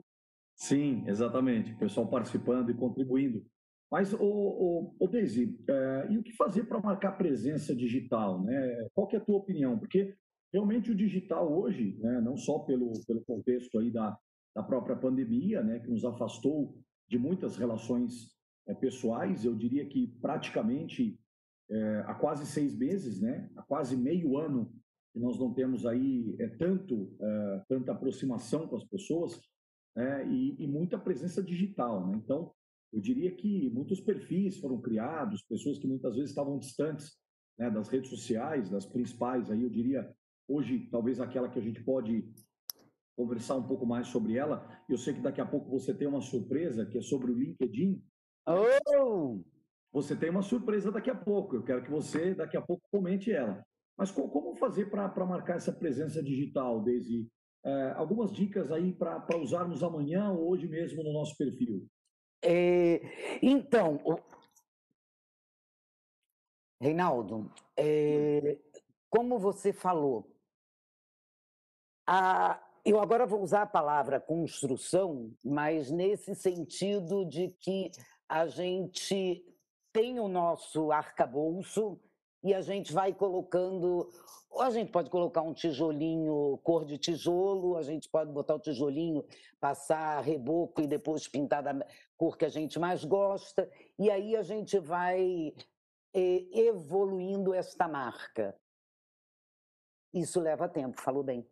Sim, 0.54 1.04
exatamente. 1.08 1.72
O 1.72 1.78
pessoal 1.78 2.06
participando 2.08 2.70
e 2.70 2.74
contribuindo. 2.74 3.42
Mas, 3.90 4.14
o, 4.14 5.08
Daisy, 5.10 5.58
é, 5.68 6.06
e 6.10 6.18
o 6.18 6.22
que 6.22 6.32
fazer 6.32 6.64
para 6.64 6.80
marcar 6.80 7.12
presença 7.12 7.74
digital? 7.74 8.42
Né? 8.42 8.88
Qual 8.94 9.06
que 9.06 9.16
é 9.16 9.18
a 9.18 9.24
tua 9.24 9.36
opinião? 9.36 9.78
Porque 9.78 10.14
realmente 10.52 10.90
o 10.90 10.94
digital 10.94 11.50
hoje, 11.52 11.98
né, 12.00 12.20
não 12.20 12.36
só 12.36 12.60
pelo, 12.60 12.92
pelo 13.06 13.24
contexto 13.24 13.78
aí 13.78 13.90
da, 13.90 14.16
da 14.54 14.62
própria 14.62 14.96
pandemia, 14.96 15.62
né, 15.62 15.78
que 15.78 15.90
nos 15.90 16.04
afastou 16.04 16.74
de 17.12 17.18
muitas 17.18 17.58
relações 17.58 18.34
é, 18.66 18.72
pessoais, 18.72 19.44
eu 19.44 19.54
diria 19.54 19.86
que 19.86 20.06
praticamente 20.22 21.20
é, 21.70 22.04
há 22.06 22.14
quase 22.14 22.46
seis 22.46 22.74
meses, 22.74 23.20
né, 23.20 23.50
há 23.54 23.62
quase 23.62 23.94
meio 23.94 24.38
ano 24.38 24.72
que 25.12 25.20
nós 25.20 25.38
não 25.38 25.52
temos 25.52 25.84
aí 25.84 26.34
é, 26.40 26.48
tanto 26.48 27.14
tanta 27.68 27.92
aproximação 27.92 28.66
com 28.66 28.76
as 28.76 28.84
pessoas 28.84 29.38
né, 29.94 30.26
e, 30.26 30.64
e, 30.64 30.66
muita 30.66 30.98
presença 30.98 31.42
digital. 31.42 32.06
Né? 32.06 32.18
Então, 32.24 32.50
eu 32.90 33.00
diria 33.00 33.30
que 33.30 33.68
muitos 33.70 34.00
perfis 34.00 34.58
foram 34.58 34.80
criados, 34.80 35.42
pessoas 35.42 35.78
que 35.78 35.86
muitas 35.86 36.14
vezes 36.14 36.30
estavam 36.30 36.58
distantes 36.58 37.12
né, 37.58 37.70
das 37.70 37.88
redes 37.88 38.08
sociais, 38.08 38.70
das 38.70 38.86
principais, 38.86 39.50
aí 39.50 39.62
eu 39.62 39.68
diria 39.68 40.10
hoje 40.48 40.88
talvez 40.90 41.20
aquela 41.20 41.50
que 41.50 41.58
a 41.58 41.62
gente 41.62 41.84
pode 41.84 42.26
conversar 43.16 43.56
um 43.56 43.66
pouco 43.66 43.86
mais 43.86 44.08
sobre 44.08 44.36
ela. 44.36 44.66
Eu 44.88 44.96
sei 44.96 45.14
que 45.14 45.20
daqui 45.20 45.40
a 45.40 45.46
pouco 45.46 45.70
você 45.70 45.94
tem 45.94 46.08
uma 46.08 46.20
surpresa, 46.20 46.86
que 46.86 46.98
é 46.98 47.02
sobre 47.02 47.30
o 47.30 47.38
LinkedIn. 47.38 48.02
Oh! 48.46 49.40
Você 49.92 50.16
tem 50.16 50.30
uma 50.30 50.42
surpresa 50.42 50.90
daqui 50.90 51.10
a 51.10 51.14
pouco. 51.14 51.56
Eu 51.56 51.62
quero 51.62 51.82
que 51.82 51.90
você, 51.90 52.34
daqui 52.34 52.56
a 52.56 52.62
pouco, 52.62 52.82
comente 52.90 53.30
ela. 53.30 53.62
Mas 53.96 54.10
como 54.10 54.54
fazer 54.56 54.90
para 54.90 55.26
marcar 55.26 55.56
essa 55.56 55.72
presença 55.72 56.22
digital, 56.22 56.82
Daisy? 56.82 57.30
É, 57.64 57.92
algumas 57.92 58.32
dicas 58.32 58.72
aí 58.72 58.92
para 58.92 59.38
usarmos 59.38 59.84
amanhã 59.84 60.30
ou 60.30 60.50
hoje 60.50 60.66
mesmo 60.66 61.02
no 61.04 61.12
nosso 61.12 61.36
perfil. 61.36 61.86
É, 62.44 63.00
então, 63.40 64.00
Reinaldo, 66.80 67.52
é, 67.76 68.58
como 69.08 69.38
você 69.38 69.72
falou, 69.72 70.28
a, 72.04 72.60
eu 72.84 73.00
agora 73.00 73.26
vou 73.26 73.42
usar 73.42 73.62
a 73.62 73.66
palavra 73.66 74.20
construção, 74.20 75.32
mas 75.44 75.90
nesse 75.90 76.34
sentido 76.34 77.24
de 77.24 77.48
que 77.60 77.90
a 78.28 78.46
gente 78.46 79.44
tem 79.92 80.18
o 80.18 80.26
nosso 80.26 80.90
arcabouço 80.90 82.00
e 82.42 82.52
a 82.52 82.60
gente 82.60 82.92
vai 82.92 83.14
colocando. 83.14 84.10
Ou 84.50 84.62
a 84.62 84.70
gente 84.70 84.90
pode 84.90 85.10
colocar 85.10 85.42
um 85.42 85.52
tijolinho 85.54 86.58
cor 86.64 86.84
de 86.84 86.98
tijolo, 86.98 87.76
a 87.76 87.82
gente 87.82 88.08
pode 88.08 88.32
botar 88.32 88.56
o 88.56 88.60
tijolinho, 88.60 89.24
passar 89.60 90.20
reboco 90.20 90.80
e 90.80 90.86
depois 90.86 91.28
pintar 91.28 91.62
da 91.62 91.86
cor 92.16 92.36
que 92.36 92.44
a 92.44 92.48
gente 92.48 92.78
mais 92.78 93.04
gosta, 93.04 93.70
e 93.98 94.10
aí 94.10 94.36
a 94.36 94.42
gente 94.42 94.78
vai 94.78 95.54
eh, 96.14 96.46
evoluindo 96.52 97.54
esta 97.54 97.86
marca. 97.86 98.54
Isso 100.12 100.40
leva 100.40 100.68
tempo, 100.68 101.00
falou 101.00 101.22
bem. 101.22 101.46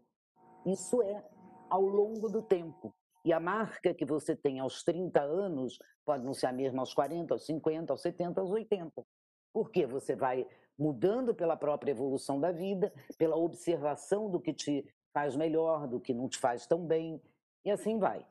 Isso 0.66 1.02
é 1.02 1.24
ao 1.68 1.82
longo 1.82 2.28
do 2.28 2.42
tempo. 2.42 2.94
E 3.24 3.32
a 3.32 3.40
marca 3.40 3.94
que 3.94 4.04
você 4.04 4.34
tem 4.34 4.60
aos 4.60 4.82
30 4.82 5.20
anos 5.20 5.78
pode 6.04 6.24
não 6.24 6.32
ser 6.32 6.46
a 6.46 6.52
mesma 6.52 6.80
aos 6.80 6.94
40, 6.94 7.34
aos 7.34 7.44
50, 7.44 7.92
aos 7.92 8.02
70, 8.02 8.40
aos 8.40 8.50
80. 8.50 9.04
Porque 9.52 9.86
você 9.86 10.16
vai 10.16 10.46
mudando 10.78 11.34
pela 11.34 11.56
própria 11.56 11.90
evolução 11.90 12.40
da 12.40 12.50
vida, 12.50 12.92
pela 13.18 13.36
observação 13.36 14.30
do 14.30 14.40
que 14.40 14.54
te 14.54 14.84
faz 15.12 15.36
melhor, 15.36 15.86
do 15.86 16.00
que 16.00 16.14
não 16.14 16.28
te 16.28 16.38
faz 16.38 16.66
tão 16.66 16.86
bem, 16.86 17.20
e 17.64 17.70
assim 17.70 17.98
vai. 17.98 18.26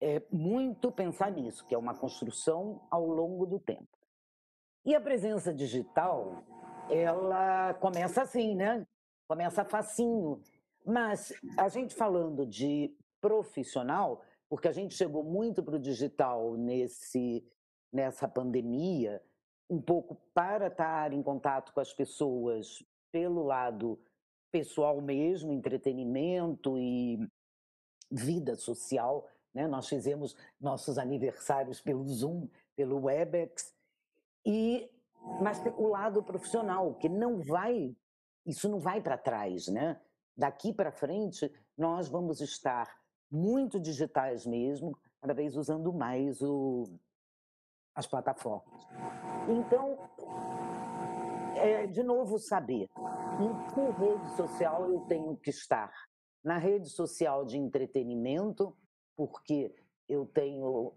É 0.00 0.22
muito 0.30 0.90
pensar 0.90 1.30
nisso, 1.30 1.64
que 1.66 1.74
é 1.74 1.78
uma 1.78 1.94
construção 1.94 2.86
ao 2.90 3.06
longo 3.06 3.46
do 3.46 3.58
tempo. 3.58 3.88
E 4.84 4.94
a 4.94 5.00
presença 5.00 5.52
digital, 5.52 6.42
ela 6.88 7.74
começa 7.74 8.22
assim, 8.22 8.54
né? 8.54 8.86
Começa 9.28 9.64
facinho. 9.64 10.40
Mas 10.88 11.34
a 11.58 11.68
gente 11.68 11.94
falando 11.94 12.46
de 12.46 12.96
profissional, 13.20 14.22
porque 14.48 14.68
a 14.68 14.72
gente 14.72 14.94
chegou 14.94 15.22
muito 15.22 15.62
para 15.62 15.76
o 15.76 15.78
digital 15.78 16.56
nesse, 16.56 17.46
nessa 17.92 18.26
pandemia, 18.26 19.22
um 19.68 19.82
pouco 19.82 20.18
para 20.32 20.68
estar 20.68 21.12
em 21.12 21.22
contato 21.22 21.74
com 21.74 21.80
as 21.80 21.92
pessoas 21.92 22.82
pelo 23.12 23.42
lado 23.42 24.00
pessoal 24.50 24.98
mesmo, 25.02 25.52
entretenimento 25.52 26.78
e 26.78 27.18
vida 28.10 28.56
social. 28.56 29.28
Né? 29.52 29.68
Nós 29.68 29.86
fizemos 29.86 30.34
nossos 30.58 30.96
aniversários 30.96 31.82
pelo 31.82 32.08
Zoom, 32.08 32.48
pelo 32.74 33.04
Webex, 33.04 33.74
e 34.46 34.90
mas 35.42 35.60
o 35.76 35.88
lado 35.88 36.22
profissional 36.22 36.94
que 36.94 37.10
não 37.10 37.42
vai, 37.42 37.94
isso 38.46 38.70
não 38.70 38.80
vai 38.80 39.02
para 39.02 39.18
trás, 39.18 39.68
né? 39.68 40.00
Daqui 40.38 40.72
para 40.72 40.92
frente, 40.92 41.52
nós 41.76 42.08
vamos 42.08 42.40
estar 42.40 42.88
muito 43.28 43.80
digitais 43.80 44.46
mesmo, 44.46 44.96
cada 45.20 45.34
vez 45.34 45.56
usando 45.56 45.92
mais 45.92 46.40
o, 46.40 46.84
as 47.94 48.06
plataformas. 48.06 48.86
Então, 49.48 49.98
é, 51.56 51.88
de 51.88 52.04
novo, 52.04 52.38
saber. 52.38 52.88
em 53.40 53.74
que 53.74 54.00
rede 54.00 54.36
social 54.36 54.88
eu 54.88 55.00
tenho 55.00 55.36
que 55.36 55.50
estar? 55.50 55.92
Na 56.44 56.56
rede 56.56 56.88
social 56.88 57.44
de 57.44 57.58
entretenimento, 57.58 58.76
porque 59.16 59.74
eu 60.08 60.24
tenho 60.24 60.94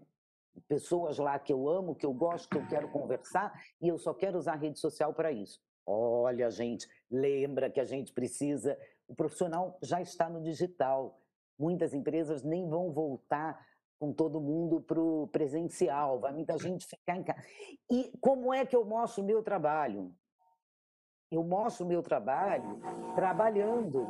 pessoas 0.68 1.18
lá 1.18 1.38
que 1.38 1.52
eu 1.52 1.68
amo, 1.68 1.96
que 1.96 2.06
eu 2.06 2.12
gosto, 2.12 2.48
que 2.48 2.58
eu 2.58 2.68
quero 2.68 2.88
conversar, 2.90 3.52
e 3.80 3.88
eu 3.88 3.98
só 3.98 4.14
quero 4.14 4.38
usar 4.38 4.52
a 4.52 4.56
rede 4.56 4.78
social 4.78 5.12
para 5.12 5.32
isso. 5.32 5.60
Olha, 5.84 6.48
gente, 6.50 6.86
lembra 7.10 7.70
que 7.70 7.80
a 7.80 7.84
gente 7.84 8.12
precisa. 8.12 8.78
O 9.12 9.14
profissional 9.14 9.76
já 9.82 10.00
está 10.00 10.26
no 10.30 10.40
digital. 10.40 11.20
Muitas 11.58 11.92
empresas 11.92 12.42
nem 12.42 12.66
vão 12.66 12.90
voltar 12.90 13.62
com 14.00 14.10
todo 14.10 14.40
mundo 14.40 14.80
para 14.80 14.98
o 14.98 15.28
presencial, 15.28 16.18
vai 16.18 16.32
muita 16.32 16.56
gente 16.56 16.86
ficar 16.86 17.18
em 17.18 17.22
casa. 17.22 17.38
E 17.90 18.10
como 18.22 18.54
é 18.54 18.64
que 18.64 18.74
eu 18.74 18.86
mostro 18.86 19.22
o 19.22 19.26
meu 19.26 19.42
trabalho? 19.42 20.16
Eu 21.30 21.44
mostro 21.44 21.84
o 21.84 21.88
meu 21.88 22.02
trabalho 22.02 22.80
trabalhando, 23.14 24.08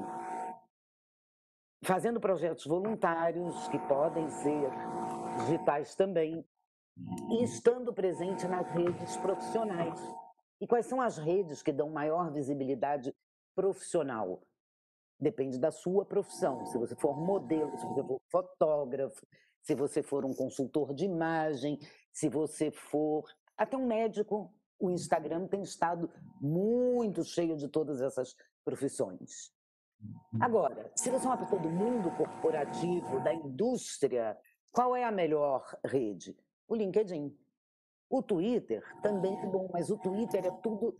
fazendo 1.82 2.20
projetos 2.20 2.64
voluntários, 2.64 3.66
que 3.68 3.78
podem 3.80 4.30
ser 4.30 4.70
digitais 5.40 5.96
também, 5.96 6.46
e 7.28 7.42
estando 7.42 7.92
presente 7.92 8.46
nas 8.46 8.70
redes 8.70 9.16
profissionais. 9.16 10.00
E 10.60 10.66
quais 10.66 10.86
são 10.86 11.00
as 11.00 11.18
redes 11.18 11.60
que 11.60 11.72
dão 11.72 11.90
maior 11.90 12.30
visibilidade 12.30 13.12
profissional? 13.52 14.40
Depende 15.22 15.56
da 15.56 15.70
sua 15.70 16.04
profissão. 16.04 16.66
Se 16.66 16.76
você 16.76 16.96
for 16.96 17.16
modelo, 17.16 17.70
se 17.78 17.86
você 17.86 18.02
for 18.02 18.20
fotógrafo, 18.28 19.24
se 19.62 19.72
você 19.72 20.02
for 20.02 20.24
um 20.24 20.34
consultor 20.34 20.92
de 20.92 21.04
imagem, 21.04 21.78
se 22.12 22.28
você 22.28 22.72
for 22.72 23.24
até 23.56 23.76
um 23.76 23.86
médico, 23.86 24.52
o 24.80 24.90
Instagram 24.90 25.46
tem 25.46 25.62
estado 25.62 26.10
muito 26.40 27.22
cheio 27.22 27.56
de 27.56 27.68
todas 27.68 28.00
essas 28.00 28.34
profissões. 28.64 29.52
Agora, 30.40 30.90
se 30.96 31.08
você 31.08 31.24
é 31.24 31.28
uma 31.28 31.38
pessoa 31.38 31.62
do 31.62 31.70
mundo 31.70 32.10
corporativo, 32.16 33.20
da 33.22 33.32
indústria, 33.32 34.36
qual 34.72 34.96
é 34.96 35.04
a 35.04 35.12
melhor 35.12 35.64
rede? 35.86 36.36
O 36.66 36.74
LinkedIn. 36.74 37.32
O 38.10 38.20
Twitter 38.24 38.82
também 39.00 39.38
é 39.40 39.46
bom, 39.46 39.70
mas 39.72 39.88
o 39.88 39.96
Twitter 39.98 40.44
é 40.44 40.50
tudo 40.50 40.98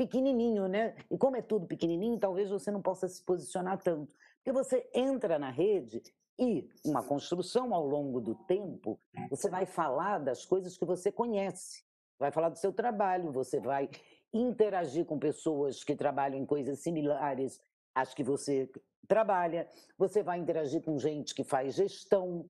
pequenininho, 0.00 0.66
né? 0.66 0.96
E 1.10 1.18
como 1.18 1.36
é 1.36 1.42
tudo 1.42 1.66
pequenininho, 1.66 2.18
talvez 2.18 2.48
você 2.48 2.70
não 2.70 2.80
possa 2.80 3.06
se 3.06 3.22
posicionar 3.22 3.76
tanto. 3.82 4.10
Porque 4.36 4.50
você 4.50 4.88
entra 4.94 5.38
na 5.38 5.50
rede 5.50 6.02
e 6.38 6.66
uma 6.82 7.02
construção 7.02 7.74
ao 7.74 7.86
longo 7.86 8.18
do 8.18 8.34
tempo, 8.34 8.98
você 9.28 9.50
vai 9.50 9.66
falar 9.66 10.18
das 10.18 10.46
coisas 10.46 10.78
que 10.78 10.86
você 10.86 11.12
conhece, 11.12 11.84
vai 12.18 12.32
falar 12.32 12.48
do 12.48 12.56
seu 12.56 12.72
trabalho, 12.72 13.30
você 13.30 13.60
vai 13.60 13.90
interagir 14.32 15.04
com 15.04 15.18
pessoas 15.18 15.84
que 15.84 15.94
trabalham 15.94 16.38
em 16.38 16.46
coisas 16.46 16.78
similares 16.78 17.60
às 17.94 18.14
que 18.14 18.24
você 18.24 18.70
trabalha, 19.06 19.68
você 19.98 20.22
vai 20.22 20.38
interagir 20.38 20.82
com 20.82 20.98
gente 20.98 21.34
que 21.34 21.44
faz 21.44 21.74
gestão, 21.74 22.48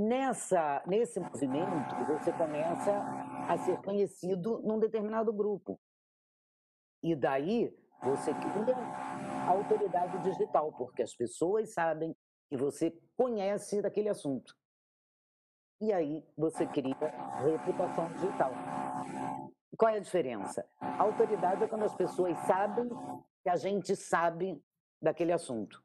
Nessa, 0.00 0.80
nesse 0.86 1.18
movimento, 1.18 1.96
você 2.06 2.30
começa 2.30 2.92
a 3.48 3.58
ser 3.58 3.78
conhecido 3.78 4.60
num 4.62 4.78
determinado 4.78 5.32
grupo. 5.32 5.76
E 7.02 7.14
daí 7.14 7.74
você 8.02 8.32
cria 8.32 8.76
autoridade 9.48 10.18
digital, 10.22 10.72
porque 10.72 11.02
as 11.02 11.14
pessoas 11.14 11.72
sabem 11.72 12.14
que 12.48 12.56
você 12.56 12.96
conhece 13.16 13.82
daquele 13.82 14.08
assunto. 14.08 14.54
E 15.80 15.92
aí 15.92 16.24
você 16.36 16.66
cria 16.66 16.96
reputação 17.42 18.08
digital. 18.14 18.50
Qual 19.76 19.92
é 19.92 19.98
a 19.98 20.00
diferença? 20.00 20.68
A 20.80 21.02
autoridade 21.02 21.62
é 21.62 21.68
quando 21.68 21.84
as 21.84 21.94
pessoas 21.94 22.36
sabem 22.46 22.88
que 23.42 23.48
a 23.48 23.56
gente 23.56 23.94
sabe 23.94 24.60
daquele 25.00 25.32
assunto. 25.32 25.80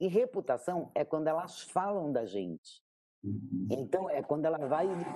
E 0.00 0.08
reputação 0.08 0.90
é 0.94 1.04
quando 1.04 1.28
elas 1.28 1.60
falam 1.60 2.10
da 2.10 2.24
gente. 2.24 2.82
Uhum. 3.24 3.66
Então, 3.70 4.10
é 4.10 4.22
quando 4.22 4.44
ela 4.44 4.58
vai 4.58 4.86
e 4.86 4.94
diz 4.96 5.06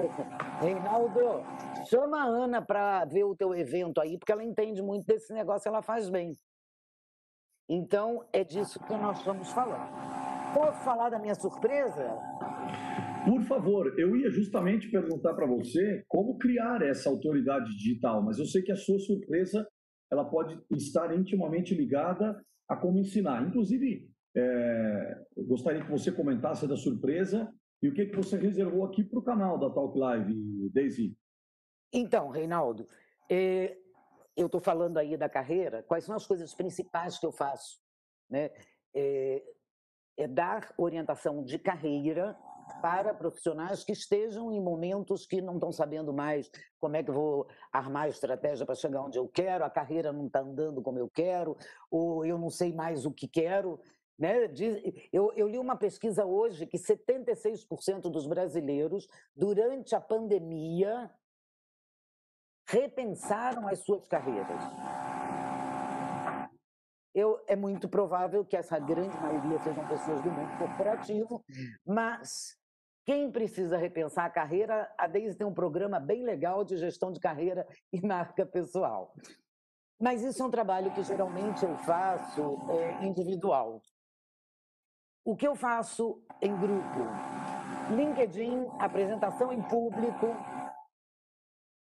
Reinaldo, 0.61 1.45
chama 1.87 2.23
a 2.23 2.27
Ana 2.27 2.63
para 2.63 3.05
ver 3.05 3.25
o 3.25 3.37
teu 3.37 3.55
evento 3.55 4.01
aí, 4.01 4.19
porque 4.19 4.33
ela 4.33 4.43
entende 4.43 4.81
muito 4.81 5.05
desse 5.07 5.33
negócio, 5.35 5.69
ela 5.69 5.83
faz 5.83 6.09
bem. 6.09 6.33
Então, 7.69 8.27
é 8.33 8.43
disso 8.43 8.81
que 8.81 8.95
nós 8.95 9.19
estamos 9.19 9.53
falando. 9.53 9.93
Posso 10.55 10.83
falar 10.83 11.11
da 11.11 11.19
minha 11.19 11.35
surpresa? 11.35 12.17
Por 13.27 13.43
favor, 13.43 13.93
eu 13.99 14.17
ia 14.17 14.31
justamente 14.31 14.91
perguntar 14.91 15.35
para 15.35 15.47
você 15.47 16.03
como 16.09 16.39
criar 16.39 16.81
essa 16.81 17.11
autoridade 17.11 17.71
digital, 17.77 18.23
mas 18.23 18.39
eu 18.39 18.47
sei 18.47 18.63
que 18.63 18.73
a 18.73 18.77
sua 18.77 18.99
surpresa 19.01 19.69
ela 20.11 20.25
pode 20.25 20.59
estar 20.71 21.15
intimamente 21.15 21.75
ligada 21.75 22.43
a 22.67 22.75
como 22.75 22.99
ensinar. 22.99 23.47
Inclusive, 23.47 24.09
é, 24.35 25.25
eu 25.37 25.45
gostaria 25.45 25.85
que 25.85 25.91
você 25.91 26.11
comentasse 26.11 26.67
da 26.67 26.77
surpresa 26.77 27.53
e 27.83 27.89
o 27.89 27.95
que, 27.95 28.07
que 28.07 28.17
você 28.17 28.37
reservou 28.37 28.85
aqui 28.85 29.05
para 29.05 29.19
o 29.19 29.23
canal 29.23 29.59
da 29.59 29.71
Talk 29.71 29.97
Live, 29.99 30.71
Daisy? 30.71 31.17
Então, 31.93 32.29
Reinaldo, 32.31 32.89
eh, 33.31 33.79
eu 34.37 34.47
estou 34.47 34.61
falando 34.61 34.99
aí 34.99 35.17
da 35.17 35.29
carreira, 35.29 35.83
quais 35.83 36.05
são 36.05 36.15
as 36.15 36.27
coisas 36.27 36.55
principais 36.55 37.19
que 37.19 37.27
eu 37.27 37.33
faço? 37.33 37.81
Né? 38.31 38.51
É, 38.95 39.43
é 40.17 40.29
dar 40.29 40.73
orientação 40.77 41.43
de 41.43 41.59
carreira 41.59 42.37
para 42.83 43.15
profissionais 43.15 43.83
que 43.83 43.93
estejam 43.93 44.53
em 44.53 44.61
momentos 44.61 45.27
que 45.27 45.41
não 45.41 45.55
estão 45.55 45.73
sabendo 45.73 46.13
mais 46.13 46.51
como 46.79 46.97
é 46.97 47.03
que 47.03 47.11
vou 47.11 47.49
armar 47.73 48.05
a 48.05 48.09
estratégia 48.09 48.65
para 48.65 48.75
chegar 48.75 49.03
onde 49.03 49.19
eu 49.19 49.27
quero, 49.27 49.65
a 49.65 49.71
carreira 49.71 50.13
não 50.13 50.27
está 50.27 50.41
andando 50.41 50.83
como 50.83 50.99
eu 50.99 51.09
quero, 51.09 51.57
ou 51.91 52.25
eu 52.25 52.39
não 52.39 52.51
sei 52.51 52.73
mais 52.73 53.07
o 53.07 53.13
que 53.13 53.27
quero. 53.27 53.81
Né? 54.19 54.51
Eu, 55.13 55.33
eu 55.37 55.47
li 55.47 55.59
uma 55.59 55.77
pesquisa 55.77 56.25
hoje 56.25 56.67
que 56.67 56.77
76% 56.77 58.11
dos 58.11 58.27
brasileiros, 58.27 59.07
durante 59.35 59.95
a 59.95 60.01
pandemia, 60.01 61.11
repensaram 62.69 63.69
as 63.69 63.85
suas 63.85 64.09
carreiras. 64.09 64.61
Eu, 67.15 67.43
é 67.47 67.57
muito 67.57 67.89
provável 67.89 68.45
que 68.45 68.57
essa 68.57 68.79
grande 68.79 69.17
maioria 69.21 69.59
sejam 69.61 69.87
pessoas 69.89 70.21
do 70.23 70.31
mundo 70.31 70.59
corporativo, 70.59 71.43
mas 71.87 72.57
quem 73.07 73.33
precisa 73.33 73.79
repensar 73.79 74.27
a 74.27 74.31
carreira, 74.31 74.93
a 74.99 75.07
Deise 75.07 75.37
tem 75.37 75.47
um 75.47 75.55
programa 75.55 75.99
bem 75.99 76.23
legal 76.23 76.63
de 76.63 76.77
gestão 76.77 77.11
de 77.11 77.19
carreira 77.19 77.67
e 77.93 78.07
marca 78.07 78.45
pessoal. 78.45 79.15
Mas 79.99 80.23
isso 80.23 80.43
é 80.43 80.47
um 80.47 80.51
trabalho 80.51 80.93
que 80.93 81.03
geralmente 81.03 81.65
eu 81.65 81.75
faço 81.79 82.59
é, 82.71 83.07
individual. 83.07 83.81
O 85.25 85.37
que 85.37 85.47
eu 85.47 85.55
faço 85.55 86.23
em 86.41 86.57
grupo? 86.57 87.01
LinkedIn, 87.95 88.67
apresentação 88.79 89.53
em 89.53 89.63
público. 89.63 90.27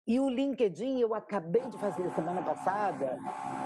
E 0.06 0.18
o 0.18 0.28
LinkedIn, 0.28 0.98
eu 0.98 1.14
acabei 1.14 1.62
de 1.68 1.78
fazer 1.78 2.10
semana 2.12 2.42
passada 2.42 3.18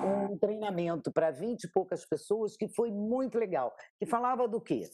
um 0.04 0.36
treinamento 0.36 1.10
para 1.10 1.30
20 1.30 1.64
e 1.64 1.72
poucas 1.72 2.04
pessoas 2.04 2.56
que 2.56 2.68
foi 2.68 2.90
muito 2.90 3.38
legal. 3.38 3.74
Que 3.98 4.06
falava 4.06 4.46
do 4.46 4.60
quê? 4.60 4.88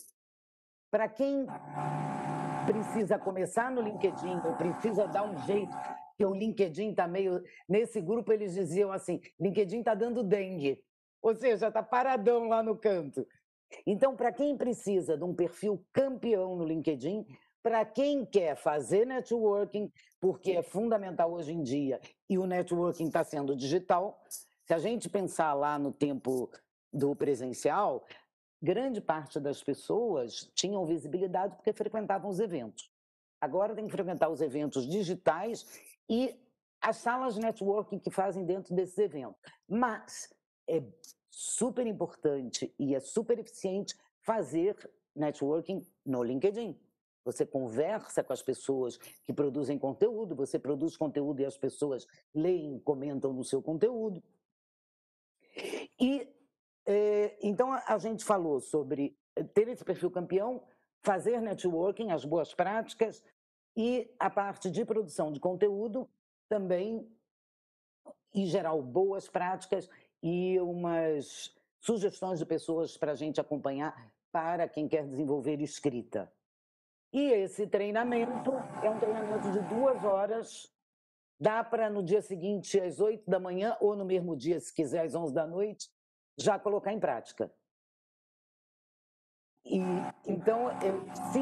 Para 0.90 1.08
quem 1.08 1.46
precisa 2.66 3.18
começar 3.18 3.70
no 3.70 3.80
LinkedIn 3.80 4.40
ou 4.44 4.54
precisa 4.54 5.06
dar 5.06 5.24
um 5.24 5.36
jeito, 5.44 5.74
que 6.16 6.24
o 6.24 6.34
LinkedIn 6.34 6.90
está 6.90 7.08
meio. 7.08 7.42
Nesse 7.68 8.00
grupo, 8.00 8.32
eles 8.32 8.54
diziam 8.54 8.92
assim: 8.92 9.20
LinkedIn 9.40 9.80
está 9.80 9.94
dando 9.94 10.22
dengue. 10.22 10.82
Ou 11.20 11.34
seja, 11.34 11.68
está 11.68 11.82
paradão 11.82 12.48
lá 12.48 12.62
no 12.62 12.76
canto. 12.76 13.26
Então, 13.87 14.16
para 14.16 14.33
quem 14.33 14.57
precisa 14.57 15.16
de 15.16 15.25
um 15.25 15.35
perfil 15.35 15.85
campeão 15.93 16.57
no 16.57 16.64
LinkedIn, 16.64 17.27
para 17.62 17.85
quem 17.85 18.25
quer 18.25 18.57
fazer 18.57 19.07
networking, 19.07 19.91
porque 20.20 20.53
é 20.53 20.62
fundamental 20.62 21.33
hoje 21.33 21.53
em 21.53 21.62
dia 21.62 22.01
e 22.29 22.39
o 22.39 22.47
networking 22.47 23.07
está 23.07 23.23
sendo 23.23 23.57
digital, 23.57 24.20
se 24.64 24.75
a 24.75 24.79
gente 24.79 25.09
pensar 25.09 25.55
lá 25.55 25.79
no 25.79 25.93
tempo 25.93 26.51
do 26.93 27.14
presencial, 27.14 28.05
grande 28.61 29.01
parte 29.01 29.41
das 29.41 29.62
pessoas 29.62 30.51
tinham 30.55 30.87
visibilidade 30.87 31.57
porque 31.57 31.73
frequentavam 31.73 32.31
os 32.31 32.41
eventos. 32.41 32.91
Agora 33.41 33.75
tem 33.75 33.87
que 33.87 33.93
frequentar 33.93 34.29
os 34.29 34.41
eventos 34.41 34.87
digitais 34.89 35.66
e 36.09 36.39
as 36.81 36.97
salas 36.97 37.37
networking 37.37 37.99
que 37.99 38.11
fazem 38.11 38.45
dentro 38.45 38.75
desses 38.75 38.99
eventos. 38.99 39.41
Mas 39.68 40.33
é 40.68 40.83
super 41.33 41.87
importante 41.87 42.72
e 42.78 42.95
é 42.95 43.01
super 43.01 43.39
eficiente 43.39 43.97
fazer 44.20 44.76
networking 45.16 45.85
no 46.05 46.22
LinkedIn. 46.22 46.78
Você 47.24 47.47
conversa 47.47 48.22
com 48.22 48.33
as 48.33 48.43
pessoas 48.43 48.99
que 49.24 49.33
produzem 49.33 49.78
conteúdo, 49.78 50.35
você 50.35 50.59
produz 50.59 50.97
conteúdo 50.97 51.41
e 51.41 51.47
as 51.47 51.57
pessoas 51.57 52.07
leem, 52.35 52.78
comentam 52.80 53.33
no 53.33 53.45
seu 53.45 53.62
conteúdo. 53.62 54.22
E 55.99 56.28
é, 56.85 57.39
então 57.43 57.72
a 57.72 57.99
gente 57.99 58.24
falou 58.24 58.61
sobre 58.61 59.16
ter 59.55 59.68
esse 59.68 59.85
perfil 59.85 60.11
campeão, 60.11 60.62
fazer 61.03 61.41
networking, 61.41 62.11
as 62.11 62.24
boas 62.24 62.53
práticas 62.53 63.24
e 63.74 64.12
a 64.18 64.28
parte 64.28 64.70
de 64.70 64.85
produção 64.85 65.33
de 65.33 65.41
conteúdo 65.41 66.09
também, 66.49 67.09
em 68.35 68.47
geral, 68.47 68.83
boas 68.83 69.28
práticas 69.28 69.89
e 70.23 70.61
umas 70.61 71.55
sugestões 71.81 72.39
de 72.39 72.47
pessoas 72.47 72.97
para 72.97 73.12
a 73.12 73.16
gente 73.16 73.41
acompanhar 73.41 74.12
para 74.31 74.68
quem 74.68 74.89
quer 74.89 75.07
desenvolver 75.07 75.61
escrita. 75.61 76.33
E 77.12 77.20
esse 77.20 77.66
treinamento 77.66 78.53
é 78.83 78.89
um 78.89 78.99
treinamento 78.99 79.51
de 79.51 79.61
duas 79.68 80.03
horas. 80.05 80.73
Dá 81.39 81.62
para 81.62 81.91
no 81.91 82.03
dia 82.03 82.23
seguinte, 82.23 82.81
às 82.81 83.01
oito 83.01 83.29
da 83.29 83.39
manhã, 83.39 83.77
ou 83.81 83.97
no 83.97 84.05
mesmo 84.05 84.37
dia, 84.37 84.59
se 84.61 84.73
quiser, 84.73 85.05
às 85.05 85.14
onze 85.14 85.35
da 85.35 85.47
noite, 85.47 85.91
já 86.39 86.59
colocar 86.59 86.93
em 86.93 87.01
prática. 87.01 87.53
E, 89.64 89.79
então, 90.27 90.68
se 91.33 91.41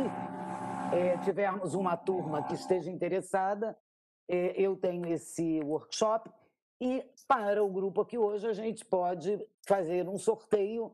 é, 0.96 1.18
tivermos 1.18 1.74
uma 1.74 1.96
turma 1.96 2.42
que 2.42 2.54
esteja 2.54 2.90
interessada, 2.90 3.78
é, 4.28 4.60
eu 4.60 4.76
tenho 4.76 5.06
esse 5.06 5.60
workshop 5.60 6.30
e 6.80 7.04
para 7.28 7.62
o 7.62 7.70
grupo 7.70 8.00
aqui 8.00 8.16
hoje 8.16 8.46
a 8.46 8.52
gente 8.52 8.84
pode 8.84 9.38
fazer 9.66 10.08
um 10.08 10.18
sorteio 10.18 10.92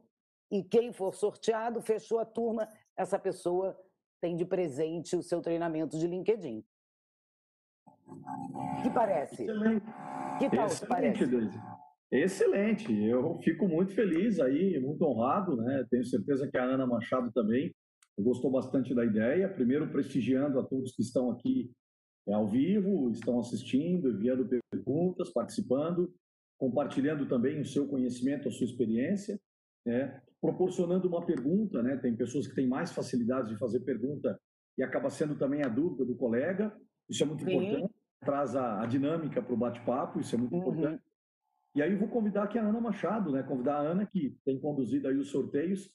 e 0.50 0.62
quem 0.62 0.92
for 0.92 1.14
sorteado, 1.14 1.80
fechou 1.80 2.18
a 2.18 2.24
turma, 2.24 2.68
essa 2.96 3.18
pessoa 3.18 3.78
tem 4.20 4.36
de 4.36 4.44
presente 4.44 5.16
o 5.16 5.22
seu 5.22 5.40
treinamento 5.40 5.98
de 5.98 6.06
LinkedIn. 6.06 6.64
Que 8.82 8.90
parece? 8.90 9.42
Excelente. 9.42 9.86
Que 10.38 10.50
tal 10.50 10.66
Excelente, 10.66 10.88
parece? 10.88 11.26
Deise. 11.26 11.60
Excelente, 12.10 13.04
eu 13.04 13.36
fico 13.40 13.66
muito 13.66 13.92
feliz 13.92 14.38
aí, 14.38 14.78
muito 14.78 15.04
honrado, 15.04 15.56
né? 15.56 15.84
Tenho 15.90 16.04
certeza 16.04 16.48
que 16.48 16.56
a 16.56 16.62
Ana 16.62 16.86
Machado 16.86 17.32
também 17.32 17.74
gostou 18.18 18.50
bastante 18.50 18.94
da 18.94 19.04
ideia. 19.04 19.48
Primeiro, 19.48 19.90
prestigiando 19.90 20.58
a 20.60 20.64
todos 20.64 20.94
que 20.94 21.02
estão 21.02 21.30
aqui 21.32 21.70
é, 22.28 22.34
ao 22.34 22.48
vivo, 22.48 23.10
estão 23.10 23.38
assistindo, 23.38 24.10
enviando 24.10 24.48
perguntas, 24.70 25.32
participando, 25.32 26.12
compartilhando 26.58 27.28
também 27.28 27.60
o 27.60 27.64
seu 27.64 27.86
conhecimento, 27.86 28.48
a 28.48 28.50
sua 28.50 28.66
experiência, 28.66 29.38
né? 29.84 30.20
proporcionando 30.40 31.08
uma 31.08 31.24
pergunta. 31.24 31.82
Né? 31.82 31.96
Tem 31.98 32.16
pessoas 32.16 32.46
que 32.46 32.54
têm 32.54 32.66
mais 32.66 32.90
facilidade 32.92 33.50
de 33.50 33.58
fazer 33.58 33.80
pergunta 33.80 34.38
e 34.76 34.82
acaba 34.82 35.08
sendo 35.08 35.36
também 35.36 35.62
a 35.62 35.68
dúvida 35.68 36.04
do 36.04 36.16
colega. 36.16 36.76
Isso 37.08 37.22
é 37.22 37.26
muito 37.26 37.44
Sim. 37.44 37.54
importante, 37.54 37.94
traz 38.20 38.56
a, 38.56 38.82
a 38.82 38.86
dinâmica 38.86 39.40
para 39.40 39.54
o 39.54 39.56
bate-papo, 39.56 40.18
isso 40.18 40.34
é 40.34 40.38
muito 40.38 40.54
uhum. 40.54 40.60
importante. 40.60 41.02
E 41.76 41.82
aí 41.82 41.94
vou 41.94 42.08
convidar 42.08 42.44
aqui 42.44 42.58
a 42.58 42.66
Ana 42.66 42.80
Machado, 42.80 43.30
né? 43.30 43.42
Convidar 43.42 43.76
a 43.76 43.80
Ana, 43.80 44.06
que 44.06 44.36
tem 44.44 44.58
conduzido 44.58 45.08
aí 45.08 45.16
os 45.16 45.30
sorteios, 45.30 45.90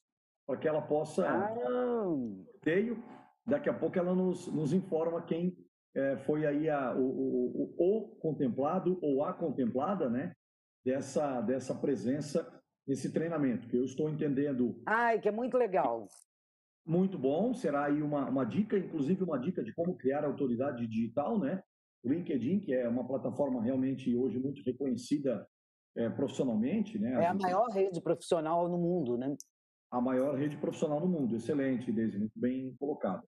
para 0.45 0.57
que 0.57 0.67
ela 0.67 0.81
possa. 0.81 1.27
Ah. 1.27 2.03
Sorteio. 2.53 3.03
Daqui 3.45 3.67
a 3.67 3.73
pouco 3.73 3.97
ela 3.97 4.13
nos, 4.13 4.47
nos 4.47 4.71
informa 4.71 5.23
quem 5.23 5.57
é, 5.95 6.17
foi 6.17 6.45
aí 6.45 6.69
a, 6.69 6.95
o, 6.95 7.01
o, 7.01 7.73
o, 7.77 7.97
o, 7.97 8.15
contemplado 8.17 8.97
ou 9.01 9.23
a 9.23 9.33
contemplada, 9.33 10.09
né? 10.09 10.33
Dessa, 10.83 11.41
dessa 11.41 11.75
presença 11.75 12.43
nesse 12.87 13.13
treinamento, 13.13 13.67
que 13.67 13.77
eu 13.77 13.85
estou 13.85 14.09
entendendo. 14.09 14.81
Ai, 14.85 15.19
que 15.19 15.29
é 15.29 15.31
muito 15.31 15.57
legal. 15.57 16.07
Muito 16.85 17.17
bom. 17.17 17.53
Será 17.53 17.85
aí 17.85 18.01
uma, 18.01 18.27
uma 18.27 18.43
dica, 18.43 18.77
inclusive 18.77 19.23
uma 19.23 19.37
dica 19.37 19.63
de 19.63 19.73
como 19.73 19.95
criar 19.95 20.25
autoridade 20.25 20.87
digital, 20.87 21.39
né? 21.39 21.61
O 22.03 22.09
LinkedIn, 22.09 22.59
que 22.61 22.73
é 22.73 22.87
uma 22.87 23.07
plataforma 23.07 23.61
realmente 23.61 24.15
hoje 24.15 24.39
muito 24.39 24.63
reconhecida 24.63 25.47
é, 25.95 26.09
profissionalmente. 26.09 26.97
Né? 26.97 27.15
A 27.15 27.21
é 27.21 27.27
a 27.27 27.33
maior 27.33 27.69
rede 27.69 28.01
profissional 28.01 28.67
no 28.67 28.77
mundo, 28.77 29.17
né? 29.17 29.35
A 29.91 30.01
maior 30.01 30.35
rede 30.35 30.57
profissional 30.57 30.99
no 30.99 31.07
mundo. 31.07 31.35
Excelente, 31.35 31.91
Deise, 31.91 32.17
muito 32.17 32.39
bem 32.39 32.75
colocado. 32.79 33.23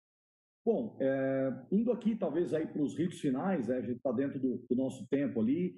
Bom, 0.66 0.96
é, 1.02 1.54
indo 1.74 1.92
aqui 1.92 2.16
talvez 2.16 2.54
aí 2.54 2.66
para 2.66 2.82
os 2.82 2.98
ritos 2.98 3.20
finais, 3.20 3.68
né? 3.68 3.78
a 3.78 3.82
gente 3.82 3.98
está 3.98 4.14
dentro 4.14 4.40
do, 4.40 4.66
do, 4.70 4.76
nosso 4.76 5.06
tempo 5.10 5.42
ali. 5.42 5.76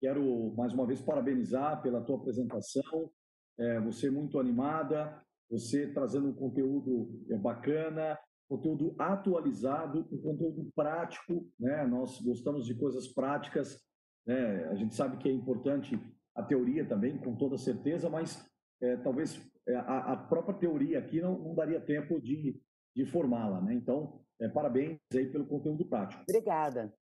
Quero 0.00 0.52
mais 0.56 0.72
uma 0.72 0.84
vez 0.84 1.00
parabenizar 1.00 1.80
pela 1.82 2.02
tua 2.02 2.16
apresentação. 2.16 3.10
É, 3.56 3.80
você 3.80 4.10
muito 4.10 4.40
animada, 4.40 5.22
você 5.48 5.86
trazendo 5.92 6.28
um 6.28 6.34
conteúdo 6.34 7.24
é, 7.30 7.38
bacana, 7.38 8.18
conteúdo 8.48 8.96
atualizado, 8.98 10.08
um 10.10 10.20
conteúdo 10.20 10.68
prático. 10.74 11.48
Né? 11.58 11.86
Nós 11.86 12.20
gostamos 12.20 12.66
de 12.66 12.74
coisas 12.74 13.06
práticas. 13.06 13.80
Né? 14.26 14.64
A 14.64 14.74
gente 14.74 14.96
sabe 14.96 15.16
que 15.18 15.28
é 15.28 15.32
importante 15.32 15.96
a 16.34 16.42
teoria 16.42 16.84
também, 16.84 17.16
com 17.18 17.36
toda 17.36 17.56
certeza, 17.56 18.10
mas 18.10 18.44
é, 18.82 18.96
talvez 18.96 19.40
é, 19.68 19.76
a, 19.76 20.12
a, 20.12 20.16
própria 20.16 20.58
teoria 20.58 20.98
aqui 20.98 21.20
não, 21.20 21.38
não 21.38 21.54
daria 21.54 21.80
tempo 21.80 22.20
de, 22.20 22.60
de 22.94 23.04
formá-la. 23.04 23.60
Né? 23.60 23.74
Então, 23.74 24.20
é, 24.40 24.48
parabéns 24.48 24.98
aí 25.12 25.26
pelo 25.26 25.46
conteúdo 25.46 25.84
prático. 25.86 26.22
Obrigada. 26.28 26.92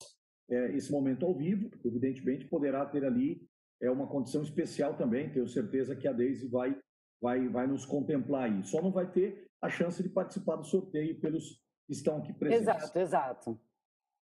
é, 0.50 0.76
esse 0.76 0.90
momento 0.90 1.24
ao 1.24 1.34
vivo, 1.34 1.70
evidentemente 1.84 2.46
poderá 2.46 2.84
ter 2.84 3.04
ali 3.04 3.46
é 3.80 3.88
uma 3.88 4.08
condição 4.08 4.42
especial 4.42 4.96
também. 4.96 5.30
Tenho 5.30 5.46
certeza 5.46 5.94
que 5.94 6.08
a 6.08 6.12
Daisy 6.12 6.48
vai 6.48 6.76
vai, 7.20 7.48
vai 7.48 7.66
nos 7.66 7.84
contemplar 7.84 8.50
aí. 8.50 8.62
Só 8.64 8.80
não 8.82 8.92
vai 8.92 9.10
ter 9.10 9.48
a 9.60 9.68
chance 9.68 10.02
de 10.02 10.08
participar 10.08 10.56
do 10.56 10.64
sorteio 10.64 11.18
pelos 11.20 11.60
que 11.86 11.92
estão 11.92 12.18
aqui 12.18 12.32
presentes. 12.32 12.68
Exato, 12.68 12.98
exato. 12.98 13.60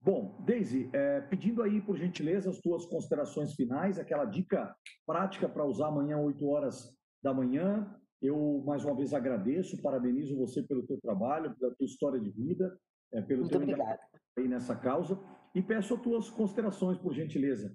Bom, 0.01 0.43
Daisy, 0.45 0.89
é, 0.93 1.21
pedindo 1.23 1.63
aí, 1.63 1.81
por 1.81 1.97
gentileza, 1.97 2.51
as 2.51 2.61
tuas 2.61 2.87
considerações 2.87 3.55
finais, 3.55 3.99
aquela 3.99 4.25
dica 4.25 4.75
prática 5.07 5.49
para 5.49 5.67
usar 5.67 5.89
amanhã, 5.89 6.19
8 6.19 6.47
horas 6.47 6.97
da 7.23 7.35
manhã. 7.35 7.95
Eu, 8.23 8.63
mais 8.65 8.85
uma 8.85 8.95
vez, 8.95 9.13
agradeço, 9.13 9.81
parabenizo 9.83 10.37
você 10.37 10.63
pelo 10.63 10.87
teu 10.87 11.01
trabalho, 11.01 11.55
pela 11.57 11.75
tua 11.75 11.85
história 11.85 12.21
de 12.21 12.31
vida, 12.31 12.79
é, 13.13 13.23
pelo 13.23 13.41
Muito 13.41 13.53
teu 13.53 13.61
obrigada. 13.61 14.01
aí 14.37 14.49
nessa 14.49 14.75
causa. 14.75 15.19
E 15.55 15.63
peço 15.63 15.95
as 15.95 16.03
tuas 16.03 16.31
considerações, 16.31 16.99
por 16.99 17.13
gentileza. 17.13 17.75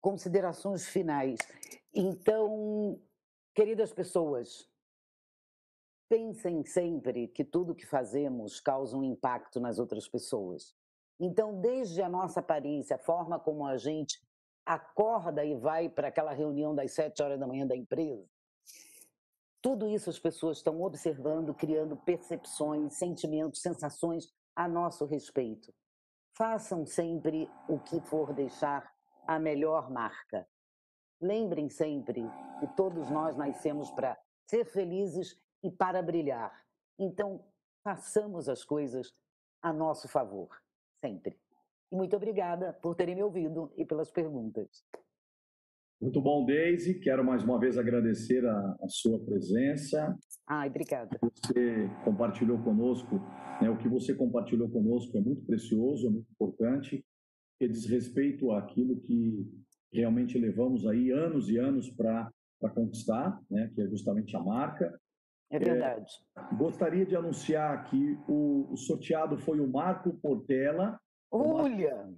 Considerações 0.00 0.86
finais. 0.86 1.38
Então, 1.94 3.00
Queridas 3.56 3.90
pessoas, 3.90 4.68
pensem 6.10 6.62
sempre 6.62 7.26
que 7.26 7.42
tudo 7.42 7.74
que 7.74 7.86
fazemos 7.86 8.60
causa 8.60 8.94
um 8.94 9.02
impacto 9.02 9.58
nas 9.58 9.78
outras 9.78 10.06
pessoas. 10.06 10.76
Então, 11.18 11.60
desde 11.60 12.02
a 12.02 12.08
nossa 12.08 12.40
aparência, 12.40 12.96
a 12.96 12.98
forma 12.98 13.38
como 13.38 13.66
a 13.66 13.76
gente 13.76 14.20
acorda 14.64 15.44
e 15.44 15.54
vai 15.54 15.88
para 15.88 16.08
aquela 16.08 16.32
reunião 16.32 16.74
das 16.74 16.92
sete 16.92 17.22
horas 17.22 17.38
da 17.38 17.46
manhã 17.46 17.66
da 17.66 17.76
empresa, 17.76 18.28
tudo 19.62 19.88
isso 19.88 20.10
as 20.10 20.18
pessoas 20.18 20.58
estão 20.58 20.80
observando, 20.82 21.54
criando 21.54 21.96
percepções, 21.96 22.94
sentimentos, 22.94 23.60
sensações 23.60 24.32
a 24.54 24.68
nosso 24.68 25.04
respeito. 25.06 25.74
Façam 26.36 26.86
sempre 26.86 27.50
o 27.68 27.78
que 27.78 28.00
for 28.00 28.32
deixar 28.32 28.92
a 29.26 29.38
melhor 29.38 29.90
marca. 29.90 30.46
Lembrem 31.20 31.68
sempre 31.68 32.22
que 32.60 32.66
todos 32.76 33.10
nós 33.10 33.36
nascemos 33.36 33.90
para 33.90 34.16
ser 34.46 34.66
felizes 34.66 35.36
e 35.62 35.70
para 35.70 36.02
brilhar. 36.02 36.64
Então, 36.98 37.44
façamos 37.82 38.48
as 38.48 38.62
coisas 38.62 39.12
a 39.62 39.72
nosso 39.72 40.08
favor, 40.08 40.62
sempre. 41.00 41.36
E 41.90 41.96
muito 41.96 42.16
obrigada 42.16 42.72
por 42.82 42.94
terem 42.94 43.14
me 43.14 43.22
ouvido 43.22 43.72
e 43.76 43.84
pelas 43.84 44.10
perguntas. 44.10 44.84
Muito 46.00 46.20
bom, 46.20 46.44
Deise. 46.44 47.00
Quero 47.00 47.24
mais 47.24 47.42
uma 47.42 47.58
vez 47.58 47.78
agradecer 47.78 48.44
a, 48.44 48.76
a 48.82 48.88
sua 48.88 49.18
presença. 49.24 50.14
Ai, 50.46 50.68
obrigada. 50.68 51.18
Você 51.22 51.88
compartilhou 52.04 52.58
conosco, 52.62 53.16
né, 53.62 53.70
o 53.70 53.78
que 53.78 53.88
você 53.88 54.14
compartilhou 54.14 54.68
conosco 54.68 55.16
é 55.16 55.20
muito 55.20 55.42
precioso, 55.46 56.06
é 56.06 56.10
muito 56.10 56.30
importante, 56.30 57.02
e 57.58 57.68
diz 57.68 57.86
respeito 57.86 58.52
àquilo 58.52 59.00
que 59.00 59.50
realmente 59.90 60.38
levamos 60.38 60.86
aí 60.86 61.10
anos 61.10 61.48
e 61.48 61.56
anos 61.56 61.88
para 61.90 62.30
conquistar, 62.74 63.40
né, 63.50 63.70
que 63.74 63.80
é 63.80 63.88
justamente 63.88 64.36
a 64.36 64.42
marca. 64.42 65.00
É 65.50 65.58
verdade. 65.58 66.12
É, 66.36 66.54
gostaria 66.54 67.06
de 67.06 67.14
anunciar 67.14 67.84
que 67.84 68.18
o, 68.28 68.72
o, 68.72 68.76
sorteado 68.76 69.38
foi 69.38 69.60
o 69.60 69.68
Marco 69.68 70.12
Portela. 70.14 70.98
Olha! 71.30 72.08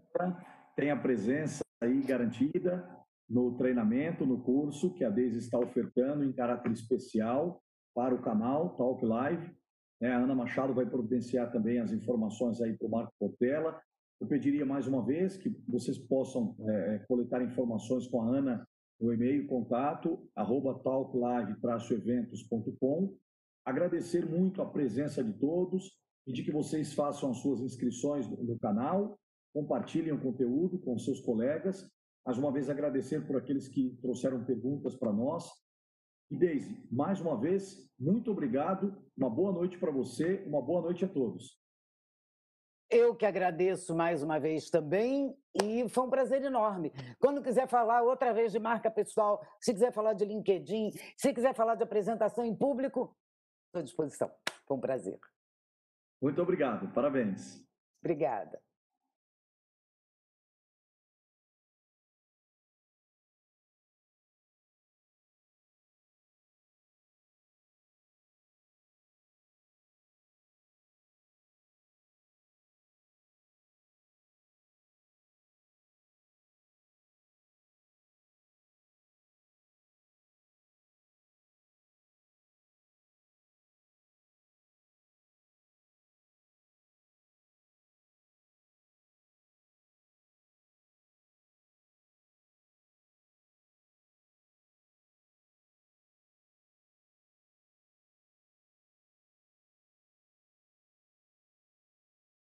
Tem 0.75 0.91
a 0.91 0.97
presença 0.97 1.63
aí 1.83 2.03
garantida 2.03 2.89
no 3.29 3.57
treinamento, 3.57 4.25
no 4.25 4.41
curso 4.43 4.95
que 4.95 5.05
a 5.05 5.11
Deise 5.11 5.39
está 5.39 5.59
ofertando 5.59 6.25
em 6.25 6.33
caráter 6.33 6.73
especial 6.73 7.63
para 7.95 8.15
o 8.15 8.23
canal 8.23 8.75
Talk 8.77 9.05
Live. 9.05 9.55
Né? 10.01 10.13
A 10.13 10.19
Ana 10.19 10.35
Machado 10.35 10.73
vai 10.73 10.87
providenciar 10.87 11.51
também 11.51 11.79
as 11.79 11.93
informações 11.93 12.61
aí 12.61 12.77
para 12.77 12.87
o 12.87 12.91
Marco 12.91 13.13
Portela. 13.19 13.79
Eu 14.21 14.27
pediria 14.27 14.65
mais 14.65 14.87
uma 14.87 15.05
vez 15.05 15.37
que 15.37 15.51
vocês 15.69 15.99
possam 15.99 16.57
é, 16.67 17.05
coletar 17.07 17.43
informações 17.43 18.07
com 18.07 18.23
a 18.23 18.29
Ana 18.29 18.67
no 19.01 19.13
e-mail 19.13 19.47
contato 19.47 20.29
arroba 20.35 20.75
talklive-eventos.com. 20.81 23.17
Agradecer 23.65 24.27
muito 24.27 24.61
a 24.63 24.67
presença 24.67 25.23
de 25.23 25.33
todos, 25.35 25.97
pedir 26.25 26.43
que 26.43 26.51
vocês 26.51 26.93
façam 26.93 27.31
as 27.31 27.37
suas 27.39 27.61
inscrições 27.61 28.29
no 28.29 28.59
canal, 28.59 29.17
compartilhem 29.53 30.13
o 30.13 30.21
conteúdo 30.21 30.79
com 30.79 30.99
seus 30.99 31.21
colegas. 31.21 31.89
Mais 32.25 32.39
uma 32.39 32.53
vez 32.53 32.69
agradecer 32.69 33.27
por 33.27 33.37
aqueles 33.37 33.69
que 33.69 33.97
trouxeram 34.03 34.45
perguntas 34.45 34.97
para 34.97 35.13
nós. 35.13 35.49
E 36.31 36.37
Deise, 36.37 36.87
mais 36.91 37.21
uma 37.21 37.41
vez, 37.41 37.89
muito 37.99 38.31
obrigado. 38.31 38.95
Uma 39.17 39.31
boa 39.31 39.53
noite 39.53 39.79
para 39.79 39.91
você, 39.91 40.45
uma 40.47 40.61
boa 40.61 40.83
noite 40.83 41.05
a 41.05 41.09
todos. 41.09 41.59
Eu 42.91 43.15
que 43.15 43.27
agradeço 43.27 43.95
mais 43.95 44.23
uma 44.23 44.41
vez 44.41 44.71
também 44.71 45.37
e 45.63 45.87
foi 45.91 46.05
um 46.05 46.11
prazer 46.11 46.43
enorme. 46.43 46.91
Quando 47.19 47.43
quiser 47.43 47.69
falar 47.69 48.03
outra 48.03 48.33
vez 48.33 48.51
de 48.51 48.59
marca 48.59 48.91
pessoal, 48.91 49.45
se 49.61 49.73
quiser 49.73 49.93
falar 49.93 50.15
de 50.15 50.25
LinkedIn, 50.25 50.93
se 51.17 51.35
quiser 51.35 51.55
falar 51.55 51.75
de 51.75 51.83
apresentação 51.83 52.45
em 52.45 52.57
público, 52.57 53.15
estou 53.67 53.81
à 53.81 53.83
disposição. 53.83 54.31
Foi 54.67 54.77
um 54.77 54.81
prazer. 54.81 55.19
Muito 56.21 56.41
obrigado. 56.41 56.91
Parabéns. 56.95 57.63
Obrigada. 58.03 58.59